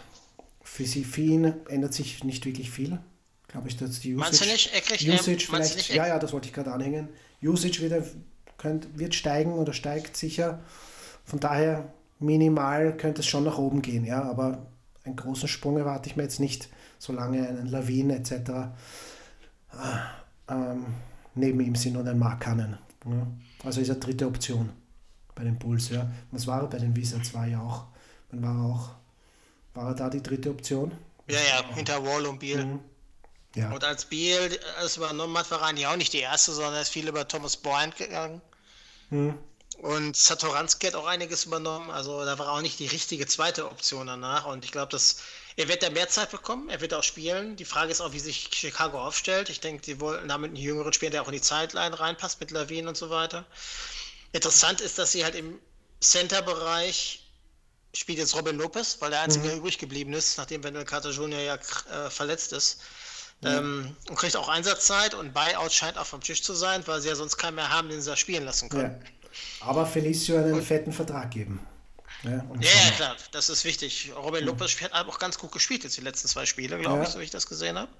Für, 0.61 0.85
sie, 0.85 1.05
für 1.05 1.21
ihn 1.21 1.53
ändert 1.69 1.93
sich 1.93 2.25
nicht 2.25 2.45
wirklich 2.45 2.69
viel. 2.69 2.99
Glaube 3.47 3.69
ich, 3.69 3.77
dass 3.77 4.01
die 4.01 4.15
Usage, 4.15 4.51
nicht, 4.51 4.75
eklig, 4.75 5.07
Usage 5.07 5.45
vielleicht, 5.47 5.77
nicht 5.77 5.93
ja, 5.93 6.05
ja, 6.05 6.19
das 6.19 6.33
wollte 6.33 6.47
ich 6.47 6.53
gerade 6.53 6.73
anhängen. 6.73 7.07
Usage 7.41 7.79
wird 7.79 8.03
könnt, 8.57 8.99
wird 8.99 9.15
steigen 9.15 9.53
oder 9.53 9.71
steigt 9.71 10.17
sicher. 10.17 10.59
Von 11.27 11.41
daher 11.41 11.93
minimal 12.19 12.95
könnte 12.95 13.19
es 13.19 13.27
schon 13.27 13.43
nach 13.43 13.57
oben 13.57 13.81
gehen, 13.81 14.05
ja, 14.05 14.23
aber 14.23 14.65
einen 15.03 15.17
großen 15.17 15.49
Sprung 15.49 15.77
erwarte 15.77 16.09
ich 16.09 16.15
mir 16.15 16.23
jetzt 16.23 16.39
nicht, 16.39 16.69
solange 16.97 17.45
einen 17.45 17.67
Lawine 17.67 18.15
etc. 18.15 18.31
Äh, 18.31 18.71
ähm, 20.47 20.85
neben 21.35 21.59
ihm 21.59 21.75
sind 21.75 21.97
und 21.97 22.07
ein 22.07 22.17
Mark 22.17 22.39
Cannon. 22.39 22.77
Ja. 23.05 23.27
Also 23.63 23.81
ist 23.81 23.89
er 23.89 23.95
dritte 23.95 24.25
Option 24.25 24.69
bei 25.35 25.43
den 25.43 25.59
Bulls, 25.59 25.89
ja. 25.89 26.09
Was 26.31 26.47
war 26.47 26.61
er 26.61 26.67
bei 26.67 26.79
den 26.79 26.95
Wizards? 26.95 27.33
War 27.33 27.45
ja 27.45 27.61
auch, 27.61 27.87
man 28.31 28.43
war 28.43 28.65
auch, 28.65 28.89
war 29.73 29.89
er 29.89 29.95
da 29.95 30.09
die 30.09 30.23
dritte 30.23 30.49
Option? 30.49 30.93
Ja, 31.27 31.39
ja, 31.39 31.75
hinter 31.75 32.05
Wall 32.05 32.25
und 32.25 32.39
Beal. 32.39 32.65
Mhm. 32.65 32.79
Ja. 33.55 33.71
Und 33.71 33.83
als 33.83 34.05
Beal 34.05 34.49
es 34.81 34.95
übernommen 34.95 35.37
hat, 35.37 35.51
war 35.51 35.61
eigentlich 35.61 35.87
auch 35.87 35.97
nicht 35.97 36.13
die 36.13 36.19
erste, 36.19 36.53
sondern 36.53 36.75
er 36.75 36.81
ist 36.81 36.89
viel 36.89 37.07
über 37.07 37.27
Thomas 37.27 37.57
Bryant 37.57 37.97
gegangen. 37.97 38.41
Mhm. 39.09 39.33
Und 39.77 40.17
Satoranski 40.17 40.87
hat 40.87 40.95
auch 40.95 41.05
einiges 41.05 41.45
übernommen, 41.45 41.91
also 41.91 42.25
da 42.25 42.39
war 42.39 42.51
auch 42.51 42.61
nicht 42.61 42.79
die 42.79 42.87
richtige 42.87 43.27
zweite 43.27 43.65
Option 43.65 44.07
danach. 44.07 44.45
Und 44.45 44.65
ich 44.65 44.71
glaube, 44.71 44.91
dass 44.91 45.17
er 45.55 45.67
wird 45.67 45.83
da 45.83 45.89
mehr 45.89 46.09
Zeit 46.09 46.31
bekommen, 46.31 46.69
er 46.69 46.81
wird 46.81 46.93
auch 46.93 47.03
spielen. 47.03 47.55
Die 47.55 47.65
Frage 47.65 47.91
ist 47.91 48.01
auch, 48.01 48.11
wie 48.11 48.19
sich 48.19 48.49
Chicago 48.53 48.99
aufstellt. 48.99 49.49
Ich 49.49 49.59
denke, 49.59 49.83
die 49.83 49.99
wollten 49.99 50.27
damit 50.27 50.49
einen 50.49 50.57
jüngeren 50.57 50.93
Spieler, 50.93 51.11
der 51.11 51.21
auch 51.21 51.27
in 51.27 51.33
die 51.33 51.41
Zeitline 51.41 51.99
reinpasst 51.99 52.39
mit 52.39 52.51
Lawin 52.51 52.87
und 52.87 52.97
so 52.97 53.09
weiter. 53.09 53.45
Interessant 54.31 54.81
ist, 54.81 54.97
dass 54.97 55.11
sie 55.11 55.23
halt 55.23 55.35
im 55.35 55.59
Center-Bereich 56.01 57.23
spielt 57.93 58.19
jetzt 58.19 58.35
Robin 58.35 58.57
Lopez, 58.57 58.97
weil 58.99 59.09
der 59.11 59.21
einzige 59.21 59.47
mhm. 59.49 59.59
übrig 59.59 59.77
geblieben 59.77 60.13
ist, 60.13 60.37
nachdem 60.37 60.63
Wendell 60.63 60.85
Carter 60.85 61.11
Jr. 61.11 61.39
ja 61.39 61.55
äh, 61.55 62.09
verletzt 62.09 62.53
ist. 62.53 62.79
Ähm, 63.43 63.95
und 64.09 64.15
kriegt 64.15 64.35
auch 64.35 64.49
Einsatzzeit 64.49 65.13
und 65.13 65.31
Buyout 65.31 65.71
scheint 65.71 65.97
auch 65.97 66.07
vom 66.07 66.21
Tisch 66.21 66.41
zu 66.41 66.55
sein, 66.55 66.85
weil 66.87 67.01
sie 67.01 67.09
ja 67.09 67.15
sonst 67.15 67.37
keinen 67.37 67.55
mehr 67.55 67.69
haben, 67.69 67.87
den 67.87 68.01
sie 68.01 68.09
da 68.09 68.15
spielen 68.15 68.45
lassen 68.45 68.67
können. 68.67 68.99
Ja. 68.99 69.11
Aber 69.59 69.85
Felicio 69.85 70.37
einen 70.37 70.61
fetten 70.61 70.93
Vertrag 70.93 71.31
geben. 71.31 71.59
Ja, 72.23 72.31
ja, 72.31 72.71
ja, 72.85 72.91
klar, 72.95 73.15
das 73.31 73.49
ist 73.49 73.63
wichtig. 73.63 74.11
Robin 74.15 74.41
mhm. 74.41 74.47
Lopez 74.47 74.81
hat 74.81 74.93
auch 75.07 75.19
ganz 75.19 75.37
gut 75.37 75.51
gespielt 75.51 75.83
jetzt 75.83 75.97
die 75.97 76.01
letzten 76.01 76.27
zwei 76.27 76.45
Spiele, 76.45 76.79
glaube 76.79 77.03
ich, 77.03 77.09
so 77.09 77.19
wie 77.19 77.23
ich 77.23 77.29
das 77.29 77.47
gesehen 77.47 77.77
habe. 77.77 77.91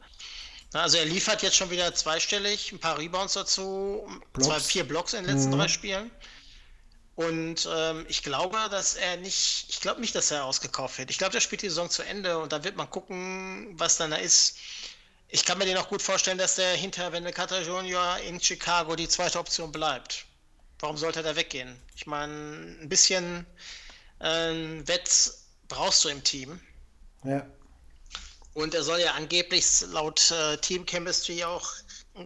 Also 0.74 0.98
er 0.98 1.06
liefert 1.06 1.44
jetzt 1.44 1.56
schon 1.56 1.70
wieder 1.70 1.94
zweistellig, 1.94 2.72
ein 2.72 2.80
paar 2.80 2.98
Rebounds 2.98 3.34
dazu, 3.34 4.08
zwei, 4.40 4.60
vier 4.60 4.84
Blocks 4.86 5.14
in 5.14 5.24
den 5.24 5.36
letzten 5.36 5.52
mhm. 5.52 5.60
drei 5.60 5.68
Spielen. 5.68 6.12
Und 7.18 7.68
ähm, 7.74 8.06
ich 8.10 8.22
glaube, 8.22 8.58
dass 8.70 8.94
er 8.94 9.18
nicht, 9.18 9.66
ich 9.70 9.82
glaube 9.82 10.02
nicht, 10.02 10.14
dass 10.14 10.30
er 10.30 10.46
ausgekauft 10.46 11.00
wird. 11.00 11.10
Ich 11.10 11.18
glaube, 11.18 11.32
der 11.32 11.42
spielt 11.42 11.64
die 11.64 11.70
Saison 11.70 11.90
zu 11.90 12.04
Ende 12.04 12.38
und 12.38 12.52
da 12.52 12.64
wird 12.64 12.76
man 12.76 12.90
gucken, 12.92 13.74
was 13.74 13.98
dann 13.98 14.12
da 14.12 14.18
ist. 14.18 14.58
Ich 15.28 15.44
kann 15.44 15.58
mir 15.58 15.66
den 15.66 15.78
auch 15.78 15.90
gut 15.90 16.04
vorstellen, 16.04 16.38
dass 16.38 16.56
der 16.56 16.76
hinter 16.76 17.10
Carter 17.32 17.64
Jr. 17.64 18.20
in 18.20 18.40
Chicago 18.40 18.96
die 18.96 19.08
zweite 19.08 19.40
Option 19.40 19.72
bleibt. 19.72 20.26
Warum 20.80 20.97
sollte 20.97 21.19
er 21.19 21.23
da 21.23 21.36
weggehen? 21.36 21.75
Ich 21.95 22.05
meine, 22.05 22.34
ein 22.82 22.89
bisschen 22.89 23.45
äh, 24.19 24.53
Wetts 24.88 25.45
brauchst 25.67 26.03
du 26.05 26.09
im 26.09 26.23
Team. 26.23 26.59
Ja. 27.23 27.45
Und 28.53 28.73
er 28.73 28.84
soll 28.84 28.99
ja 28.99 29.13
angeblich 29.13 29.82
laut 29.91 30.32
äh, 30.32 30.57
Team 30.57 30.86
Chemistry 30.86 31.43
auch 31.43 31.71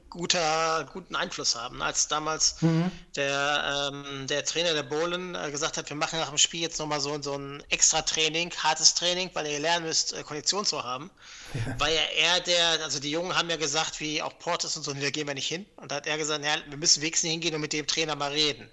guter, 0.09 0.89
guten 0.91 1.15
Einfluss 1.15 1.55
haben. 1.55 1.81
Als 1.81 2.07
damals 2.07 2.61
mhm. 2.61 2.91
der, 3.15 3.91
ähm, 3.91 4.27
der 4.27 4.45
Trainer 4.45 4.73
der 4.73 4.83
Bowlen 4.83 5.35
äh, 5.35 5.51
gesagt 5.51 5.77
hat, 5.77 5.89
wir 5.89 5.97
machen 5.97 6.19
nach 6.19 6.29
dem 6.29 6.37
Spiel 6.37 6.61
jetzt 6.61 6.79
nochmal 6.79 6.99
so, 6.99 7.21
so 7.21 7.35
ein 7.35 7.63
extra 7.69 8.01
Training, 8.01 8.51
hartes 8.55 8.93
Training, 8.93 9.29
weil 9.33 9.47
ihr 9.47 9.59
lernen 9.59 9.85
müsst, 9.85 10.13
äh, 10.13 10.23
Kondition 10.23 10.65
zu 10.65 10.83
haben. 10.83 11.11
Ja. 11.53 11.79
War 11.79 11.89
ja 11.89 12.01
er 12.01 12.39
der, 12.39 12.83
also 12.83 12.99
die 12.99 13.11
Jungen 13.11 13.35
haben 13.35 13.49
ja 13.49 13.57
gesagt, 13.57 13.99
wie 13.99 14.21
auch 14.21 14.37
Portis 14.39 14.77
und 14.77 14.83
so, 14.83 14.93
da 14.93 15.09
gehen 15.09 15.27
wir 15.27 15.33
nicht 15.33 15.47
hin. 15.47 15.65
Und 15.77 15.91
da 15.91 15.95
hat 15.95 16.07
er 16.07 16.17
gesagt, 16.17 16.43
ja, 16.43 16.55
wir 16.67 16.77
müssen 16.77 17.01
wenigstens 17.01 17.29
hingehen 17.29 17.55
und 17.55 17.61
mit 17.61 17.73
dem 17.73 17.87
Trainer 17.87 18.15
mal 18.15 18.31
reden. 18.31 18.69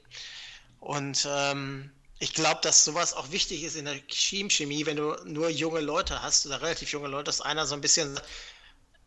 Und 0.81 1.27
ähm, 1.31 1.91
ich 2.21 2.35
glaube, 2.35 2.61
dass 2.63 2.85
sowas 2.85 3.15
auch 3.15 3.31
wichtig 3.31 3.63
ist 3.63 3.77
in 3.77 3.85
der 3.85 4.07
Teamchemie, 4.07 4.87
wenn 4.87 4.97
du 4.97 5.15
nur 5.25 5.49
junge 5.51 5.81
Leute 5.81 6.23
hast 6.23 6.47
oder 6.47 6.61
relativ 6.61 6.91
junge 6.91 7.09
Leute, 7.09 7.25
dass 7.25 7.41
einer 7.41 7.67
so 7.67 7.75
ein 7.75 7.81
bisschen 7.81 8.19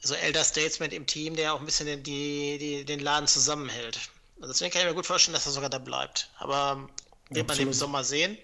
so 0.03 0.15
Elder 0.15 0.43
Statesman 0.43 0.91
im 0.91 1.05
Team, 1.05 1.35
der 1.35 1.53
auch 1.53 1.59
ein 1.59 1.65
bisschen 1.65 1.85
den, 1.85 2.03
die, 2.03 2.57
die, 2.57 2.85
den 2.85 2.99
Laden 2.99 3.27
zusammenhält. 3.27 3.99
Also 4.37 4.53
deswegen 4.53 4.71
kann 4.71 4.81
ich 4.81 4.87
mir 4.87 4.95
gut 4.95 5.05
vorstellen, 5.05 5.33
dass 5.33 5.45
er 5.45 5.51
sogar 5.51 5.69
da 5.69 5.77
bleibt. 5.77 6.31
Aber 6.39 6.89
wird 7.29 7.47
man 7.47 7.59
im 7.59 7.73
Sommer 7.73 8.03
sehen. 8.03 8.37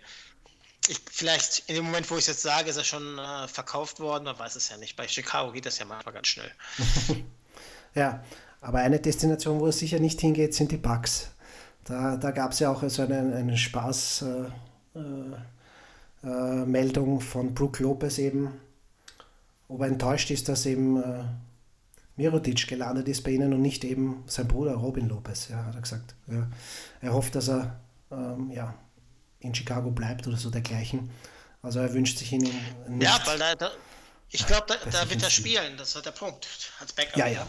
Ich, 0.87 1.01
vielleicht 1.11 1.67
in 1.67 1.75
dem 1.75 1.85
Moment, 1.85 2.09
wo 2.09 2.15
ich 2.15 2.21
es 2.21 2.27
jetzt 2.27 2.43
sage, 2.43 2.69
ist 2.69 2.77
er 2.77 2.83
schon 2.83 3.17
äh, 3.17 3.47
verkauft 3.47 3.99
worden, 3.99 4.23
man 4.23 4.37
weiß 4.37 4.55
es 4.55 4.69
ja 4.69 4.77
nicht. 4.77 4.95
Bei 4.95 5.07
Chicago 5.07 5.51
geht 5.51 5.65
das 5.65 5.79
ja 5.79 5.85
manchmal 5.85 6.13
ganz 6.13 6.27
schnell. 6.27 6.51
ja, 7.95 8.23
aber 8.61 8.79
eine 8.79 8.99
Destination, 8.99 9.59
wo 9.59 9.67
es 9.67 9.79
sicher 9.79 9.99
nicht 9.99 10.21
hingeht, 10.21 10.53
sind 10.53 10.71
die 10.71 10.77
Bugs. 10.77 11.31
Da, 11.83 12.15
da 12.15 12.31
gab 12.31 12.51
es 12.51 12.59
ja 12.59 12.71
auch 12.71 12.87
so 12.87 13.01
eine, 13.01 13.35
eine 13.35 13.57
Spaß 13.57 14.23
äh, 14.95 14.99
äh, 14.99 16.65
äh 16.65 17.19
von 17.19 17.53
Brook 17.53 17.79
Lopez 17.79 18.17
eben, 18.19 18.53
ob 19.67 19.81
er 19.81 19.87
enttäuscht 19.87 20.31
ist, 20.31 20.47
dass 20.47 20.65
eben 20.65 21.03
Mirotic 22.17 22.67
gelandet 22.67 23.07
ist 23.07 23.23
bei 23.23 23.31
ihnen 23.31 23.53
und 23.53 23.61
nicht 23.61 23.83
eben 23.83 24.23
sein 24.27 24.47
Bruder 24.47 24.73
Robin 24.73 25.07
Lopez, 25.07 25.47
ja, 25.49 25.63
hat 25.65 25.75
er 25.75 25.81
gesagt. 25.81 26.15
Ja. 26.27 26.47
Er 27.01 27.13
hofft, 27.13 27.35
dass 27.35 27.47
er 27.47 27.79
ähm, 28.11 28.51
ja, 28.51 28.73
in 29.39 29.53
Chicago 29.53 29.91
bleibt 29.91 30.27
oder 30.27 30.37
so 30.37 30.49
dergleichen. 30.49 31.09
Also 31.61 31.79
er 31.79 31.93
wünscht 31.93 32.17
sich 32.17 32.33
ihn 32.33 32.49
nicht. 32.87 33.03
Ja, 33.03 33.19
weil 33.25 33.37
da, 33.37 33.55
da 33.55 33.71
ich 34.29 34.45
glaube, 34.45 34.65
da, 34.67 34.75
da 34.89 35.09
wird 35.09 35.23
er 35.23 35.29
spielen, 35.29 35.77
das 35.77 35.95
ist 35.95 36.05
der 36.05 36.11
Punkt, 36.11 36.47
als 36.79 36.91
Backup. 36.91 37.17
Ja, 37.17 37.27
ja. 37.27 37.47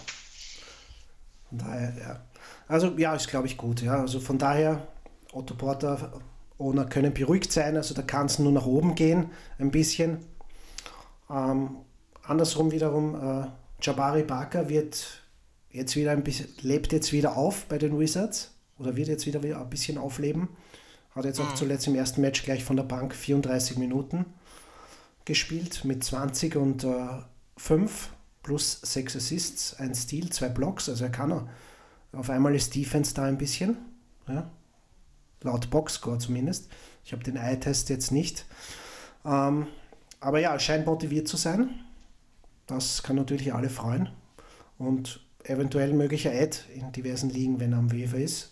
Von 1.48 1.58
daher, 1.58 1.94
ja. 1.98 2.20
Also 2.68 2.88
ja, 2.98 3.14
ist 3.14 3.28
glaube 3.28 3.46
ich 3.46 3.56
gut. 3.56 3.80
Ja. 3.80 4.00
Also 4.00 4.20
von 4.20 4.38
daher, 4.38 4.86
Otto 5.32 5.54
Porter, 5.54 6.20
Owner 6.58 6.84
können 6.84 7.14
beruhigt 7.14 7.50
sein. 7.52 7.76
Also 7.76 7.94
da 7.94 8.02
kann 8.02 8.26
es 8.26 8.38
nur 8.38 8.52
nach 8.52 8.66
oben 8.66 8.94
gehen, 8.94 9.30
ein 9.58 9.70
bisschen. 9.70 10.24
Ähm, 11.30 11.76
andersrum 12.22 12.70
wiederum, 12.70 13.14
äh, 13.14 13.46
Jabari 13.80 14.22
Barker 14.22 14.68
wird 14.68 15.22
jetzt 15.70 15.96
wieder 15.96 16.12
ein 16.12 16.24
bisschen, 16.24 16.48
lebt 16.62 16.92
jetzt 16.92 17.12
wieder 17.12 17.36
auf 17.36 17.66
bei 17.66 17.78
den 17.78 17.98
Wizards 17.98 18.52
oder 18.78 18.96
wird 18.96 19.08
jetzt 19.08 19.26
wieder 19.26 19.40
ein 19.40 19.70
bisschen 19.70 19.98
aufleben. 19.98 20.48
Hat 21.14 21.24
jetzt 21.24 21.40
auch 21.40 21.50
mhm. 21.50 21.56
zuletzt 21.56 21.86
im 21.86 21.94
ersten 21.94 22.20
Match 22.20 22.44
gleich 22.44 22.64
von 22.64 22.76
der 22.76 22.84
Bank 22.84 23.14
34 23.14 23.76
Minuten 23.78 24.26
gespielt 25.24 25.84
mit 25.84 26.02
20 26.02 26.56
und 26.56 26.84
äh, 26.84 27.06
5 27.56 28.10
plus 28.42 28.80
6 28.82 29.16
Assists, 29.16 29.74
ein 29.74 29.94
Steal, 29.94 30.30
zwei 30.30 30.48
Blocks. 30.48 30.88
Also 30.88 31.04
er 31.04 31.10
kann 31.10 31.32
er. 31.32 31.48
Auf 32.12 32.30
einmal 32.30 32.54
ist 32.54 32.74
Defense 32.74 33.14
da 33.14 33.24
ein 33.24 33.36
bisschen. 33.36 33.76
Ja, 34.26 34.50
laut 35.42 35.70
Boxscore 35.70 36.18
zumindest. 36.18 36.68
Ich 37.04 37.12
habe 37.12 37.22
den 37.22 37.36
Eye-Test 37.36 37.90
jetzt 37.90 38.10
nicht. 38.10 38.46
Ähm, 39.24 39.66
aber 40.20 40.40
ja, 40.40 40.58
scheint 40.58 40.86
motiviert 40.86 41.28
zu 41.28 41.36
sein. 41.36 41.70
Das 42.68 43.02
kann 43.02 43.16
natürlich 43.16 43.52
alle 43.52 43.70
freuen. 43.70 44.10
Und 44.78 45.20
eventuell 45.44 45.92
möglicher 45.92 46.30
Ad 46.30 46.58
in 46.72 46.92
diversen 46.92 47.30
Ligen, 47.30 47.58
wenn 47.58 47.72
er 47.72 47.78
am 47.78 47.90
Wefer 47.90 48.18
ist. 48.18 48.50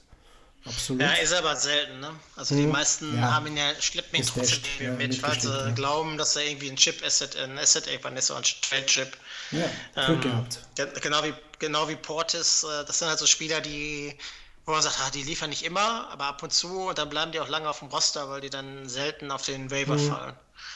Absolut. 0.65 1.03
Ja, 1.03 1.13
ist 1.13 1.33
aber 1.33 1.55
selten, 1.55 2.01
ne? 2.01 2.11
Also 2.35 2.57
die 2.57 2.65
hm, 2.65 2.73
meisten 2.73 3.17
ja. 3.17 3.35
haben 3.35 3.47
ihn 3.47 3.57
ja, 3.57 3.71
schleppen 3.79 4.19
ihn 4.19 4.27
trotzdem 4.27 4.61
ja, 4.81 4.93
mit, 4.95 5.23
weil 5.23 5.41
sie 5.41 5.49
ja. 5.49 5.71
glauben, 5.71 6.19
dass 6.19 6.35
er 6.35 6.45
irgendwie 6.45 6.69
ein 6.69 6.77
Chip-Asset, 6.77 7.37
ein 7.37 7.57
Asset 7.57 7.87
irgendwann 7.87 8.17
ist, 8.17 8.33
oder 8.33 8.41
ein 8.41 8.45
Trade-Chip. 8.45 9.17
Ja, 9.53 9.65
ähm, 9.95 10.21
gehabt. 10.21 10.59
Genau 11.01 11.23
wie, 11.23 11.33
genau 11.61 11.89
wie 11.89 11.95
Portis, 11.95 12.65
äh, 12.65 12.85
das 12.85 12.99
sind 12.99 13.07
halt 13.07 13.21
so 13.21 13.27
Spieler, 13.27 13.61
die, 13.61 14.17
wo 14.65 14.73
man 14.73 14.83
sagt, 14.83 14.99
ah, 15.07 15.11
die 15.11 15.23
liefern 15.23 15.51
nicht 15.51 15.65
immer, 15.65 16.11
aber 16.11 16.25
ab 16.25 16.43
und 16.43 16.53
zu 16.53 16.89
und 16.89 16.99
dann 16.99 17.11
bleiben 17.11 17.31
die 17.31 17.39
auch 17.39 17.49
lange 17.49 17.69
auf 17.69 17.79
dem 17.79 17.89
Roster, 17.89 18.29
weil 18.29 18.41
die 18.41 18.51
dann 18.51 18.89
selten 18.89 19.31
auf 19.31 19.43
den 19.43 19.71
Waiver 19.71 19.95
mhm. 19.95 20.09
fallen. 20.09 20.35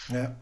Ja. 0.08 0.36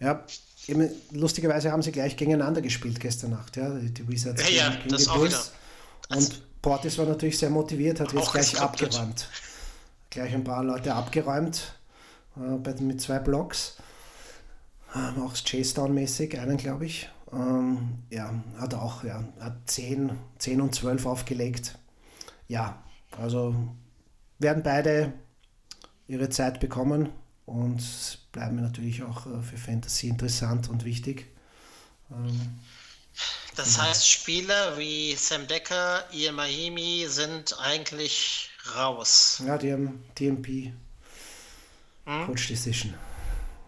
Ja, 0.00 0.24
Eben, 0.68 0.90
lustigerweise 1.12 1.72
haben 1.72 1.82
sie 1.82 1.92
gleich 1.92 2.16
gegeneinander 2.16 2.60
gespielt 2.60 3.00
gestern 3.00 3.30
Nacht, 3.30 3.56
ja, 3.56 3.70
die 3.70 4.06
Wizards 4.06 4.42
ja, 4.50 4.68
ja, 4.68 4.76
gegen, 4.76 4.90
das 4.90 5.04
die 5.04 5.10
Bulls. 5.10 5.52
Und 6.10 6.42
Portis 6.60 6.98
war 6.98 7.06
natürlich 7.06 7.38
sehr 7.38 7.48
motiviert, 7.48 8.00
hat 8.00 8.12
jetzt 8.12 8.32
gleich 8.32 8.60
abgeräumt. 8.60 9.30
Gleich 10.10 10.34
ein 10.34 10.44
paar 10.44 10.62
Leute 10.62 10.94
abgeräumt 10.94 11.74
äh, 12.36 12.82
mit 12.82 13.00
zwei 13.00 13.18
Blocks. 13.18 13.76
Ähm, 14.94 15.22
auch 15.22 15.34
Chase-Down-mäßig, 15.34 16.38
einen 16.38 16.58
glaube 16.58 16.84
ich. 16.84 17.08
Ähm, 17.32 18.00
ja, 18.10 18.34
hat 18.58 18.74
auch, 18.74 19.04
ja, 19.04 19.24
hat 19.40 19.56
10, 19.66 20.12
10 20.38 20.60
und 20.60 20.74
12 20.74 21.06
aufgelegt. 21.06 21.78
Ja, 22.46 22.82
also 23.18 23.54
werden 24.38 24.62
beide 24.62 25.12
ihre 26.06 26.28
Zeit 26.30 26.60
bekommen 26.60 27.10
und 27.48 28.18
bleiben 28.30 28.60
natürlich 28.60 29.02
auch 29.02 29.26
äh, 29.26 29.42
für 29.42 29.56
Fantasy 29.56 30.08
interessant 30.08 30.68
und 30.68 30.84
wichtig. 30.84 31.26
Ähm, 32.10 32.58
das 33.56 33.80
heißt, 33.80 34.08
Spieler 34.08 34.78
wie 34.78 35.14
Sam 35.16 35.46
Decker, 35.46 36.04
Ian 36.12 36.36
Mahimi 36.36 37.06
sind 37.08 37.58
eigentlich 37.58 38.50
raus. 38.76 39.42
Ja, 39.44 39.56
die 39.56 39.72
haben 39.72 40.04
DMP. 40.18 40.72
Hm? 42.04 42.26
Coach 42.26 42.48
Decision. 42.48 42.94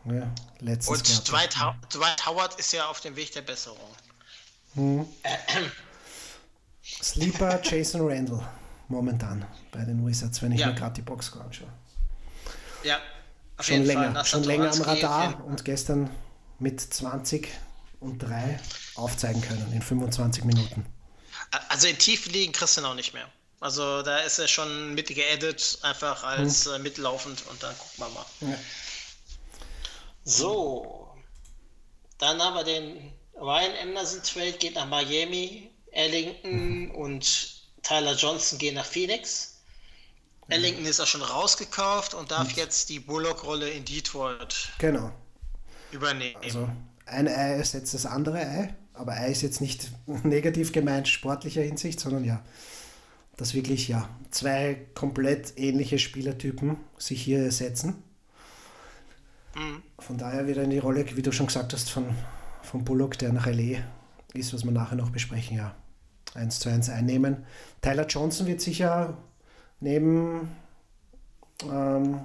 Ja, 0.04 0.30
letztens 0.60 1.18
Und 1.18 1.30
Dwight, 1.30 1.56
Dwight, 1.92 2.26
Howard 2.26 2.58
ist 2.60 2.72
ja 2.72 2.86
auf 2.86 3.00
dem 3.00 3.16
Weg 3.16 3.32
der 3.32 3.42
Besserung. 3.42 3.78
Hm. 4.74 5.06
Sleeper 7.02 7.60
Jason 7.62 8.02
Randall. 8.02 8.46
momentan 8.88 9.44
bei 9.72 9.84
den 9.84 10.06
Wizards, 10.06 10.42
wenn 10.42 10.52
ich 10.52 10.60
ja. 10.60 10.68
mir 10.68 10.74
gerade 10.74 10.94
die 10.94 11.02
Boxscore 11.02 11.44
anschaue. 11.44 11.68
Ja, 12.82 12.98
schon 13.62 13.84
länger, 13.84 14.12
Fall. 14.12 14.24
schon 14.24 14.44
länger 14.44 14.72
am 14.72 14.82
Radar 14.82 15.44
und 15.44 15.64
gestern 15.64 16.10
mit 16.58 16.80
20 16.80 17.48
und 18.00 18.18
3 18.18 18.58
aufzeigen 18.94 19.40
können 19.42 19.72
in 19.72 19.82
25 19.82 20.44
Minuten. 20.44 20.86
Also 21.68 21.86
in 21.88 21.98
tiefen 21.98 22.32
Ligen 22.32 22.52
kriegst 22.52 22.76
du 22.76 22.80
noch 22.80 22.94
nicht 22.94 23.14
mehr. 23.14 23.28
Also 23.60 24.02
da 24.02 24.18
ist 24.18 24.38
er 24.38 24.48
schon 24.48 24.94
mit 24.94 25.08
geaddet, 25.08 25.78
einfach 25.82 26.24
als 26.24 26.64
hm. 26.66 26.74
äh, 26.74 26.78
mitlaufend 26.78 27.44
und 27.50 27.62
dann 27.62 27.76
gucken 27.76 28.04
wir 28.04 28.08
mal. 28.08 28.26
Ja. 28.40 28.58
So, 30.24 31.08
dann 32.18 32.40
haben 32.40 32.54
wir 32.54 32.64
den 32.64 33.12
Ryan 33.40 33.72
Anderson 33.82 34.22
Trade 34.22 34.52
geht 34.52 34.74
nach 34.74 34.86
Miami, 34.86 35.70
Ellington 35.92 36.84
mhm. 36.84 36.90
und 36.92 37.62
Tyler 37.82 38.14
Johnson 38.14 38.58
gehen 38.58 38.74
nach 38.74 38.84
Phoenix. 38.84 39.49
Ellington 40.50 40.84
ist 40.84 41.00
auch 41.00 41.06
schon 41.06 41.22
rausgekauft 41.22 42.14
und 42.14 42.30
darf 42.30 42.52
jetzt 42.52 42.88
die 42.88 43.00
Bullock-Rolle 43.00 43.70
in 43.70 43.84
Detroit 43.84 44.70
genau. 44.78 45.12
übernehmen. 45.92 46.36
Also 46.42 46.68
ein 47.06 47.28
Ei 47.28 47.56
ersetzt 47.56 47.94
das 47.94 48.06
andere 48.06 48.38
Ei, 48.38 48.74
aber 48.94 49.12
Ei 49.12 49.30
ist 49.30 49.42
jetzt 49.42 49.60
nicht 49.60 49.90
negativ 50.06 50.72
gemeint 50.72 51.08
sportlicher 51.08 51.62
Hinsicht, 51.62 52.00
sondern 52.00 52.24
ja, 52.24 52.42
dass 53.36 53.54
wirklich 53.54 53.88
ja 53.88 54.08
zwei 54.30 54.86
komplett 54.94 55.56
ähnliche 55.56 55.98
Spielertypen 55.98 56.76
sich 56.98 57.22
hier 57.22 57.42
ersetzen. 57.42 58.02
Mhm. 59.54 59.82
Von 59.98 60.18
daher 60.18 60.46
wieder 60.46 60.62
in 60.62 60.70
die 60.70 60.78
Rolle, 60.78 61.04
wie 61.16 61.22
du 61.22 61.32
schon 61.32 61.46
gesagt 61.46 61.72
hast, 61.72 61.90
von, 61.90 62.06
von 62.62 62.84
Bullock, 62.84 63.18
der 63.18 63.32
nach 63.32 63.46
LA 63.46 63.78
ist, 64.34 64.52
was 64.52 64.64
wir 64.64 64.72
nachher 64.72 64.96
noch 64.96 65.10
besprechen, 65.10 65.56
ja, 65.56 65.74
1 66.34 66.60
zu 66.60 66.68
1 66.68 66.90
einnehmen. 66.90 67.44
Tyler 67.82 68.06
Johnson 68.06 68.46
wird 68.46 68.60
sicher 68.60 69.16
neben, 69.80 70.54
ähm, 71.64 72.20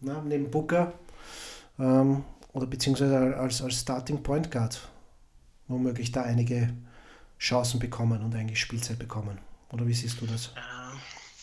na, 0.00 0.22
neben 0.22 0.50
Booker 0.50 0.92
ähm, 1.78 2.24
oder 2.52 2.66
beziehungsweise 2.66 3.36
als, 3.36 3.62
als 3.62 3.80
Starting 3.80 4.22
Point 4.22 4.50
Guard 4.50 4.80
womöglich 5.68 6.12
da 6.12 6.22
einige 6.22 6.72
Chancen 7.38 7.80
bekommen 7.80 8.22
und 8.22 8.34
eigentlich 8.34 8.60
Spielzeit 8.60 8.98
bekommen. 8.98 9.38
Oder 9.72 9.86
wie 9.86 9.94
siehst 9.94 10.20
du 10.20 10.26
das? 10.26 10.50
Ähm, 10.56 11.00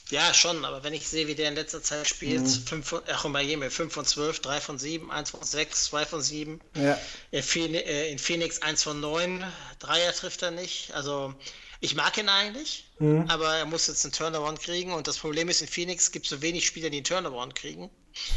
ja, 0.09 0.33
schon, 0.33 0.63
aber 0.63 0.83
wenn 0.83 0.93
ich 0.93 1.07
sehe, 1.07 1.27
wie 1.27 1.35
der 1.35 1.49
in 1.49 1.55
letzter 1.55 1.81
Zeit 1.81 2.07
spielt, 2.07 2.43
mhm. 2.43 2.47
fünf, 2.47 2.95
ach, 3.11 3.25
in 3.25 3.31
Miami 3.31 3.69
5 3.69 3.93
von 3.93 4.05
12, 4.05 4.41
3 4.41 4.61
von 4.61 4.77
7, 4.77 5.11
1 5.11 5.31
von 5.31 5.43
6, 5.43 5.85
2 5.85 6.05
von 6.05 6.21
7. 6.21 6.61
Ja. 6.75 6.97
In, 7.31 7.43
Phoenix, 7.43 7.87
äh, 7.87 8.11
in 8.11 8.19
Phoenix 8.19 8.61
1 8.61 8.83
von 8.83 8.99
9, 8.99 9.43
Dreier 9.79 10.13
trifft 10.13 10.43
er 10.43 10.51
nicht. 10.51 10.93
Also 10.93 11.33
ich 11.79 11.95
mag 11.95 12.17
ihn 12.17 12.29
eigentlich, 12.29 12.89
mhm. 12.99 13.25
aber 13.29 13.55
er 13.55 13.65
muss 13.65 13.87
jetzt 13.87 14.03
einen 14.05 14.13
Turnaround 14.13 14.59
kriegen 14.59 14.93
und 14.93 15.07
das 15.07 15.17
Problem 15.17 15.49
ist, 15.49 15.61
in 15.61 15.67
Phoenix 15.67 16.11
gibt 16.11 16.25
es 16.25 16.29
so 16.31 16.41
wenig 16.41 16.65
Spieler, 16.65 16.89
die 16.89 16.97
einen 16.97 17.05
Turnaround 17.05 17.55
kriegen. 17.55 17.89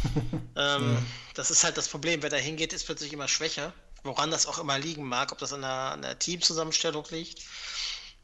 ähm, 0.57 0.95
ja. 0.95 1.03
Das 1.35 1.51
ist 1.51 1.65
halt 1.65 1.77
das 1.77 1.89
Problem, 1.89 2.23
wer 2.23 2.31
da 2.31 2.37
hingeht, 2.37 2.73
ist 2.73 2.85
plötzlich 2.85 3.13
immer 3.13 3.29
schwächer. 3.29 3.73
Woran 4.03 4.31
das 4.31 4.47
auch 4.47 4.59
immer 4.59 4.79
liegen 4.79 5.05
mag, 5.05 5.31
ob 5.31 5.39
das 5.39 5.53
an 5.53 5.61
der, 5.61 5.71
an 5.71 6.03
der 6.03 6.19
Teamzusammenstellung 6.19 7.07
liegt 7.11 7.43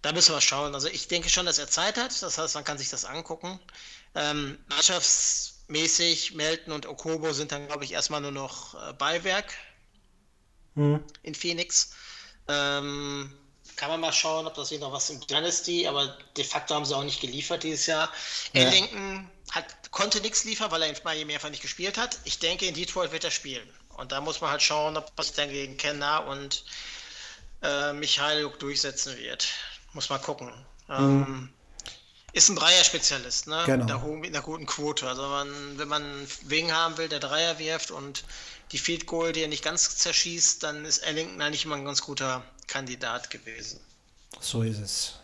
da 0.06 0.12
müssen 0.12 0.34
wir 0.34 0.40
schauen. 0.40 0.74
Also 0.74 0.88
ich 0.88 1.08
denke 1.08 1.28
schon, 1.28 1.46
dass 1.46 1.58
er 1.58 1.68
Zeit 1.68 1.96
hat. 1.96 2.22
Das 2.22 2.38
heißt, 2.38 2.54
man 2.54 2.64
kann 2.64 2.78
sich 2.78 2.90
das 2.90 3.04
angucken. 3.04 3.58
Ähm, 4.14 4.58
mannschaftsmäßig, 4.68 6.34
Melton 6.34 6.72
und 6.72 6.86
Okobo 6.86 7.32
sind 7.32 7.50
dann, 7.50 7.66
glaube 7.66 7.84
ich, 7.84 7.92
erstmal 7.92 8.20
nur 8.20 8.30
noch 8.30 8.74
äh, 8.74 8.92
Beiwerk 8.92 9.52
mhm. 10.74 11.02
in 11.22 11.34
Phoenix. 11.34 11.90
Ähm, 12.46 13.36
kann 13.76 13.90
man 13.90 14.00
mal 14.00 14.12
schauen, 14.12 14.46
ob 14.46 14.54
das 14.54 14.70
hier 14.70 14.78
noch 14.78 14.92
was 14.92 15.10
im 15.10 15.20
Dynasty, 15.26 15.86
aber 15.86 16.16
de 16.36 16.44
facto 16.44 16.74
haben 16.74 16.84
sie 16.84 16.94
auch 16.96 17.04
nicht 17.04 17.20
geliefert 17.20 17.62
dieses 17.62 17.86
Jahr. 17.86 18.10
Ja. 18.52 18.62
Ellington 18.62 19.30
hat, 19.50 19.90
konnte 19.90 20.20
nichts 20.20 20.44
liefern, 20.44 20.70
weil 20.70 20.82
er 20.82 20.88
in 20.88 20.96
Miami 21.04 21.34
einfach 21.34 21.50
nicht 21.50 21.62
gespielt 21.62 21.98
hat. 21.98 22.18
Ich 22.24 22.38
denke, 22.38 22.66
in 22.66 22.74
Detroit 22.74 23.12
wird 23.12 23.24
er 23.24 23.30
spielen. 23.30 23.68
Und 23.96 24.12
da 24.12 24.20
muss 24.20 24.40
man 24.40 24.50
halt 24.50 24.62
schauen, 24.62 24.96
ob 24.96 25.10
was 25.16 25.32
dann 25.32 25.48
gegen 25.48 25.76
Kenna 25.76 26.18
und 26.18 26.64
äh, 27.62 27.92
Michailuk 27.92 28.58
durchsetzen 28.58 29.16
wird. 29.16 29.48
Muss 29.92 30.08
man 30.10 30.20
gucken. 30.20 30.52
Mhm. 30.88 30.94
Ähm, 30.94 31.52
ist 32.32 32.50
ein 32.50 32.56
Dreier-Spezialist, 32.56 33.46
ne? 33.46 33.62
Genau. 33.64 33.84
Mit, 33.84 33.90
einer 33.90 34.02
hohen, 34.02 34.20
mit 34.20 34.34
einer 34.34 34.42
guten 34.42 34.66
Quote. 34.66 35.08
Also 35.08 35.22
man, 35.22 35.78
wenn 35.78 35.88
man 35.88 36.02
einen 36.02 36.28
Wing 36.42 36.70
haben 36.70 36.98
will, 36.98 37.08
der 37.08 37.20
Dreier 37.20 37.58
wirft 37.58 37.90
und 37.90 38.24
die 38.72 38.78
Field 38.78 39.06
Goal, 39.06 39.32
die 39.32 39.42
er 39.42 39.48
nicht 39.48 39.64
ganz 39.64 39.98
zerschießt, 39.98 40.62
dann 40.62 40.84
ist 40.84 40.98
Ellington 40.98 41.40
eigentlich 41.40 41.64
immer 41.64 41.76
ein 41.76 41.84
ganz 41.84 42.02
guter 42.02 42.44
Kandidat 42.66 43.30
gewesen. 43.30 43.80
So 44.40 44.62
ist 44.62 44.80
es. 44.80 45.14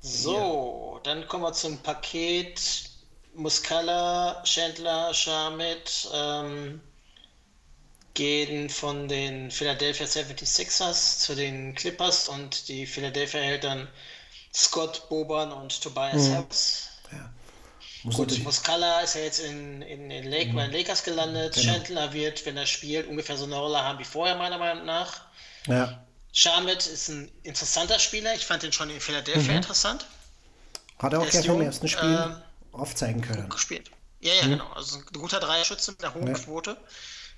So, 0.00 0.94
ja. 0.96 1.00
dann 1.04 1.28
kommen 1.28 1.44
wir 1.44 1.52
zum 1.52 1.78
Paket 1.78 2.90
Muscala, 3.34 4.42
Chandler, 4.44 5.14
Schmidt, 5.14 6.08
ähm, 6.12 6.80
gehen 8.14 8.68
von 8.68 9.08
den 9.08 9.50
Philadelphia 9.50 10.06
76ers 10.06 11.20
zu 11.20 11.34
den 11.34 11.74
Clippers 11.74 12.28
und 12.28 12.68
die 12.68 12.86
Philadelphia 12.86 13.40
hält 13.40 13.64
dann 13.64 13.88
Scott 14.52 15.08
Boban 15.08 15.50
und 15.52 15.80
Tobias 15.80 16.28
mhm. 16.28 16.34
Harris. 16.34 16.88
Muss 18.04 18.16
Gut, 18.16 18.42
Muscala 18.42 19.00
ist 19.00 19.14
ja 19.14 19.20
jetzt 19.20 19.38
in, 19.38 19.80
in, 19.82 20.10
in 20.10 20.30
Lake, 20.30 20.50
mhm. 20.50 20.56
bei 20.56 20.66
den 20.66 20.72
Lakers 20.72 21.04
gelandet. 21.04 21.54
Genau. 21.54 21.72
Chandler 21.72 22.12
wird, 22.12 22.44
wenn 22.46 22.56
er 22.56 22.66
spielt, 22.66 23.06
ungefähr 23.06 23.36
so 23.36 23.44
eine 23.44 23.56
Rolle 23.56 23.82
haben 23.82 23.98
wie 23.98 24.04
vorher, 24.04 24.36
meiner 24.36 24.58
Meinung 24.58 24.84
nach. 24.84 25.22
Ja. 25.66 26.04
Shamit 26.32 26.86
ist 26.86 27.08
ein 27.08 27.30
interessanter 27.42 27.98
Spieler. 27.98 28.34
Ich 28.34 28.46
fand 28.46 28.64
ihn 28.64 28.72
schon 28.72 28.90
in 28.90 29.00
Philadelphia 29.00 29.52
mhm. 29.52 29.58
interessant. 29.58 30.06
Hat 30.98 31.12
er 31.12 31.20
auch 31.20 31.28
gleich 31.28 31.46
im 31.46 31.60
ersten 31.60 31.88
Spiel 31.88 32.14
äh, 32.14 32.74
aufzeigen 32.76 33.20
können. 33.20 33.48
Gespielt. 33.48 33.90
Ja, 34.20 34.34
ja, 34.34 34.44
mhm. 34.44 34.50
genau. 34.50 34.72
Also 34.72 34.98
ein 34.98 35.04
guter 35.12 35.40
Dreierschütze 35.40 35.92
mit 35.92 36.02
einer 36.02 36.14
hohen 36.14 36.28
ja. 36.28 36.34
Quote. 36.34 36.76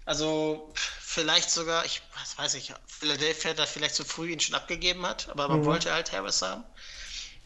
Also 0.06 0.72
vielleicht 0.74 1.50
sogar, 1.50 1.84
ich 1.86 2.02
was 2.20 2.36
weiß 2.38 2.54
ich, 2.54 2.72
Philadelphia 2.86 3.54
da 3.54 3.64
vielleicht 3.66 3.94
zu 3.94 4.04
früh 4.04 4.32
ihn 4.32 4.40
schon 4.40 4.54
abgegeben 4.54 5.06
hat, 5.06 5.28
aber 5.30 5.48
man 5.48 5.60
mhm. 5.60 5.64
wollte 5.64 5.92
halt 5.92 6.12
Harris 6.12 6.42
haben. 6.42 6.64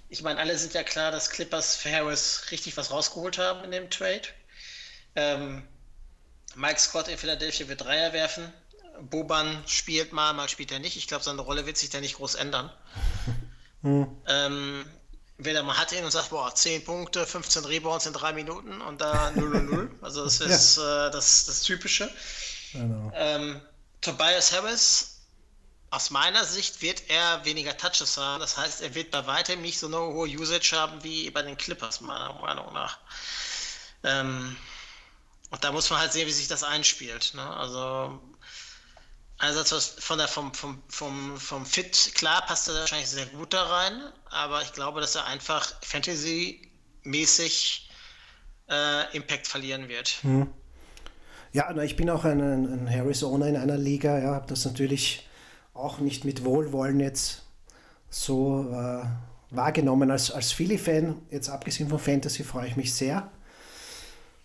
Ich 0.09 0.23
meine, 0.23 0.41
alle 0.41 0.57
sind 0.57 0.75
ja 0.75 0.83
klar, 0.83 1.11
dass 1.11 1.31
Clippers 1.31 1.77
für 1.77 1.93
Harris 1.93 2.45
richtig 2.51 2.77
was 2.77 2.91
rausgeholt 2.91 3.39
haben 3.39 3.65
in 3.65 3.71
dem 3.71 3.91
Trade. 3.91 4.23
Ähm, 5.15 5.63
Mike 6.55 6.81
Scott 6.81 7.09
in 7.09 7.19
Philadelphia 7.19 7.69
wird 7.69 7.83
Dreier 7.83 8.13
werfen. 8.13 8.53
Boban 9.01 9.63
spielt 9.67 10.13
mal, 10.13 10.33
mal 10.33 10.49
spielt 10.49 10.73
er 10.73 10.79
nicht. 10.79 10.97
Ich 10.97 11.07
glaube, 11.07 11.23
seine 11.23 11.41
Rolle 11.41 11.67
wird 11.67 11.77
sich 11.77 11.91
da 11.91 12.01
nicht 12.01 12.17
groß 12.17 12.37
ändern. 12.37 12.73
Mhm. 13.83 14.09
Ähm, 14.27 14.85
entweder 15.39 15.63
man 15.63 15.79
hat 15.79 15.93
ihn 15.93 16.05
und 16.05 16.11
sagt, 16.11 16.31
boah, 16.31 16.53
10 16.53 16.85
Punkte, 16.85 17.25
15 17.25 17.65
Rebounds 17.65 18.07
in 18.07 18.13
drei 18.13 18.33
Minuten 18.33 18.81
und 18.81 19.01
da 19.01 19.31
0 19.37 19.63
0. 19.63 19.91
Also 20.03 20.25
das 20.25 20.41
ist 20.41 20.77
ja. 20.79 21.07
äh, 21.07 21.11
das, 21.13 21.47
das 21.47 21.63
Typische. 21.63 22.11
Genau. 22.73 23.13
Ähm, 23.15 23.61
Tobias 24.01 24.53
Harris, 24.53 25.18
aus 25.91 26.11
meiner 26.11 26.45
Sicht 26.45 26.83
wird 26.83 27.05
er 27.09 27.45
weniger 27.45 27.77
Touches 27.77 28.17
haben. 28.19 28.41
Das 28.41 28.57
heißt, 28.57 28.83
er 28.83 28.95
wird 28.95 29.11
bei 29.11 29.27
weitem 29.27 29.63
nicht 29.63 29.79
so 29.79 29.87
eine 29.87 29.99
hohe 29.99 30.29
Usage 30.29 30.77
haben 30.77 31.03
wie 31.03 31.31
bei 31.31 31.43
den 31.43 31.57
Clippers, 31.57 32.01
meiner 32.01 32.35
Meinung 32.35 32.73
nach. 32.75 32.99
Ähm, 34.05 34.57
und 35.51 35.65
da 35.65 35.73
muss 35.73 35.91
man 35.91 36.01
halt 36.01 36.13
sehen, 36.13 36.27
wie 36.27 36.33
sich 36.33 36.49
das 36.49 36.63
einspielt. 36.63 37.33
Ne? 37.35 37.57
Also 37.57 38.21
einerseits 39.39 39.95
von 39.99 40.19
der, 40.19 40.29
vom, 40.29 40.53
vom, 40.53 40.83
vom, 40.89 41.39
vom 41.39 41.65
Fit, 41.65 42.13
klar, 42.15 42.45
passt 42.45 42.69
er 42.69 42.75
wahrscheinlich 42.75 43.09
sehr 43.09 43.25
gut 43.27 43.55
da 43.55 43.63
rein, 43.65 44.13
aber 44.31 44.61
ich 44.63 44.75
glaube, 44.75 45.01
dass 45.01 45.15
er 45.15 45.25
einfach 45.27 45.73
Fantasy-mäßig 45.83 47.89
äh, 48.69 49.17
Impact 49.17 49.47
verlieren 49.47 49.89
wird. 49.89 50.19
Hm. 50.23 50.53
Ja, 51.53 51.75
ich 51.79 51.97
bin 51.97 52.11
auch 52.11 52.25
ein, 52.25 52.41
ein 52.41 52.91
Harris-Owner 52.91 53.47
in 53.47 53.57
einer 53.57 53.79
Liga, 53.79 54.19
ja, 54.19 54.35
habe 54.35 54.49
das 54.49 54.67
natürlich 54.67 55.28
auch 55.79 56.01
nicht 56.01 56.25
mit 56.25 56.45
Wohlwollen 56.45 57.01
jetzt 57.01 57.45
so 58.11 58.67
äh, 58.71 59.05
wahrgenommen 59.51 60.11
als, 60.11 60.31
als 60.31 60.53
Philly-Fan. 60.53 61.15
Jetzt 61.31 61.49
abgesehen 61.49 61.89
von 61.89 61.99
Fantasy 61.99 62.43
freue 62.43 62.67
ich 62.67 62.77
mich 62.77 62.93
sehr. 62.95 63.31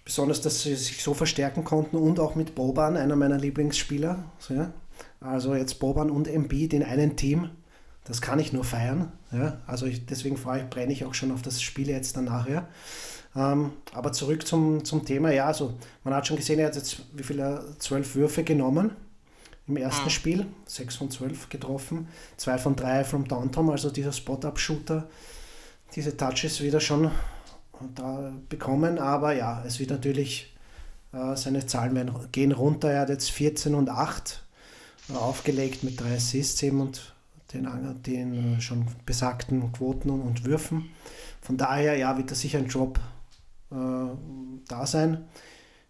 Besonders, 0.05 0.41
dass 0.41 0.61
sie 0.61 0.75
sich 0.75 1.01
so 1.01 1.13
verstärken 1.13 1.63
konnten 1.63 1.95
und 1.95 2.19
auch 2.19 2.35
mit 2.35 2.55
Boban, 2.55 2.97
einer 2.97 3.15
meiner 3.15 3.37
Lieblingsspieler. 3.37 4.23
So, 4.37 4.53
ja. 4.53 4.71
Also 5.21 5.55
jetzt 5.55 5.79
Boban 5.79 6.11
und 6.11 6.27
Embiid 6.27 6.73
in 6.73 6.83
einem 6.83 7.15
Team, 7.15 7.49
das 8.03 8.21
kann 8.21 8.39
ich 8.39 8.51
nur 8.51 8.65
feiern. 8.65 9.11
Ja? 9.31 9.61
Also 9.65 9.85
ich, 9.85 10.05
deswegen 10.05 10.37
freue 10.37 10.61
ich, 10.61 10.69
brenne 10.69 10.91
ich 10.91 11.05
auch 11.05 11.13
schon 11.13 11.31
auf 11.31 11.41
das 11.41 11.61
Spiel 11.61 11.89
jetzt 11.89 12.17
danach. 12.17 12.49
Ja? 12.49 12.67
Ähm, 13.35 13.71
aber 13.93 14.11
zurück 14.11 14.45
zum, 14.45 14.83
zum 14.83 15.05
Thema, 15.05 15.31
ja, 15.31 15.45
also 15.45 15.73
man 16.03 16.13
hat 16.13 16.27
schon 16.27 16.37
gesehen, 16.37 16.59
er 16.59 16.67
hat 16.67 16.75
jetzt 16.75 17.03
wie 17.13 17.23
viele, 17.23 17.63
zwölf 17.79 18.15
Würfe 18.15 18.43
genommen 18.43 18.91
im 19.67 19.77
ersten 19.77 20.05
mhm. 20.05 20.09
Spiel, 20.09 20.45
sechs 20.65 20.95
von 20.95 21.09
zwölf 21.09 21.49
getroffen, 21.49 22.07
zwei 22.37 22.57
von 22.57 22.75
drei 22.75 23.03
vom 23.03 23.27
Downtown, 23.27 23.69
also 23.69 23.89
dieser 23.89 24.11
Spot-Up-Shooter, 24.11 25.07
diese 25.95 26.17
Touches 26.17 26.61
wieder 26.61 26.79
schon 26.79 27.11
da 27.95 28.33
bekommen, 28.49 28.99
aber 28.99 29.33
ja, 29.33 29.63
es 29.65 29.79
wird 29.79 29.89
natürlich, 29.89 30.53
äh, 31.11 31.35
seine 31.35 31.65
Zahlen 31.65 31.95
werden, 31.95 32.13
gehen 32.31 32.51
runter, 32.51 32.91
er 32.91 33.01
hat 33.01 33.09
jetzt 33.09 33.31
14 33.31 33.75
und 33.75 33.89
8 33.89 34.43
aufgelegt 35.13 35.83
mit 35.83 35.99
drei 35.99 36.15
Assists 36.15 36.61
eben 36.63 36.81
und 36.81 37.13
den, 37.53 38.01
den 38.03 38.61
schon 38.61 38.87
besagten 39.05 39.71
Quoten 39.71 40.09
und 40.09 40.45
Würfen. 40.45 40.89
Von 41.41 41.57
daher, 41.57 41.97
ja, 41.97 42.17
wird 42.17 42.31
da 42.31 42.35
sicher 42.35 42.57
ein 42.57 42.67
Drop 42.67 42.99
äh, 43.71 43.75
da 44.67 44.87
sein, 44.87 45.25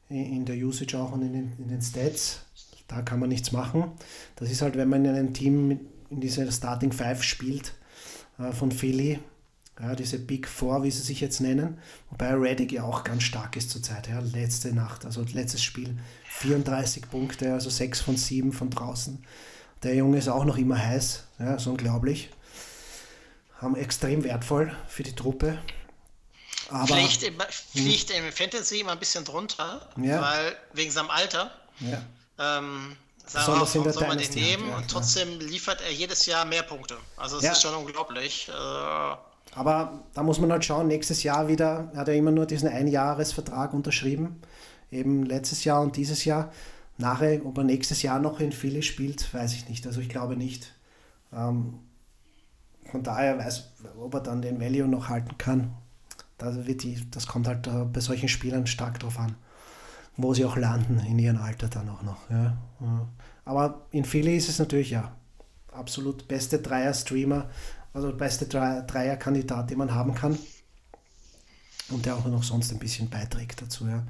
in 0.09 0.45
der 0.45 0.55
Usage 0.57 0.97
auch 0.97 1.11
und 1.13 1.21
in 1.21 1.33
den, 1.33 1.53
in 1.57 1.69
den 1.69 1.81
Stats. 1.81 2.42
Da 2.87 3.01
kann 3.01 3.19
man 3.19 3.29
nichts 3.29 3.51
machen. 3.51 3.91
Das 4.35 4.51
ist 4.51 4.61
halt, 4.61 4.75
wenn 4.75 4.89
man 4.89 5.05
in 5.05 5.15
einem 5.15 5.33
Team 5.33 5.79
in 6.09 6.21
dieser 6.21 6.51
Starting 6.51 6.91
Five 6.91 7.23
spielt 7.23 7.73
äh, 8.39 8.51
von 8.51 8.71
Philly, 8.71 9.19
ja, 9.79 9.95
diese 9.95 10.19
Big 10.19 10.47
Four, 10.47 10.83
wie 10.83 10.91
sie 10.91 11.01
sich 11.01 11.19
jetzt 11.19 11.41
nennen, 11.41 11.79
wobei 12.11 12.33
Reddick 12.35 12.71
ja 12.71 12.83
auch 12.83 13.03
ganz 13.03 13.23
stark 13.23 13.55
ist 13.55 13.71
zurzeit. 13.71 14.07
Ja, 14.07 14.19
letzte 14.19 14.73
Nacht, 14.73 15.05
also 15.05 15.25
letztes 15.33 15.63
Spiel, 15.63 15.97
34 16.25 17.09
Punkte, 17.09 17.53
also 17.53 17.69
6 17.69 18.01
von 18.01 18.15
7 18.15 18.53
von 18.53 18.69
draußen. 18.69 19.25
Der 19.81 19.95
Junge 19.95 20.17
ist 20.17 20.29
auch 20.29 20.45
noch 20.45 20.57
immer 20.57 20.77
heiß, 20.77 21.23
ja, 21.39 21.55
ist 21.55 21.67
unglaublich. 21.67 22.29
Haben 23.57 23.75
extrem 23.75 24.23
wertvoll 24.23 24.75
für 24.87 25.03
die 25.03 25.15
Truppe. 25.15 25.57
Aber, 26.69 26.87
fliegt, 26.87 27.23
im, 27.23 27.35
fliegt 27.49 28.11
im 28.11 28.31
Fantasy 28.31 28.81
immer 28.81 28.93
ein 28.93 28.99
bisschen 28.99 29.25
drunter, 29.25 29.89
ja. 29.97 30.21
weil 30.21 30.55
wegen 30.73 30.91
seinem 30.91 31.09
Alter. 31.09 31.51
Ja. 31.79 32.03
Ähm, 32.39 32.95
Besonders 33.31 33.71
soll 33.71 34.07
man 34.07 34.17
den 34.17 34.33
nehmen 34.33 34.67
ja, 34.69 34.77
und 34.77 34.89
trotzdem 34.89 35.39
liefert 35.39 35.81
er 35.81 35.91
jedes 35.91 36.25
Jahr 36.25 36.45
mehr 36.45 36.63
Punkte. 36.63 36.97
Also 37.15 37.37
es 37.37 37.43
ist 37.43 37.61
schon 37.61 37.73
unglaublich. 37.73 38.49
Äh, 38.49 39.15
aber 39.55 40.03
da 40.13 40.23
muss 40.23 40.39
man 40.39 40.51
halt 40.51 40.65
schauen, 40.65 40.87
nächstes 40.87 41.23
Jahr 41.23 41.47
wieder, 41.47 41.91
hat 41.95 42.07
er 42.07 42.15
immer 42.15 42.31
nur 42.31 42.45
diesen 42.45 42.67
Einjahresvertrag 42.67 43.73
unterschrieben, 43.73 44.41
eben 44.91 45.23
letztes 45.23 45.63
Jahr 45.63 45.81
und 45.81 45.95
dieses 45.95 46.25
Jahr. 46.25 46.51
Nachher, 46.97 47.43
ob 47.45 47.57
er 47.57 47.63
nächstes 47.63 48.01
Jahr 48.03 48.19
noch 48.19 48.39
in 48.39 48.51
Philly 48.51 48.83
spielt, 48.83 49.33
weiß 49.33 49.53
ich 49.53 49.69
nicht. 49.69 49.87
Also 49.87 50.01
ich 50.01 50.09
glaube 50.09 50.35
nicht. 50.35 50.73
Ähm, 51.31 51.79
von 52.91 53.03
daher 53.03 53.39
weiß, 53.39 53.69
ob 53.99 54.13
er 54.13 54.19
dann 54.19 54.41
den 54.41 54.59
Value 54.59 54.87
noch 54.87 55.09
halten 55.09 55.37
kann. 55.37 55.73
Das, 56.37 56.67
wird 56.67 56.83
die, 56.83 57.09
das 57.09 57.25
kommt 57.25 57.47
halt 57.47 57.65
äh, 57.67 57.85
bei 57.85 57.99
solchen 57.99 58.29
Spielern 58.29 58.67
stark 58.67 58.99
drauf 58.99 59.17
an, 59.17 59.35
wo 60.17 60.33
sie 60.33 60.45
auch 60.45 60.57
landen 60.57 60.99
in 60.99 61.19
ihrem 61.19 61.41
Alter 61.41 61.67
dann 61.67 61.89
auch 61.89 62.03
noch. 62.03 62.29
Ja. 62.29 62.57
Aber 63.45 63.87
in 63.91 64.05
Philly 64.05 64.37
ist 64.37 64.49
es 64.49 64.59
natürlich 64.59 64.91
ja 64.91 65.15
absolut 65.71 66.27
beste 66.27 66.59
Dreier-Streamer 66.59 67.49
also 67.93 68.11
beste 68.11 68.45
Dreierkandidat, 68.47 69.69
den 69.69 69.77
man 69.77 69.93
haben 69.93 70.13
kann. 70.13 70.37
Und 71.89 72.05
der 72.05 72.15
auch 72.15 72.25
noch 72.25 72.43
sonst 72.43 72.71
ein 72.71 72.79
bisschen 72.79 73.09
beiträgt 73.09 73.61
dazu. 73.61 73.85
Ja. 73.87 74.03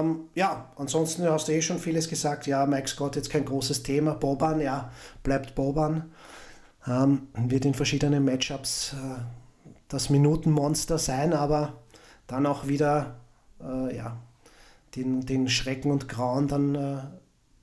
Ähm, 0.00 0.20
ja, 0.34 0.70
ansonsten 0.76 1.28
hast 1.28 1.48
du 1.48 1.52
eh 1.52 1.60
schon 1.60 1.78
vieles 1.78 2.08
gesagt. 2.08 2.46
Ja, 2.46 2.64
Mike 2.64 2.88
Scott 2.88 3.16
jetzt 3.16 3.28
kein 3.28 3.44
großes 3.44 3.82
Thema. 3.82 4.14
Boban, 4.14 4.60
ja, 4.60 4.90
bleibt 5.22 5.54
Boban. 5.54 6.10
Ähm, 6.86 7.28
wird 7.34 7.64
in 7.64 7.74
verschiedenen 7.74 8.24
Matchups 8.24 8.94
äh, 8.94 9.20
das 9.88 10.08
Minutenmonster 10.08 10.98
sein, 10.98 11.32
aber 11.32 11.74
dann 12.28 12.46
auch 12.46 12.66
wieder 12.68 13.16
äh, 13.60 13.96
ja, 13.96 14.16
den, 14.96 15.26
den 15.26 15.48
Schrecken 15.48 15.90
und 15.90 16.08
Grauen 16.08 16.48
dann 16.48 16.74
äh, 16.74 16.98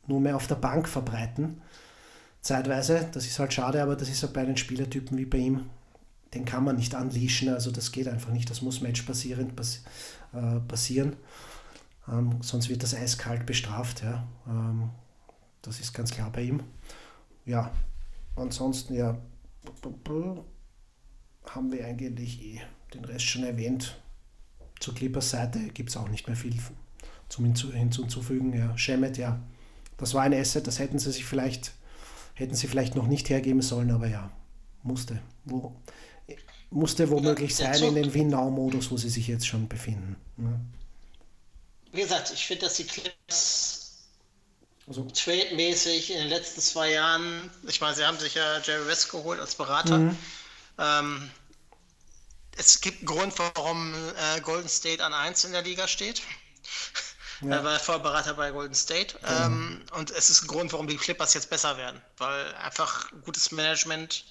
nur 0.08 0.22
mehr 0.22 0.36
auf 0.36 0.48
der 0.48 0.56
Bank 0.56 0.88
verbreiten 0.88 1.62
zeitweise. 2.44 3.10
Das 3.12 3.26
ist 3.26 3.40
halt 3.40 3.54
schade, 3.54 3.82
aber 3.82 3.96
das 3.96 4.10
ist 4.10 4.22
halt 4.22 4.34
bei 4.34 4.46
den 4.46 4.58
Spielertypen 4.58 5.18
wie 5.18 5.26
bei 5.26 5.40
ihm. 5.40 5.70
Den 6.36 6.46
kann 6.46 6.64
man 6.64 6.76
nicht 6.76 6.94
unleashen, 6.94 7.50
also 7.50 7.72
das 7.72 7.92
geht 7.92 8.08
einfach 8.08 8.32
nicht. 8.32 8.50
Das 8.50 8.62
muss 8.62 8.82
matchbasierend 8.82 9.56
pass 9.56 9.84
äh, 10.34 10.60
passieren. 10.60 11.16
Ähm, 12.08 12.42
sonst 12.42 12.70
wird 12.70 12.84
das 12.84 12.94
eiskalt 12.94 13.46
bestraft. 13.46 14.04
Ja. 14.04 14.28
Ähm, 14.48 14.90
das 15.62 15.80
ist 15.80 15.94
ganz 15.94 16.12
klar 16.12 16.32
bei 16.32 16.42
ihm. 16.42 16.62
Ja, 17.46 17.72
ansonsten 18.36 18.96
ja, 18.96 19.18
haben 21.46 21.72
wir 21.72 21.86
eigentlich 21.86 22.42
eh 22.42 22.62
den 22.94 23.06
Rest 23.06 23.26
schon 23.26 23.44
erwähnt. 23.44 24.02
Zur 24.80 24.96
Clippers 24.96 25.30
Seite 25.30 25.60
gibt 25.70 25.90
es 25.90 25.98
auch 25.98 26.10
nicht 26.10 26.28
mehr 26.28 26.36
viel 26.36 26.60
zum 27.34 27.72
hinzuzufügen. 27.72 28.54
Ja, 28.54 28.78
Shemet, 28.78 29.18
ja, 29.18 29.40
das 29.98 30.14
war 30.14 30.24
ein 30.24 30.34
Asset, 30.34 30.68
das 30.68 30.80
hätten 30.80 31.00
sie 31.00 31.12
sich 31.12 31.26
vielleicht 31.26 31.74
Hätten 32.36 32.56
sie 32.56 32.68
vielleicht 32.68 32.96
noch 32.96 33.06
nicht 33.06 33.30
hergeben 33.30 33.62
sollen, 33.62 33.92
aber 33.92 34.08
ja, 34.08 34.32
musste. 34.82 35.22
Wo, 35.46 35.76
musste 36.72 37.10
womöglich 37.12 37.58
ja, 37.58 37.74
sein 37.74 37.90
in 37.90 37.96
den 37.96 38.14
Win-Now-Modus, 38.14 38.90
wo 38.90 38.98
sie 38.98 39.10
sich 39.10 39.28
jetzt 39.28 39.46
schon 39.46 39.68
befinden. 39.68 40.16
Ja. 40.38 40.60
Wie 41.92 42.02
gesagt, 42.02 42.32
ich 42.34 42.46
finde, 42.46 42.66
dass 42.66 42.78
die 42.78 42.86
Clips 42.86 44.08
also. 44.88 45.04
trade-mäßig 45.04 46.12
in 46.12 46.18
den 46.18 46.30
letzten 46.30 46.60
zwei 46.60 46.92
Jahren, 46.92 47.52
ich 47.68 47.80
meine, 47.82 47.96
sie 47.96 48.04
haben 48.04 48.18
sich 48.18 48.34
ja 48.34 48.60
Jerry 48.62 48.88
West 48.88 49.12
geholt 49.12 49.40
als 49.40 49.54
Berater. 49.54 50.00
Mhm. 50.00 50.18
Ähm, 50.80 51.32
es 52.58 52.82
gibt 52.82 53.00
einen 53.00 53.06
Grund, 53.06 53.38
warum 53.38 53.94
äh, 53.94 54.42
Golden 54.42 54.70
State 54.70 55.06
an 55.06 55.14
1 55.14 55.44
in 55.44 55.52
der 55.52 55.62
Liga 55.62 55.88
steht. 55.88 56.24
Ja. 57.44 57.58
Er 57.58 57.64
war 57.64 57.80
Vorberater 57.80 58.34
bei 58.34 58.52
Golden 58.52 58.76
State. 58.76 59.18
Genau. 59.20 59.46
Ähm, 59.46 59.82
und 59.98 60.12
es 60.12 60.30
ist 60.30 60.44
ein 60.44 60.48
Grund, 60.48 60.72
warum 60.74 60.88
die 60.88 60.98
Clippers 60.98 61.34
jetzt 61.34 61.50
besser 61.50 61.78
werden. 61.78 62.02
Weil 62.18 62.54
einfach 62.56 63.12
gutes 63.24 63.52
Management 63.52 64.26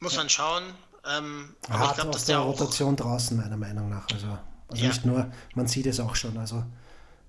muss 0.00 0.16
man 0.16 0.28
schauen. 0.28 0.62
Ähm, 1.06 1.56
aber 1.68 1.86
ich 1.86 1.94
glaube, 1.94 2.10
dass 2.10 2.24
der, 2.24 2.36
der 2.36 2.44
Rotation 2.44 2.96
draußen 2.96 3.36
meiner 3.36 3.56
Meinung 3.56 3.88
nach. 3.88 4.06
Also, 4.12 4.38
also 4.68 4.82
ja. 4.82 4.88
nicht 4.88 5.04
nur, 5.04 5.30
man 5.54 5.66
sieht 5.66 5.86
es 5.86 6.00
auch 6.00 6.14
schon. 6.14 6.36
Also 6.38 6.64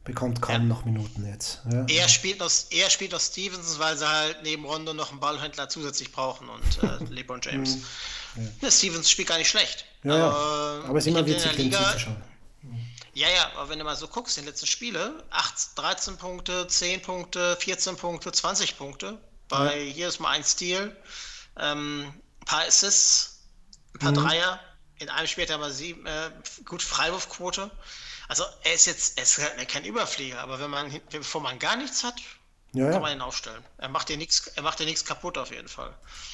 bekommt 0.04 0.42
kaum 0.42 0.54
ja. 0.54 0.60
noch 0.60 0.86
Minuten 0.86 1.26
jetzt. 1.28 1.62
Ja. 1.72 1.86
Er, 1.88 2.10
spielt 2.10 2.40
noch, 2.40 2.52
er 2.72 2.90
spielt 2.90 3.12
noch 3.12 3.20
Stevens, 3.20 3.80
weil 3.80 3.98
sie 3.98 4.08
halt 4.08 4.40
neben 4.44 4.66
Rondo 4.66 4.94
noch 4.94 5.12
einen 5.12 5.20
Ballhändler 5.20 5.70
zusätzlich 5.70 6.12
brauchen 6.12 6.50
und 6.50 6.84
äh, 6.84 7.04
LeBron 7.14 7.40
James. 7.42 7.78
Ja. 8.62 8.72
Stevens 8.72 9.10
spielt 9.10 9.28
gar 9.28 9.38
nicht 9.38 9.50
schlecht. 9.50 9.86
Ja, 10.04 10.14
aber, 10.14 10.86
aber 10.88 10.98
es 10.98 11.06
ist 11.06 11.12
immer 11.12 11.26
witzig, 11.26 11.56
den 11.56 11.72
zuzuschauen. 11.72 12.31
Ja, 13.14 13.30
ja, 13.30 13.52
aber 13.56 13.70
wenn 13.70 13.80
du 13.80 13.86
mal 13.86 13.96
so 13.96 14.08
guckst, 14.08 14.38
die 14.38 14.42
letzten 14.42 14.68
Spiele, 14.68 15.24
8, 15.32 15.78
13 15.78 16.18
Punkte, 16.18 16.68
10 16.68 17.02
Punkte, 17.02 17.58
14 17.58 17.98
Punkte, 17.98 18.32
20 18.32 18.78
Punkte, 18.78 19.18
bei 19.50 19.78
ja. 19.78 19.84
jedes 19.84 20.20
Mal 20.20 20.30
ein 20.30 20.44
Stil, 20.44 20.96
ähm, 21.58 22.14
ein 22.42 22.46
paar 22.46 22.62
Assists, 22.62 23.42
ein 23.94 24.00
paar 24.00 24.12
mhm. 24.12 24.16
Dreier, 24.16 24.60
in 25.00 25.10
einem 25.10 25.28
Spiel 25.28 25.44
hat 25.44 25.50
er 25.50 25.58
mal 25.58 25.72
sieben, 25.72 26.06
äh, 26.06 26.32
gut 26.66 26.82
Freiwurfquote. 26.82 27.70
Also 28.28 28.44
er 28.64 28.74
ist 28.74 28.86
jetzt, 28.86 29.18
er 29.18 29.24
ist 29.24 29.38
halt 29.40 29.68
kein 29.68 29.84
Überflieger, 29.84 30.40
aber 30.40 30.60
wenn 30.60 30.70
man, 30.70 31.02
bevor 31.10 31.42
man 31.42 31.60
gar 31.60 31.76
nichts 31.76 32.04
hat, 32.04 32.22
ja, 32.74 32.92
kann 32.92 33.02
man 33.02 33.12
ihn 33.12 33.22
aufstellen. 33.22 33.64
Er 33.78 33.90
macht 33.90 34.08
dir 34.08 34.16
nichts, 34.16 34.48
er 34.48 34.64
macht 34.64 34.80
dir 34.80 34.86
nichts 34.86 35.04
kaputt 35.04 35.38
auf 35.38 35.52
jeden 35.52 35.68
Fall. 35.68 35.94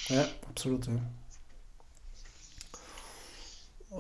Ja, 0.10 0.28
absolut, 0.48 0.86
ja. 0.86 1.00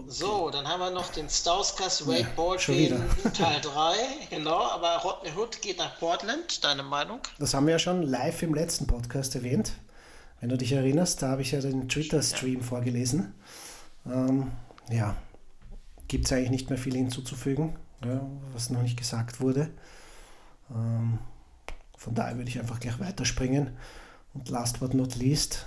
So, 0.08 0.50
dann 0.50 0.68
haben 0.68 0.82
wir 0.82 0.92
noch 0.92 1.10
den 1.14 1.30
Stauskas 1.30 2.06
Wade 2.06 2.28
ja, 2.38 3.30
Teil 3.32 3.62
3, 3.62 3.96
genau, 4.30 4.64
aber 4.64 4.98
Rodney 4.98 5.32
Hood 5.32 5.62
geht 5.62 5.78
nach 5.78 5.98
Portland, 5.98 6.62
deine 6.64 6.84
Meinung? 6.84 7.22
Das 7.40 7.54
haben 7.54 7.68
wir 7.68 7.74
ja 7.74 7.80
schon 7.80 8.04
live 8.04 8.44
im 8.44 8.54
letzten 8.54 8.86
Podcast 8.86 9.36
erwähnt. 9.36 9.72
Wenn 10.42 10.50
du 10.50 10.58
dich 10.58 10.74
erinnerst, 10.74 11.22
da 11.22 11.30
habe 11.30 11.42
ich 11.42 11.54
ja 11.54 11.62
den 11.62 11.88
Twitter-Stream 11.88 12.60
ja. 12.60 12.66
vorgelesen. 12.66 13.34
Ähm, 14.06 14.52
ja, 14.90 15.16
gibt 16.10 16.26
es 16.26 16.34
eigentlich 16.34 16.52
nicht 16.52 16.70
mehr 16.70 16.78
viel 16.78 16.96
hinzuzufügen, 16.96 17.78
ja, 18.04 18.22
was 18.54 18.70
noch 18.70 18.82
nicht 18.82 18.98
gesagt 18.98 19.40
wurde. 19.40 19.70
Ähm, 20.70 21.20
von 21.98 22.14
daher 22.14 22.36
würde 22.36 22.50
ich 22.50 22.60
einfach 22.60 22.82
gleich 22.82 23.00
weiterspringen. 23.00 23.78
Und 24.34 24.50
last 24.50 24.82
but 24.82 24.94
not 24.94 25.16
least, 25.16 25.66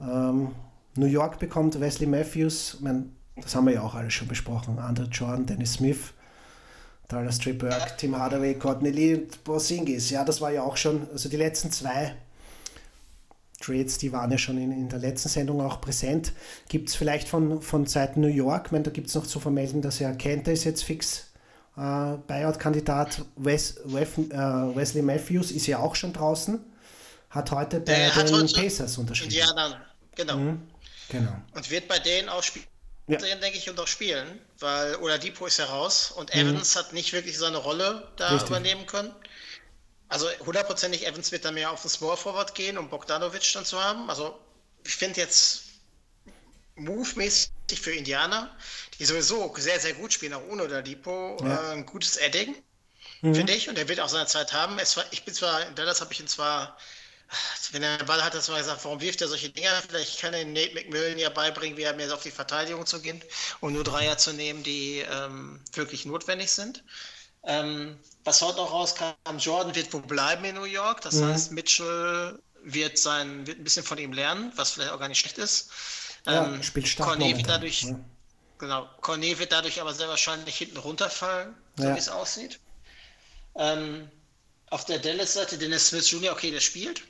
ähm, 0.00 0.52
New 0.94 1.06
York 1.06 1.38
bekommt 1.38 1.80
Wesley 1.80 2.06
Matthews, 2.06 2.78
mein, 2.80 3.12
das 3.36 3.54
haben 3.54 3.66
wir 3.66 3.74
ja 3.74 3.82
auch 3.82 3.94
alles 3.94 4.12
schon 4.12 4.28
besprochen, 4.28 4.78
Andre 4.78 5.04
Jordan, 5.04 5.46
Dennis 5.46 5.74
Smith, 5.74 6.12
Dallas 7.08 7.38
Trey 7.38 7.52
Burke, 7.52 7.92
Tim 7.96 8.16
Hardaway, 8.16 8.54
Courtney 8.54 8.90
Lee 8.90 9.14
und 9.14 9.44
Borzingis. 9.44 10.10
Ja, 10.10 10.24
das 10.24 10.40
war 10.40 10.50
ja 10.50 10.62
auch 10.62 10.76
schon, 10.76 11.06
also 11.12 11.28
die 11.28 11.36
letzten 11.36 11.70
zwei 11.70 12.14
Trades, 13.60 13.98
die 13.98 14.12
waren 14.12 14.30
ja 14.30 14.38
schon 14.38 14.58
in, 14.58 14.72
in 14.72 14.88
der 14.88 14.98
letzten 14.98 15.28
Sendung 15.28 15.60
auch 15.60 15.80
präsent. 15.80 16.32
Gibt 16.68 16.88
es 16.88 16.94
vielleicht 16.94 17.28
von, 17.28 17.62
von 17.62 17.86
Seiten 17.86 18.20
New 18.20 18.28
York, 18.28 18.66
ich 18.66 18.72
meine, 18.72 18.84
da 18.84 18.90
gibt 18.90 19.08
es 19.08 19.14
noch 19.14 19.26
zu 19.26 19.40
vermelden, 19.40 19.82
dass 19.82 19.98
ja 19.98 20.12
Kente 20.12 20.52
ist 20.52 20.64
jetzt 20.64 20.84
fix 20.84 21.32
äh, 21.76 22.16
Buyout-Kandidat. 22.26 23.24
Wes, 23.36 23.78
äh, 23.78 23.86
Wesley 23.86 25.02
Matthews 25.02 25.50
ist 25.50 25.66
ja 25.66 25.78
auch 25.78 25.94
schon 25.94 26.12
draußen, 26.12 26.60
hat 27.30 27.50
heute 27.50 27.80
bei 27.80 27.94
Der 27.94 28.10
den 28.10 28.34
heute 28.34 28.52
Pacers 28.54 28.98
unterschrieben. 28.98 29.32
Indiana, 29.32 29.76
genau. 30.14 30.36
Mhm. 30.36 30.62
Genau. 31.12 31.36
Und 31.54 31.70
wird 31.70 31.88
bei 31.88 31.98
denen 31.98 32.28
auch 32.28 32.42
spielen, 32.42 32.66
ja. 33.06 33.18
denke 33.18 33.58
ich, 33.58 33.68
und 33.68 33.78
auch 33.78 33.86
spielen, 33.86 34.40
weil 34.58 34.96
Oladipo 34.96 35.46
ist 35.46 35.58
ja 35.58 35.66
raus 35.66 36.10
und 36.10 36.34
mhm. 36.34 36.40
Evans 36.40 36.74
hat 36.74 36.92
nicht 36.92 37.12
wirklich 37.12 37.38
seine 37.38 37.58
Rolle 37.58 38.10
da 38.16 38.30
Richtig. 38.30 38.48
übernehmen 38.48 38.86
können. 38.86 39.14
Also 40.08 40.26
hundertprozentig 40.40 41.06
Evans 41.06 41.32
wird 41.32 41.44
dann 41.44 41.54
mehr 41.54 41.70
auf 41.70 41.82
den 41.82 41.90
Small 41.90 42.16
Forward 42.16 42.54
gehen, 42.54 42.76
um 42.78 42.88
Bogdanovic 42.88 43.50
dann 43.52 43.64
zu 43.64 43.82
haben. 43.82 44.10
Also 44.10 44.38
ich 44.84 44.94
finde 44.94 45.20
jetzt 45.20 45.64
Move-mäßig 46.76 47.50
für 47.80 47.92
Indianer, 47.92 48.54
die 48.98 49.04
sowieso 49.04 49.54
sehr, 49.56 49.80
sehr 49.80 49.94
gut 49.94 50.12
spielen, 50.12 50.34
auch 50.34 50.46
ohne 50.48 50.64
Oladipo, 50.64 51.36
ja. 51.42 51.70
äh, 51.70 51.72
ein 51.72 51.86
gutes 51.86 52.20
Adding, 52.20 52.54
mhm. 53.20 53.34
finde 53.34 53.52
ich. 53.52 53.68
Und 53.68 53.78
er 53.78 53.88
wird 53.88 54.00
auch 54.00 54.08
seine 54.08 54.26
Zeit 54.26 54.52
haben. 54.52 54.76
War, 54.76 55.04
ich 55.10 55.24
bin 55.24 55.34
zwar, 55.34 55.66
in 55.66 55.74
Dallas 55.74 56.00
habe 56.00 56.12
ich 56.12 56.20
ihn 56.20 56.28
zwar 56.28 56.78
wenn 57.72 57.82
er 57.82 57.98
den 57.98 58.06
Ball 58.06 58.22
hat, 58.22 58.34
hat 58.34 58.48
er 58.48 58.52
mal 58.52 58.58
gesagt, 58.58 58.84
warum 58.84 59.00
wirft 59.00 59.20
er 59.20 59.28
solche 59.28 59.50
Dinger? 59.50 59.70
Vielleicht 59.88 60.20
kann 60.20 60.34
er 60.34 60.44
Nate 60.44 60.74
McMillan 60.74 61.18
ja 61.18 61.30
beibringen, 61.30 61.76
wie 61.76 61.82
er 61.82 61.94
mehr 61.94 62.12
auf 62.12 62.22
die 62.22 62.30
Verteidigung 62.30 62.86
zu 62.86 63.00
gehen 63.00 63.22
und 63.60 63.72
nur 63.72 63.84
Dreier 63.84 64.18
zu 64.18 64.32
nehmen, 64.32 64.62
die 64.62 65.04
ähm, 65.10 65.60
wirklich 65.72 66.04
notwendig 66.04 66.50
sind. 66.50 66.84
Ähm, 67.44 67.98
was 68.24 68.40
heute 68.40 68.58
noch 68.58 68.70
rauskam, 68.70 69.14
Jordan 69.38 69.74
wird 69.74 69.92
wohl 69.92 70.02
bleiben 70.02 70.44
in 70.44 70.54
New 70.54 70.64
York. 70.64 71.00
Das 71.00 71.16
mhm. 71.16 71.26
heißt, 71.26 71.52
Mitchell 71.52 72.38
wird, 72.62 72.98
sein, 72.98 73.46
wird 73.46 73.58
ein 73.58 73.64
bisschen 73.64 73.84
von 73.84 73.98
ihm 73.98 74.12
lernen, 74.12 74.52
was 74.56 74.72
vielleicht 74.72 74.92
auch 74.92 75.00
gar 75.00 75.08
nicht 75.08 75.18
schlecht 75.18 75.38
ist. 75.38 75.70
Ähm, 76.26 76.56
ja, 76.56 76.62
spielt 76.62 76.86
stark 76.86 77.08
Cornet 77.08 77.36
wird 77.36 77.48
dadurch, 77.48 77.82
ja. 77.82 77.98
genau, 78.58 78.88
Cornet 79.00 79.38
wird 79.40 79.50
dadurch 79.50 79.80
aber 79.80 79.92
sehr 79.92 80.08
wahrscheinlich 80.08 80.56
hinten 80.56 80.76
runterfallen, 80.76 81.54
so 81.76 81.84
ja. 81.84 81.94
wie 81.94 81.98
es 81.98 82.08
aussieht. 82.08 82.60
Ähm, 83.56 84.08
auf 84.70 84.84
der 84.84 85.00
Dallas-Seite 85.00 85.58
Dennis 85.58 85.88
Smith 85.88 86.10
Jr., 86.10 86.32
okay, 86.32 86.50
der 86.50 86.60
spielt 86.60 87.02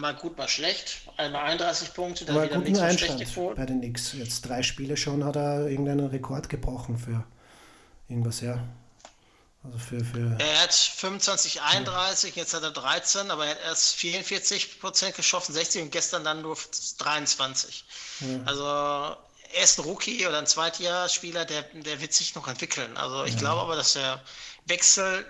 mal 0.00 0.14
gut, 0.14 0.36
mal 0.38 0.48
schlecht. 0.48 0.98
Einmal 1.16 1.44
31 1.44 1.94
Punkte, 1.94 2.24
dann 2.24 2.36
Aber 2.36 2.46
wieder 2.46 2.56
guten 2.56 2.76
Einstand 2.78 3.56
bei 3.56 3.66
den 3.66 3.80
Knicks. 3.80 4.12
Jetzt 4.12 4.42
drei 4.42 4.62
Spiele 4.62 4.96
schon 4.96 5.24
hat 5.24 5.36
er 5.36 5.68
irgendeinen 5.68 6.06
Rekord 6.06 6.48
gebrochen 6.48 6.98
für 6.98 7.24
irgendwas, 8.08 8.40
ja. 8.40 8.62
Also 9.64 9.78
für, 9.78 10.04
für 10.04 10.36
er 10.38 10.62
hat 10.62 10.72
25, 10.72 11.60
31, 11.60 12.36
ja. 12.36 12.42
jetzt 12.42 12.54
hat 12.54 12.62
er 12.62 12.70
13, 12.70 13.30
aber 13.30 13.46
er 13.46 13.50
hat 13.52 13.62
erst 13.64 13.96
44 13.96 14.80
Prozent 14.80 15.16
geschossen, 15.16 15.52
60 15.52 15.82
und 15.82 15.90
gestern 15.90 16.24
dann 16.24 16.42
nur 16.42 16.56
23. 16.98 17.84
Ja. 18.20 18.26
Also 18.46 18.64
er 18.64 19.64
ist 19.64 19.78
ein 19.78 19.84
Rookie 19.84 20.26
oder 20.26 20.38
ein 20.38 20.46
Zweitjahrspieler, 20.46 21.44
der, 21.44 21.62
der 21.62 22.00
wird 22.00 22.12
sich 22.12 22.34
noch 22.34 22.46
entwickeln. 22.48 22.96
Also 22.96 23.24
ich 23.24 23.34
ja. 23.34 23.40
glaube 23.40 23.62
aber, 23.62 23.76
dass 23.76 23.94
der 23.94 24.22
Wechsel 24.66 25.26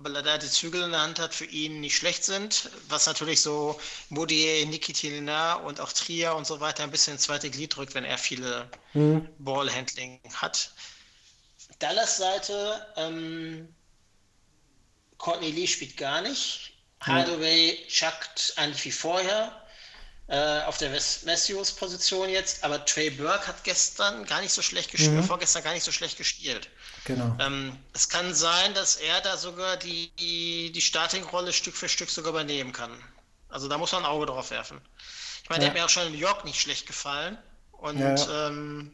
weil 0.00 0.16
er 0.16 0.22
da 0.22 0.38
die 0.38 0.48
Zügel 0.48 0.82
in 0.82 0.90
der 0.90 1.02
Hand 1.02 1.18
hat, 1.18 1.34
für 1.34 1.44
ihn 1.44 1.80
nicht 1.80 1.96
schlecht 1.96 2.24
sind. 2.24 2.70
Was 2.88 3.06
natürlich 3.06 3.40
so 3.40 3.78
Modier, 4.08 4.66
Nikitina 4.66 5.54
und 5.54 5.80
auch 5.80 5.92
Trier 5.92 6.34
und 6.34 6.46
so 6.46 6.60
weiter 6.60 6.82
ein 6.82 6.90
bisschen 6.90 7.14
ins 7.14 7.22
zweite 7.22 7.50
Glied 7.50 7.76
drückt, 7.76 7.94
wenn 7.94 8.04
er 8.04 8.18
viele 8.18 8.68
mhm. 8.94 9.28
Ballhandling 9.38 10.20
hat. 10.34 10.72
Dallas 11.78 12.16
Seite, 12.16 12.86
ähm, 12.96 13.74
Courtney 15.18 15.50
Lee 15.50 15.66
spielt 15.66 15.96
gar 15.96 16.22
nicht. 16.22 16.72
Hardaway 17.00 17.78
chuckt 17.88 18.54
eigentlich 18.56 18.84
wie 18.84 18.92
vorher 18.92 19.59
äh, 20.30 20.62
auf 20.62 20.78
der 20.78 20.90
Messius-Position 20.90 22.28
jetzt, 22.28 22.62
aber 22.62 22.84
Trey 22.84 23.10
Burke 23.10 23.48
hat 23.48 23.64
gestern 23.64 24.24
gar 24.24 24.40
nicht 24.40 24.52
so 24.52 24.62
schlecht 24.62 24.92
gespielt, 24.92 25.16
mhm. 25.16 25.24
vorgestern 25.24 25.64
gar 25.64 25.72
nicht 25.74 25.82
so 25.82 25.90
schlecht 25.90 26.16
gespielt. 26.18 26.70
Genau. 27.04 27.36
Ähm, 27.40 27.76
es 27.94 28.08
kann 28.08 28.32
sein, 28.32 28.72
dass 28.74 28.94
er 28.94 29.20
da 29.22 29.36
sogar 29.36 29.76
die, 29.76 30.12
die, 30.20 30.70
die 30.70 30.80
Starting-Rolle 30.80 31.52
Stück 31.52 31.74
für 31.74 31.88
Stück 31.88 32.10
sogar 32.10 32.30
übernehmen 32.30 32.72
kann. 32.72 32.92
Also 33.48 33.66
da 33.66 33.76
muss 33.76 33.90
man 33.90 34.04
ein 34.04 34.10
Auge 34.10 34.26
drauf 34.26 34.52
werfen. 34.52 34.80
Ich 35.42 35.50
meine, 35.50 35.64
ja. 35.64 35.70
der 35.70 35.70
hat 35.70 35.80
mir 35.80 35.84
auch 35.86 35.88
schon 35.88 36.06
in 36.06 36.12
New 36.12 36.18
York 36.18 36.44
nicht 36.44 36.60
schlecht 36.60 36.86
gefallen. 36.86 37.36
Und 37.72 37.98
ja, 37.98 38.14
ja. 38.14 38.48
Ähm, 38.48 38.92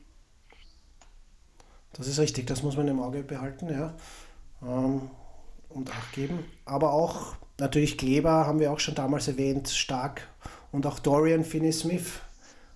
das 1.92 2.06
ist 2.06 2.18
richtig, 2.18 2.46
das 2.46 2.62
muss 2.62 2.78
man 2.78 2.88
im 2.88 2.98
Auge 2.98 3.22
behalten, 3.22 3.68
ja. 3.68 3.94
Ähm, 4.62 5.10
und 5.68 5.90
Acht 5.90 6.12
geben. 6.12 6.50
Aber 6.64 6.94
auch 6.94 7.36
natürlich 7.58 7.98
Kleber 7.98 8.46
haben 8.46 8.58
wir 8.58 8.72
auch 8.72 8.80
schon 8.80 8.94
damals 8.94 9.28
erwähnt, 9.28 9.68
stark. 9.68 10.26
Und 10.76 10.86
auch 10.86 10.98
Dorian 10.98 11.44
Finney-Smith, 11.44 12.20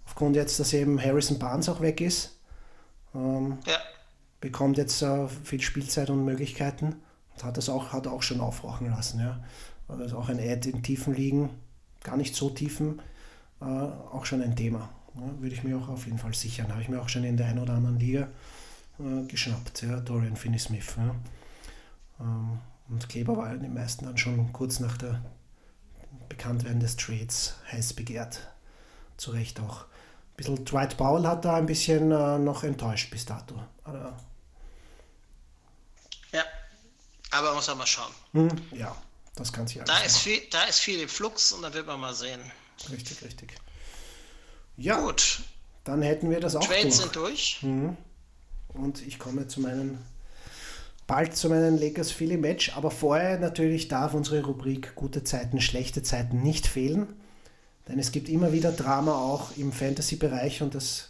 aufgrund 0.07 0.37
jetzt, 0.37 0.59
dass 0.59 0.73
eben 0.73 1.01
Harrison 1.01 1.39
Barnes 1.39 1.69
auch 1.69 1.81
weg 1.81 2.01
ist. 2.01 2.37
Ähm, 3.15 3.59
ja 3.67 3.79
bekommt 4.41 4.79
jetzt 4.79 5.03
äh, 5.03 5.29
viel 5.29 5.61
Spielzeit 5.61 6.11
und 6.11 6.25
Möglichkeiten 6.25 6.97
und 7.35 7.45
hat 7.45 7.57
das 7.57 7.69
auch, 7.69 7.93
hat 7.93 8.07
auch 8.07 8.23
schon 8.23 8.41
aufrauchen 8.41 8.89
lassen. 8.89 9.21
Ja. 9.21 9.43
Also 9.89 10.19
auch 10.19 10.29
ein 10.29 10.39
Ad 10.39 10.69
in 10.69 10.83
tiefen 10.83 11.15
Ligen, 11.15 11.51
gar 12.03 12.17
nicht 12.17 12.35
so 12.35 12.51
tiefen, 12.51 13.01
äh, 13.61 13.65
auch 13.65 14.25
schon 14.25 14.43
ein 14.43 14.57
Thema. 14.57 14.89
Ja. 15.15 15.23
Würde 15.41 15.55
ich 15.55 15.65
mir 15.65 15.77
auch 15.77 15.89
auf 15.89 16.07
jeden 16.07 16.19
Fall 16.19 16.35
sichern. 16.35 16.71
Habe 16.71 16.83
ich 16.83 16.89
mir 16.89 17.01
auch 17.01 17.09
schon 17.09 17.25
in 17.25 17.37
der 17.37 17.47
einen 17.47 17.59
oder 17.59 17.75
anderen 17.75 17.99
Liga 17.99 18.29
äh, 18.99 19.27
geschnappt, 19.27 19.83
ja. 19.83 20.01
Dorian 20.01 20.37
Finney-Smith. 20.37 20.97
Ja. 20.97 21.15
Ähm, 22.21 22.59
und 22.89 23.09
Kleber 23.09 23.37
war 23.37 23.53
in 23.53 23.63
den 23.63 23.75
meisten 23.75 24.05
dann 24.07 24.17
schon 24.17 24.53
kurz 24.53 24.81
nach 24.81 24.97
der 24.97 25.21
Bekanntwerden 26.29 26.81
des 26.81 26.97
Trades 26.97 27.55
heiß 27.71 27.93
begehrt. 27.95 28.41
Zu 29.17 29.33
Recht 29.33 29.61
auch. 29.61 29.83
Ein 29.83 30.37
bisschen 30.37 30.65
Dwight 30.65 30.97
Powell 30.97 31.27
hat 31.27 31.45
da 31.45 31.57
ein 31.57 31.67
bisschen 31.67 32.11
äh, 32.11 32.39
noch 32.39 32.65
enttäuscht 32.65 33.11
bis 33.11 33.27
dato. 33.27 33.63
Aber 33.85 34.17
Aber 37.31 37.49
man 37.49 37.57
muss 37.57 37.67
ja 37.67 37.75
mal 37.75 37.87
schauen. 37.87 38.13
Hm, 38.33 38.51
ja, 38.73 38.95
das 39.37 39.53
kann 39.53 39.67
sich 39.67 39.81
da 39.85 39.99
ist 39.99 40.19
viel, 40.19 40.43
Da 40.51 40.65
ist 40.65 40.81
viel 40.81 41.01
im 41.01 41.09
Flux 41.09 41.53
und 41.53 41.63
da 41.63 41.73
wird 41.73 41.87
man 41.87 42.01
mal 42.01 42.15
sehen. 42.15 42.41
Richtig, 42.91 43.23
richtig. 43.23 43.55
Ja, 44.77 45.01
gut. 45.01 45.41
Dann 45.85 46.03
hätten 46.03 46.31
wir 46.31 46.41
das 46.41 46.57
auch 46.57 46.67
Trades 46.67 46.83
durch. 46.83 46.97
sind 46.97 47.17
durch. 47.17 47.59
Mhm. 47.63 47.97
Und 48.69 49.07
ich 49.07 49.19
komme 49.19 49.47
zu 49.47 49.61
meinen 49.61 50.05
bald 51.11 51.37
zu 51.37 51.49
meinem 51.49 51.77
Lakers 51.77 52.13
Philly 52.13 52.37
Match, 52.37 52.77
aber 52.77 52.93
vorher 52.93 53.37
natürlich 53.41 53.89
darf 53.89 54.15
unsere 54.15 54.45
Rubrik 54.45 54.95
gute 54.95 55.25
Zeiten, 55.25 55.61
schlechte 55.61 56.05
Zeiten 56.05 56.41
nicht 56.41 56.69
fehlen, 56.69 57.21
denn 57.89 57.99
es 57.99 58.13
gibt 58.13 58.29
immer 58.29 58.53
wieder 58.53 58.71
Drama 58.71 59.17
auch 59.17 59.57
im 59.57 59.73
Fantasy-Bereich 59.73 60.63
und 60.63 60.77
das 60.77 61.09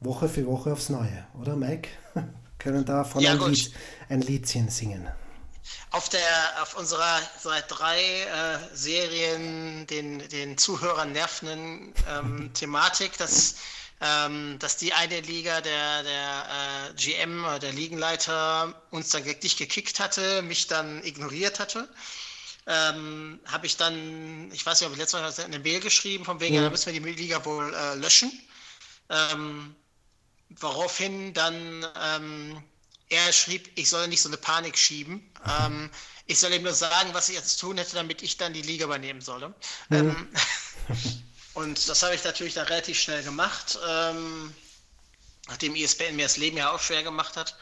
Woche 0.00 0.28
für 0.28 0.46
Woche 0.46 0.70
aufs 0.70 0.90
Neue, 0.90 1.26
oder 1.40 1.56
Mike? 1.56 1.88
Können 2.58 2.84
davon 2.84 3.22
ja, 3.22 3.32
ein, 3.32 3.52
Lied, 3.52 3.72
ein 4.10 4.20
Liedchen 4.20 4.68
singen 4.68 5.08
auf, 5.90 6.08
der, 6.10 6.20
auf 6.62 6.76
unserer 6.76 7.20
seit 7.42 7.64
drei 7.68 7.98
äh, 7.98 8.58
Serien 8.74 9.86
den, 9.86 10.28
den 10.28 10.58
Zuhörern 10.58 11.12
nervenden 11.12 11.92
ähm, 12.08 12.50
Thematik, 12.54 13.16
dass, 13.18 13.56
ähm, 14.00 14.58
dass 14.58 14.76
die 14.76 14.92
eine 14.92 15.20
Liga 15.20 15.60
der, 15.60 16.02
der 16.02 16.90
äh, 16.90 16.94
GM, 16.94 17.44
der 17.60 17.72
Ligenleiter, 17.72 18.82
uns 18.90 19.10
dann 19.10 19.24
dich 19.24 19.56
gekickt 19.56 20.00
hatte, 20.00 20.42
mich 20.42 20.66
dann 20.66 21.02
ignoriert 21.04 21.60
hatte. 21.60 21.88
Ähm, 22.66 23.40
habe 23.46 23.66
ich 23.66 23.76
dann, 23.76 24.50
ich 24.52 24.66
weiß 24.66 24.80
nicht, 24.80 24.88
ob 24.88 24.94
ich 24.94 24.98
letztes 24.98 25.38
Mal 25.38 25.44
eine 25.44 25.60
Mail 25.60 25.80
geschrieben, 25.80 26.24
von 26.24 26.40
wegen, 26.40 26.56
mhm. 26.56 26.62
da 26.62 26.70
müssen 26.70 26.92
wir 26.92 27.00
die 27.00 27.12
Liga 27.12 27.44
wohl 27.44 27.72
äh, 27.72 27.94
löschen. 27.94 28.32
Ähm, 29.08 29.74
woraufhin 30.50 31.32
dann 31.32 31.86
ähm, 32.02 32.62
er 33.08 33.32
schrieb, 33.32 33.70
ich 33.76 33.88
soll 33.88 34.08
nicht 34.08 34.20
so 34.20 34.28
eine 34.28 34.36
Panik 34.36 34.76
schieben. 34.76 35.30
Ähm, 35.64 35.90
ich 36.26 36.40
soll 36.40 36.52
ihm 36.52 36.64
nur 36.64 36.74
sagen, 36.74 37.10
was 37.12 37.28
ich 37.28 37.36
jetzt 37.36 37.58
tun 37.58 37.78
hätte, 37.78 37.94
damit 37.94 38.20
ich 38.22 38.36
dann 38.36 38.52
die 38.52 38.62
Liga 38.62 38.86
übernehmen 38.86 39.20
solle. 39.20 39.54
Mhm. 39.88 40.28
Ähm, 41.56 41.62
und 41.62 41.88
das 41.88 42.02
habe 42.02 42.14
ich 42.14 42.24
natürlich 42.24 42.54
dann 42.54 42.66
relativ 42.66 42.98
schnell 42.98 43.22
gemacht. 43.22 43.78
Ähm, 43.88 44.54
nachdem 45.48 45.74
ESPN 45.74 46.16
mir 46.16 46.24
das 46.24 46.36
Leben 46.36 46.56
ja 46.56 46.72
auch 46.72 46.80
schwer 46.80 47.02
gemacht 47.02 47.36
hat. 47.36 47.56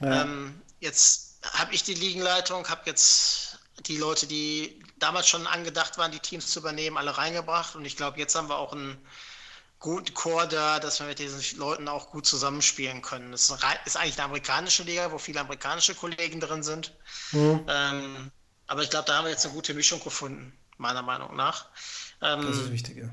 Ja. 0.00 0.22
Ähm, 0.22 0.60
jetzt 0.80 1.38
habe 1.52 1.74
ich 1.74 1.84
die 1.84 1.94
Ligenleitung, 1.94 2.68
habe 2.68 2.82
jetzt 2.86 3.58
die 3.86 3.96
Leute, 3.96 4.26
die 4.26 4.82
damals 4.98 5.28
schon 5.28 5.46
angedacht 5.46 5.98
waren, 5.98 6.10
die 6.10 6.18
Teams 6.18 6.48
zu 6.48 6.58
übernehmen, 6.60 6.96
alle 6.96 7.16
reingebracht. 7.16 7.76
Und 7.76 7.84
ich 7.84 7.96
glaube, 7.96 8.18
jetzt 8.18 8.34
haben 8.34 8.48
wir 8.48 8.56
auch 8.56 8.72
einen 8.72 8.98
guten 9.78 10.12
Chor 10.14 10.46
da, 10.46 10.80
dass 10.80 10.98
wir 10.98 11.06
mit 11.06 11.20
diesen 11.20 11.58
Leuten 11.58 11.86
auch 11.86 12.10
gut 12.10 12.26
zusammenspielen 12.26 13.02
können. 13.02 13.30
Das 13.30 13.50
ist 13.84 13.96
eigentlich 13.96 14.18
eine 14.18 14.24
amerikanische 14.24 14.82
Liga, 14.82 15.12
wo 15.12 15.18
viele 15.18 15.40
amerikanische 15.40 15.94
Kollegen 15.94 16.40
drin 16.40 16.64
sind. 16.64 16.92
Mhm. 17.30 17.64
Ähm, 17.68 18.30
aber 18.66 18.82
ich 18.82 18.90
glaube, 18.90 19.06
da 19.06 19.16
haben 19.16 19.24
wir 19.24 19.30
jetzt 19.30 19.44
eine 19.44 19.54
gute 19.54 19.74
Mischung 19.74 20.02
gefunden, 20.02 20.52
meiner 20.76 21.02
Meinung 21.02 21.36
nach. 21.36 21.66
Ähm, 22.20 22.42
das 22.42 22.56
ist 22.56 22.72
wichtig, 22.72 22.96
ja. 22.96 23.08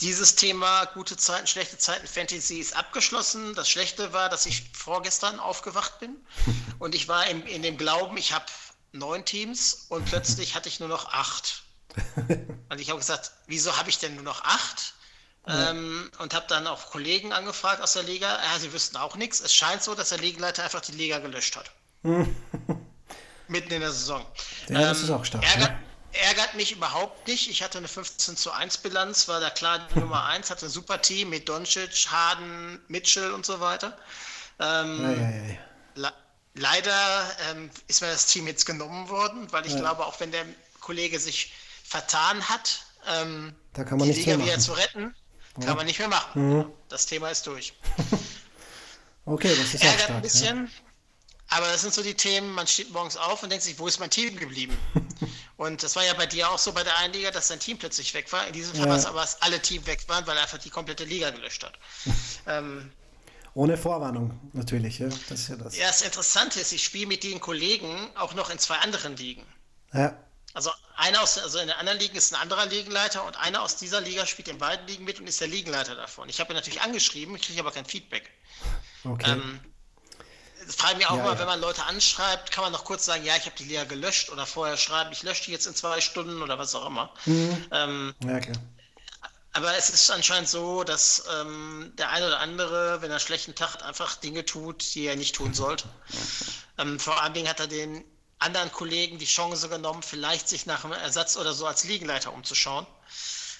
Dieses 0.00 0.34
Thema 0.34 0.86
gute 0.86 1.16
Zeiten, 1.16 1.46
schlechte 1.46 1.76
Zeiten 1.76 2.06
Fantasy 2.06 2.58
ist 2.58 2.74
abgeschlossen. 2.74 3.54
Das 3.54 3.68
Schlechte 3.68 4.12
war, 4.12 4.30
dass 4.30 4.46
ich 4.46 4.70
vorgestern 4.72 5.38
aufgewacht 5.38 6.00
bin 6.00 6.16
und 6.78 6.94
ich 6.94 7.08
war 7.08 7.26
in, 7.26 7.42
in 7.46 7.62
dem 7.62 7.76
Glauben, 7.76 8.16
ich 8.16 8.32
habe 8.32 8.46
neun 8.92 9.24
Teams 9.24 9.86
und 9.88 10.06
plötzlich 10.06 10.54
hatte 10.54 10.68
ich 10.68 10.80
nur 10.80 10.88
noch 10.88 11.12
acht. 11.12 11.62
Und 12.68 12.80
ich 12.80 12.88
habe 12.88 13.00
gesagt, 13.00 13.32
wieso 13.48 13.76
habe 13.76 13.90
ich 13.90 13.98
denn 13.98 14.14
nur 14.14 14.22
noch 14.22 14.44
acht? 14.44 14.94
Ja. 15.48 15.70
Ähm, 15.70 16.08
und 16.18 16.34
habe 16.34 16.46
dann 16.48 16.68
auch 16.68 16.90
Kollegen 16.90 17.32
angefragt 17.32 17.82
aus 17.82 17.94
der 17.94 18.04
Liga. 18.04 18.28
Ja, 18.28 18.58
sie 18.60 18.72
wüssten 18.72 18.96
auch 18.96 19.16
nichts. 19.16 19.40
Es 19.40 19.52
scheint 19.52 19.82
so, 19.82 19.96
dass 19.96 20.10
der 20.10 20.18
Ligenleiter 20.18 20.62
einfach 20.62 20.82
die 20.82 20.92
Liga 20.92 21.18
gelöscht 21.18 21.56
hat. 21.56 21.72
Mitten 23.48 23.72
in 23.72 23.80
der 23.80 23.90
Saison. 23.90 24.24
Ja, 24.68 24.82
das 24.82 24.98
ähm, 24.98 25.04
ist 25.04 25.10
auch 25.10 25.24
stark. 25.24 25.42
Ärgert, 25.42 25.70
ja. 25.70 25.78
Ärgert, 26.12 26.54
mich 26.54 26.72
überhaupt 26.72 27.26
nicht. 27.28 27.50
Ich 27.50 27.62
hatte 27.62 27.78
eine 27.78 27.88
15 27.88 28.36
zu 28.36 28.50
1 28.50 28.78
Bilanz, 28.78 29.28
war 29.28 29.40
da 29.40 29.50
klar 29.50 29.86
die 29.94 29.98
Nummer 30.00 30.24
1, 30.24 30.50
hatte 30.50 30.66
ein 30.66 30.70
super 30.70 31.00
Team 31.00 31.30
mit 31.30 31.48
Doncic, 31.48 32.06
Harden, 32.10 32.80
Mitchell 32.88 33.32
und 33.32 33.46
so 33.46 33.60
weiter. 33.60 33.96
Ähm, 34.58 35.56
ja, 35.94 36.12
leider 36.54 37.30
ähm, 37.50 37.70
ist 37.88 38.02
mir 38.02 38.08
das 38.08 38.26
Team 38.26 38.46
jetzt 38.46 38.66
genommen 38.66 39.08
worden, 39.08 39.50
weil 39.52 39.66
ich 39.66 39.76
glaube, 39.76 40.04
auch 40.04 40.18
wenn 40.20 40.30
der 40.30 40.44
Kollege 40.80 41.18
sich 41.18 41.52
vertan 41.84 42.48
hat, 42.48 42.84
ähm, 43.08 43.54
da 43.72 43.84
kann 43.84 43.98
man 43.98 44.08
die 44.08 44.14
Liga 44.14 44.38
wieder 44.38 44.58
zu 44.58 44.72
retten, 44.72 45.14
kann 45.64 45.76
man 45.76 45.86
nicht 45.86 45.98
mehr 45.98 46.08
machen. 46.08 46.58
Mhm. 46.58 46.72
Das 46.88 47.06
Thema 47.06 47.30
ist 47.30 47.46
durch. 47.46 47.74
okay, 49.24 49.54
das 49.56 49.74
ist 49.74 49.82
Ärgert 49.82 50.00
stark, 50.00 50.16
ein 50.16 50.22
bisschen. 50.22 50.70
Aber 51.50 51.66
das 51.66 51.82
sind 51.82 51.92
so 51.92 52.02
die 52.02 52.14
Themen, 52.14 52.54
man 52.54 52.66
steht 52.66 52.92
morgens 52.92 53.16
auf 53.16 53.42
und 53.42 53.50
denkt 53.50 53.64
sich, 53.64 53.78
wo 53.78 53.86
ist 53.88 53.98
mein 53.98 54.10
Team 54.10 54.36
geblieben? 54.36 54.76
und 55.56 55.82
das 55.82 55.96
war 55.96 56.04
ja 56.04 56.14
bei 56.14 56.26
dir 56.26 56.48
auch 56.48 56.58
so 56.58 56.72
bei 56.72 56.84
der 56.84 56.96
einen 56.98 57.12
Liga, 57.12 57.32
dass 57.32 57.48
dein 57.48 57.58
Team 57.58 57.76
plötzlich 57.76 58.14
weg 58.14 58.32
war. 58.32 58.46
In 58.46 58.52
diesem 58.52 58.74
Fall 58.74 58.84
ja. 58.84 58.90
war 58.90 58.96
es 58.96 59.06
aber, 59.06 59.20
dass 59.20 59.42
alle 59.42 59.60
Teams 59.60 59.86
weg 59.86 60.04
waren, 60.06 60.26
weil 60.26 60.36
er 60.36 60.44
einfach 60.44 60.58
die 60.58 60.70
komplette 60.70 61.04
Liga 61.04 61.30
gelöscht 61.30 61.64
hat. 61.64 61.78
ähm, 62.46 62.92
ohne 63.54 63.76
Vorwarnung 63.76 64.38
natürlich, 64.52 65.00
ja. 65.00 65.08
Das 65.28 65.40
ist 65.40 65.48
ja 65.48 65.56
das. 65.56 65.76
Ja, 65.76 65.88
das 65.88 66.02
Interessante 66.02 66.60
ist, 66.60 66.72
ich 66.72 66.84
spiele 66.84 67.08
mit 67.08 67.24
den 67.24 67.40
Kollegen 67.40 68.10
auch 68.14 68.34
noch 68.34 68.48
in 68.50 68.58
zwei 68.60 68.76
anderen 68.76 69.16
Ligen. 69.16 69.44
Ja. 69.92 70.16
Also 70.54 70.70
einer 70.96 71.20
aus, 71.20 71.36
also 71.38 71.58
in 71.58 71.66
der 71.66 71.78
anderen 71.78 71.98
Liga 71.98 72.14
ist 72.14 72.32
ein 72.32 72.40
anderer 72.40 72.66
Ligenleiter 72.66 73.24
und 73.24 73.36
einer 73.36 73.62
aus 73.62 73.76
dieser 73.76 74.00
Liga 74.00 74.26
spielt 74.26 74.48
in 74.48 74.58
beiden 74.58 74.86
Ligen 74.86 75.04
mit 75.04 75.18
und 75.18 75.26
ist 75.26 75.40
der 75.40 75.48
Ligenleiter 75.48 75.96
davon. 75.96 76.28
Ich 76.28 76.38
habe 76.38 76.52
ihn 76.52 76.56
natürlich 76.56 76.80
angeschrieben, 76.80 77.34
ich 77.34 77.42
kriege 77.42 77.60
aber 77.60 77.72
kein 77.72 77.86
Feedback. 77.86 78.30
Okay. 79.04 79.32
Ähm, 79.32 79.60
frage 80.76 80.92
ich 80.92 80.98
mich 80.98 81.06
auch 81.06 81.16
ja, 81.16 81.24
mal, 81.24 81.32
ja. 81.34 81.38
wenn 81.38 81.46
man 81.46 81.60
Leute 81.60 81.84
anschreibt, 81.84 82.50
kann 82.50 82.64
man 82.64 82.72
noch 82.72 82.84
kurz 82.84 83.04
sagen, 83.04 83.24
ja, 83.24 83.36
ich 83.36 83.46
habe 83.46 83.56
die 83.56 83.64
Liga 83.64 83.84
gelöscht 83.84 84.30
oder 84.30 84.46
vorher 84.46 84.76
schreiben, 84.76 85.12
ich 85.12 85.22
lösche 85.22 85.44
die 85.44 85.52
jetzt 85.52 85.66
in 85.66 85.74
zwei 85.74 86.00
Stunden 86.00 86.42
oder 86.42 86.58
was 86.58 86.74
auch 86.74 86.86
immer. 86.86 87.12
Mhm. 87.26 87.66
Ähm, 87.72 88.14
ja, 88.24 88.40
klar. 88.40 88.56
Aber 89.52 89.76
es 89.76 89.90
ist 89.90 90.10
anscheinend 90.10 90.48
so, 90.48 90.84
dass 90.84 91.24
ähm, 91.40 91.92
der 91.98 92.10
eine 92.10 92.28
oder 92.28 92.38
andere, 92.38 93.02
wenn 93.02 93.10
er 93.10 93.16
einen 93.16 93.20
schlechten 93.20 93.54
Tag 93.54 93.74
hat, 93.74 93.82
einfach 93.82 94.16
Dinge 94.16 94.44
tut, 94.44 94.94
die 94.94 95.06
er 95.06 95.16
nicht 95.16 95.34
tun 95.34 95.54
sollte. 95.54 95.84
Ähm, 96.78 96.98
vor 96.98 97.20
allen 97.20 97.34
Dingen 97.34 97.46
hat 97.46 97.60
er 97.60 97.66
den 97.66 98.02
anderen 98.38 98.72
Kollegen 98.72 99.18
die 99.18 99.26
Chance 99.26 99.68
genommen, 99.68 100.02
vielleicht 100.02 100.48
sich 100.48 100.64
nach 100.64 100.82
einem 100.82 100.94
Ersatz 100.94 101.36
oder 101.36 101.52
so 101.52 101.66
als 101.66 101.84
Liegenleiter 101.84 102.32
umzuschauen. 102.32 102.86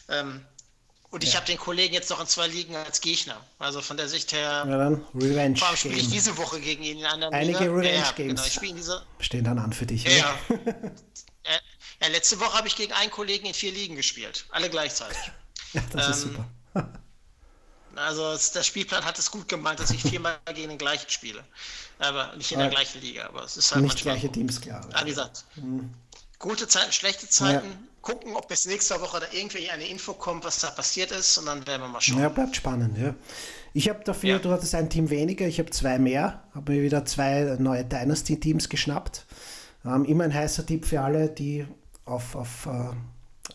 Ähm, 0.09 0.47
und 1.11 1.25
ich 1.25 1.35
habe 1.35 1.45
den 1.45 1.59
Kollegen 1.59 1.93
jetzt 1.93 2.09
noch 2.11 2.21
in 2.21 2.27
zwei 2.27 2.47
Ligen 2.47 2.77
als 2.77 3.01
Gegner. 3.01 3.37
Also 3.59 3.81
von 3.81 3.97
der 3.97 4.09
Sicht 4.09 4.33
her. 4.33 4.65
Ja, 4.69 4.79
dann 4.79 5.05
Revenge. 5.15 5.57
Vor 5.57 5.69
allem 5.69 5.77
spiele 5.77 5.97
ich 5.97 6.09
diese 6.09 6.37
Woche 6.37 6.61
gegen 6.61 6.85
ihn 6.85 7.01
in 7.01 7.07
anderen 7.07 7.35
Einige 7.35 7.59
Liga. 7.59 7.73
Revenge 7.73 7.97
ja, 7.97 8.13
Games 8.13 8.61
genau, 8.61 8.75
diese... 8.77 9.03
stehen 9.19 9.45
dann 9.45 9.59
an 9.59 9.73
für 9.73 9.87
dich. 9.87 10.05
Ja, 10.05 10.11
ja. 10.11 10.39
ja 12.01 12.09
letzte 12.09 12.39
Woche 12.39 12.57
habe 12.57 12.69
ich 12.69 12.77
gegen 12.77 12.93
einen 12.93 13.11
Kollegen 13.11 13.47
in 13.47 13.55
vier 13.55 13.73
Ligen 13.73 13.97
gespielt. 13.97 14.47
Alle 14.51 14.71
gleichzeitig. 14.71 15.19
Ja, 15.73 15.83
das 15.93 16.07
ähm, 16.07 16.11
ist 16.11 16.21
super. 16.23 16.49
also 17.95 18.37
der 18.55 18.65
Spielplan 18.65 19.05
hat 19.05 19.21
es 19.21 19.31
gut 19.31 19.47
gemeint, 19.47 19.79
dass 19.79 19.93
ich 19.93 20.03
viermal 20.03 20.37
gegen 20.53 20.69
den 20.69 20.79
gleichen 20.79 21.09
spiele. 21.09 21.45
Aber 22.01 22.35
nicht 22.35 22.51
in 22.51 22.59
der 22.59 22.71
gleichen 22.71 23.01
Liga. 23.01 23.27
Aber 23.27 23.45
es 23.45 23.57
ist 23.57 23.73
halt 23.73 23.85
nicht 23.85 24.03
gleiche 24.03 24.33
Teams, 24.33 24.61
klar. 24.61 24.85
Ah, 24.93 25.05
wie 25.05 25.11
gesagt, 25.11 25.45
mhm. 25.55 25.95
Gute 26.41 26.67
Zeiten, 26.67 26.91
schlechte 26.91 27.29
Zeiten. 27.29 27.69
Ja. 27.69 27.77
Gucken, 28.03 28.35
ob 28.35 28.49
bis 28.49 28.67
nächste 28.67 29.01
Woche 29.01 29.21
da 29.21 29.27
irgendwie 29.31 29.71
eine 29.71 29.87
Info 29.87 30.15
kommt, 30.15 30.45
was 30.45 30.59
da 30.61 30.71
passiert 30.71 31.13
ist. 31.13 31.37
Und 31.39 31.47
dann 31.47 31.67
werden 31.67 31.83
wir 31.83 31.89
mal 31.89 32.01
schauen. 32.01 32.19
Ja, 32.19 32.31
bleibt 32.31 32.57
spannend, 32.57 32.99
ja. 32.99 33.15
Ich 33.75 33.89
habe 33.89 34.03
dafür, 34.03 34.31
ja. 34.31 34.39
du 34.39 34.51
hattest 34.51 34.75
ein 34.75 34.89
Team 34.89 35.11
weniger, 35.11 35.47
ich 35.47 35.59
habe 35.61 35.71
zwei 35.71 35.99
mehr. 35.99 36.43
Habe 36.55 36.73
mir 36.73 36.83
wieder 36.83 37.05
zwei 37.05 37.57
neue 37.59 37.85
Dynasty-Teams 37.85 38.71
geschnappt. 38.71 39.27
Ähm, 39.85 40.05
immer 40.07 40.25
ein 40.25 40.35
heißer 40.35 40.67
Tipp 40.67 40.87
für 40.87 41.03
alle, 41.03 41.29
die 41.29 41.67
auf, 42.07 42.35
auf 42.35 42.67
uh, 42.67 42.95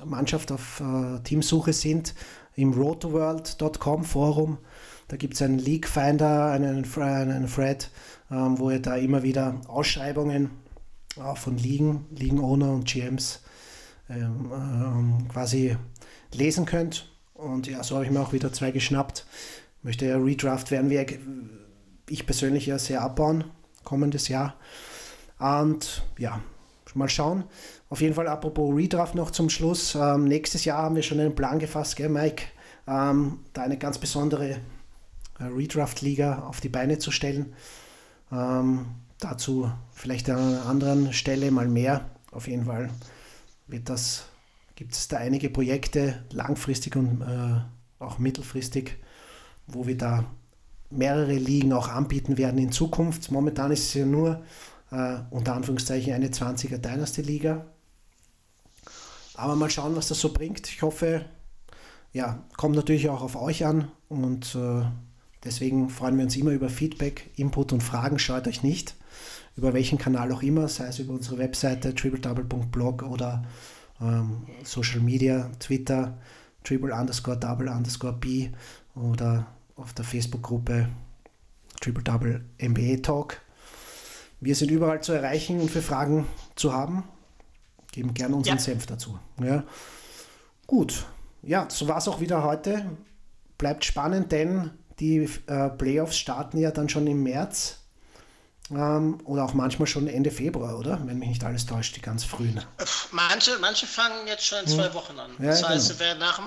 Mannschaft 0.06 0.52
auf 0.52 0.80
äh, 0.80 1.20
Teamsuche 1.24 1.74
sind, 1.74 2.14
im 2.56 2.72
rotoworld.com 2.74 4.06
Forum. 4.06 4.60
Da 5.08 5.18
gibt 5.18 5.34
es 5.34 5.42
einen 5.42 5.60
League 5.60 5.88
Finder, 5.88 6.52
einen, 6.52 6.86
einen 6.96 7.52
Thread, 7.52 7.90
ähm, 8.32 8.60
wo 8.60 8.70
ihr 8.70 8.80
da 8.80 8.96
immer 8.96 9.24
wieder 9.24 9.60
Ausschreibungen 9.68 10.52
äh, 11.18 11.36
von 11.36 11.57
Ligen, 11.57 12.05
Ligen-Owner 12.11 12.72
und 12.72 12.86
GMs 12.86 13.41
ähm, 14.09 14.51
ähm, 14.53 15.28
quasi 15.30 15.78
lesen 16.34 16.66
könnt. 16.66 17.11
Und 17.34 17.68
ja, 17.68 17.84
so 17.84 17.95
habe 17.95 18.05
ich 18.05 18.11
mir 18.11 18.22
auch 18.22 18.34
wieder 18.34 18.53
zwei 18.53 18.72
geschnappt. 18.72 19.26
Möchte 19.84 20.05
ja 20.05 20.18
Redraft 20.18 20.72
werden 20.72 20.89
wir, 20.89 21.05
ich 22.09 22.26
persönlich 22.26 22.66
ja 22.66 22.80
sehr 22.80 23.01
abbauen, 23.01 23.43
kommendes 23.84 24.28
Jahr. 24.28 24.55
Und 25.38 26.03
ja, 26.18 26.41
mal 26.95 27.09
schauen. 27.09 27.43
Auf 27.89 28.01
jeden 28.01 28.16
Fall, 28.16 28.28
apropos 28.28 28.76
Redraft 28.76 29.16
noch 29.16 29.32
zum 29.32 29.49
Schluss. 29.49 29.95
Ähm, 29.95 30.26
nächstes 30.26 30.66
Jahr 30.66 30.84
haben 30.84 30.95
wir 30.95 31.03
schon 31.03 31.20
einen 31.20 31.36
Plan 31.36 31.59
gefasst, 31.59 31.95
gell, 31.95 32.09
Mike? 32.09 32.43
Ähm, 32.88 33.39
da 33.53 33.63
eine 33.63 33.78
ganz 33.78 33.97
besondere 33.97 34.51
äh, 35.39 35.43
Redraft-Liga 35.43 36.43
auf 36.47 36.61
die 36.61 36.70
Beine 36.70 36.97
zu 36.99 37.11
stellen. 37.11 37.53
Ähm, 38.32 38.86
dazu 39.20 39.72
vielleicht 39.93 40.30
an 40.30 40.39
einer 40.39 40.66
anderen 40.66 41.13
Stelle 41.13 41.51
mal 41.51 41.68
mehr. 41.68 42.09
Auf 42.32 42.47
jeden 42.47 42.66
Fall 42.66 42.89
wird 43.68 43.89
das, 43.89 44.26
gibt 44.76 44.93
es 44.93 45.07
da 45.07 45.18
einige 45.18 45.50
Projekte, 45.50 46.24
langfristig 46.32 46.96
und 46.96 47.21
äh, 47.21 47.62
auch 48.04 48.20
mittelfristig, 48.20 48.97
wo 49.67 49.87
wir 49.87 49.97
da 49.97 50.25
mehrere 50.89 51.33
Ligen 51.33 51.74
auch 51.74 51.87
anbieten 51.87 52.37
werden 52.37 52.59
in 52.59 52.71
Zukunft. 52.71 53.32
Momentan 53.32 53.71
ist 53.71 53.87
es 53.87 53.93
ja 53.93 54.05
nur 54.05 54.43
äh, 54.92 55.17
unter 55.29 55.55
Anführungszeichen 55.55 56.13
eine 56.13 56.28
20er 56.28 56.78
Dynasty-Liga. 56.78 57.66
Aber 59.36 59.55
mal 59.55 59.70
schauen, 59.70 59.96
was 59.96 60.08
das 60.08 60.20
so 60.20 60.32
bringt. 60.32 60.67
Ich 60.70 60.82
hoffe, 60.82 61.25
ja, 62.13 62.43
kommt 62.55 62.75
natürlich 62.75 63.09
auch 63.09 63.21
auf 63.21 63.36
euch 63.36 63.66
an 63.66 63.92
und 64.08 64.55
äh, 64.55 64.83
deswegen 65.43 65.89
freuen 65.89 66.17
wir 66.17 66.24
uns 66.24 66.37
immer 66.37 66.51
über 66.51 66.70
Feedback, 66.70 67.32
Input 67.36 67.74
und 67.74 67.83
Fragen. 67.83 68.20
Schaut 68.20 68.47
euch 68.47 68.63
nicht, 68.63 68.96
über 69.56 69.74
welchen 69.74 69.98
Kanal 69.98 70.32
auch 70.32 70.44
immer, 70.44 70.68
sei 70.68 70.88
es 70.88 71.00
über 71.00 71.14
unsere 71.14 71.38
Webseite 71.38 71.96
tripledouble.blog 71.96 73.04
oder 73.04 73.44
ähm, 74.02 74.46
Social 74.64 75.00
Media, 75.00 75.50
Twitter, 75.60 76.18
triple 76.64 76.94
underscore 76.94 77.38
double 77.38 77.70
underscore 77.70 78.14
b 78.14 78.50
oder 78.96 79.48
auf 79.76 79.94
der 79.94 80.06
Facebook-Gruppe 80.06 80.90
Triple 81.82 82.04
Double 82.04 82.44
MBA 82.60 82.98
Talk. 83.02 83.42
Wir 84.40 84.56
sind 84.56 84.72
überall 84.72 85.02
zu 85.02 85.14
erreichen 85.14 85.60
und 85.60 85.72
für 85.72 85.82
Fragen 85.82 86.26
zu 86.56 86.74
haben. 86.74 87.04
Geben 87.92 88.14
gerne 88.14 88.36
unseren 88.36 88.58
ja. 88.58 88.62
Senf 88.62 88.86
dazu. 88.86 89.20
Ja. 89.42 89.64
Gut, 90.68 91.06
ja, 91.42 91.68
so 91.70 91.88
war 91.88 91.98
es 91.98 92.08
auch 92.08 92.20
wieder 92.20 92.44
heute. 92.44 92.86
Bleibt 93.58 93.86
spannend, 93.86 94.32
denn 94.32 94.72
die 95.00 95.30
äh, 95.48 95.70
Playoffs 95.70 96.18
starten 96.18 96.58
ja 96.58 96.72
dann 96.72 96.90
schon 96.90 97.08
im 97.08 97.24
März. 97.24 97.84
Ähm, 98.71 99.20
oder 99.25 99.46
auch 99.46 99.54
manchmal 99.54 99.87
schon 99.87 100.08
Ende 100.08 100.32
Februar, 100.32 100.79
oder? 100.79 101.00
Wenn 101.05 101.20
mich 101.20 101.29
nicht 101.29 101.43
alles 101.43 101.66
täuscht, 101.67 101.96
die 101.96 102.01
ganz 102.01 102.24
frühen. 102.24 102.63
Manche, 103.12 103.58
manche 103.59 103.86
fangen 103.86 104.25
jetzt 104.28 104.46
schon 104.46 104.59
in 104.59 104.67
zwei 104.67 104.87
hm. 104.87 104.93
Wochen 104.96 105.20
an. 105.20 105.32
Ja, 105.39 105.51
das 105.51 105.63
heißt, 105.63 105.87
genau. 105.89 106.00
wer 106.00 106.16
nach, 106.16 106.42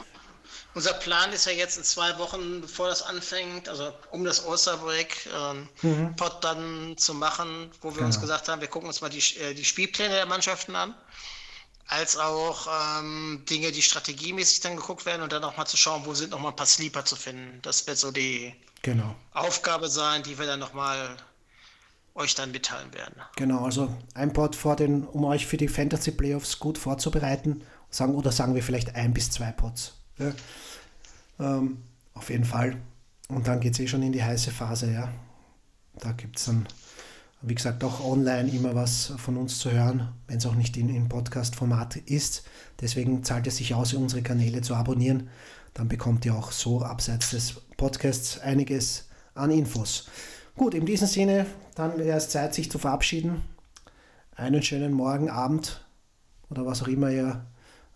unser 0.74 0.94
Plan 0.94 1.32
ist 1.32 1.46
ja 1.46 1.52
jetzt 1.52 1.76
in 1.78 1.84
zwei 1.84 2.18
Wochen, 2.18 2.60
bevor 2.60 2.88
das 2.88 3.02
anfängt, 3.02 3.68
also 3.68 3.92
um 4.10 4.24
das 4.24 4.44
Osterbreak, 4.44 5.28
ähm, 5.32 5.68
mhm. 5.82 6.16
Pod 6.16 6.42
dann 6.42 6.96
zu 6.96 7.14
machen, 7.14 7.70
wo 7.80 7.90
wir 7.90 7.94
genau. 7.96 8.06
uns 8.06 8.20
gesagt 8.20 8.48
haben, 8.48 8.60
wir 8.60 8.68
gucken 8.68 8.88
uns 8.88 9.00
mal 9.00 9.10
die, 9.10 9.22
äh, 9.38 9.54
die 9.54 9.64
Spielpläne 9.64 10.14
der 10.14 10.26
Mannschaften 10.26 10.74
an. 10.74 10.94
als 11.88 12.16
auch 12.16 12.66
ähm, 12.98 13.44
Dinge, 13.48 13.72
die 13.72 13.82
strategiemäßig 13.82 14.60
dann 14.60 14.76
geguckt 14.76 15.06
werden 15.06 15.22
und 15.22 15.32
dann 15.32 15.42
auch 15.44 15.56
mal 15.56 15.66
zu 15.66 15.76
schauen, 15.76 16.02
wo 16.04 16.14
sind 16.14 16.30
noch 16.30 16.38
mal 16.38 16.50
ein 16.50 16.56
paar 16.56 16.66
Sleeper 16.66 17.04
zu 17.04 17.16
finden. 17.16 17.60
Das 17.62 17.86
wird 17.86 17.96
so 17.96 18.10
die 18.10 18.54
genau. 18.82 19.14
Aufgabe 19.32 19.88
sein, 19.88 20.22
die 20.22 20.38
wir 20.38 20.46
dann 20.46 20.60
noch 20.60 20.74
mal 20.74 21.16
euch 22.18 22.34
dann 22.34 22.50
mitteilen 22.50 22.92
werden. 22.92 23.14
Genau, 23.36 23.64
also 23.64 23.94
ein 24.14 24.32
Pod 24.32 24.56
vor 24.56 24.76
den, 24.76 25.04
um 25.04 25.24
euch 25.24 25.46
für 25.46 25.56
die 25.56 25.68
Fantasy 25.68 26.10
Playoffs 26.10 26.58
gut 26.58 26.76
vorzubereiten, 26.76 27.62
sagen 27.90 28.14
oder 28.14 28.32
sagen 28.32 28.54
wir 28.54 28.62
vielleicht 28.62 28.94
ein 28.94 29.14
bis 29.14 29.30
zwei 29.30 29.52
Pods. 29.52 29.94
Ja. 30.18 30.32
Ähm, 31.38 31.78
auf 32.14 32.30
jeden 32.30 32.44
Fall. 32.44 32.76
Und 33.28 33.46
dann 33.46 33.60
geht 33.60 33.74
es 33.74 33.80
eh 33.80 33.86
schon 33.86 34.02
in 34.02 34.12
die 34.12 34.22
heiße 34.22 34.50
Phase, 34.50 34.92
ja. 34.92 35.12
Da 35.98 36.12
gibt 36.12 36.38
es 36.38 36.46
dann, 36.46 36.66
wie 37.42 37.54
gesagt, 37.54 37.84
auch 37.84 38.04
online 38.04 38.50
immer 38.50 38.74
was 38.74 39.12
von 39.16 39.36
uns 39.36 39.58
zu 39.58 39.70
hören, 39.70 40.12
wenn 40.26 40.38
es 40.38 40.46
auch 40.46 40.54
nicht 40.54 40.76
in, 40.76 40.88
in 40.88 41.08
Podcast-Format 41.08 41.96
ist. 41.96 42.44
Deswegen 42.80 43.22
zahlt 43.24 43.46
es 43.46 43.58
sich 43.58 43.74
aus, 43.74 43.94
unsere 43.94 44.22
Kanäle 44.22 44.60
zu 44.62 44.74
abonnieren. 44.74 45.28
Dann 45.74 45.88
bekommt 45.88 46.24
ihr 46.24 46.34
auch 46.34 46.50
so 46.50 46.82
abseits 46.82 47.30
des 47.30 47.54
Podcasts 47.76 48.40
einiges 48.40 49.08
an 49.34 49.50
Infos. 49.50 50.08
Gut, 50.58 50.74
in 50.74 50.86
diesem 50.86 51.06
Sinne, 51.06 51.46
dann 51.76 51.96
wäre 51.98 52.18
es 52.18 52.30
Zeit, 52.30 52.52
sich 52.52 52.68
zu 52.68 52.80
verabschieden. 52.80 53.44
Einen 54.34 54.60
schönen 54.60 54.92
Morgen, 54.92 55.30
Abend 55.30 55.86
oder 56.50 56.66
was 56.66 56.82
auch 56.82 56.88
immer 56.88 57.10
ihr 57.10 57.46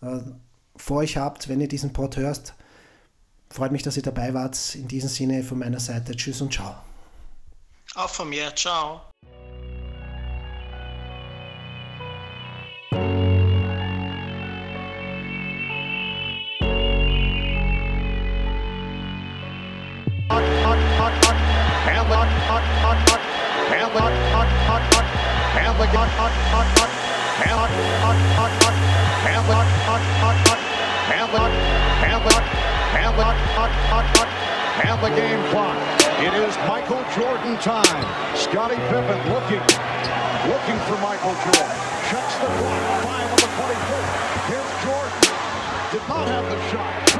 äh, 0.01 0.19
vor 0.77 0.97
euch 0.97 1.17
habt, 1.17 1.49
wenn 1.49 1.59
ihr 1.59 1.67
diesen 1.67 1.91
Pod 1.91 2.15
hörst. 2.15 2.53
Freut 3.49 3.73
mich, 3.73 3.83
dass 3.83 3.97
ihr 3.97 4.03
dabei 4.03 4.33
wart. 4.33 4.75
In 4.75 4.87
diesem 4.87 5.09
Sinne 5.09 5.43
von 5.43 5.59
meiner 5.59 5.81
Seite 5.81 6.15
Tschüss 6.15 6.41
und 6.41 6.53
Ciao. 6.53 6.73
Auch 7.95 8.09
von 8.09 8.29
mir. 8.29 8.55
Ciao. 8.55 9.12
The 35.03 35.09
game 35.17 35.43
clock. 35.51 35.75
It 36.21 36.33
is 36.33 36.55
Michael 36.65 37.03
Jordan 37.13 37.57
time. 37.57 38.37
Scottie 38.37 38.79
Pippen 38.87 39.19
looking, 39.33 39.59
looking 40.47 40.79
for 40.87 40.95
Michael 41.03 41.35
Jordan. 41.43 41.75
Checks 42.07 42.35
the 42.39 42.47
clock. 42.47 43.03
Five 43.03 43.29
on 43.29 43.35
the 43.35 43.51
24. 43.51 43.99
Here's 44.47 44.71
Jordan. 44.85 45.19
Did 45.91 46.07
not 46.07 46.27
have 46.29 46.45
the 46.49 46.69
shot. 46.71 47.12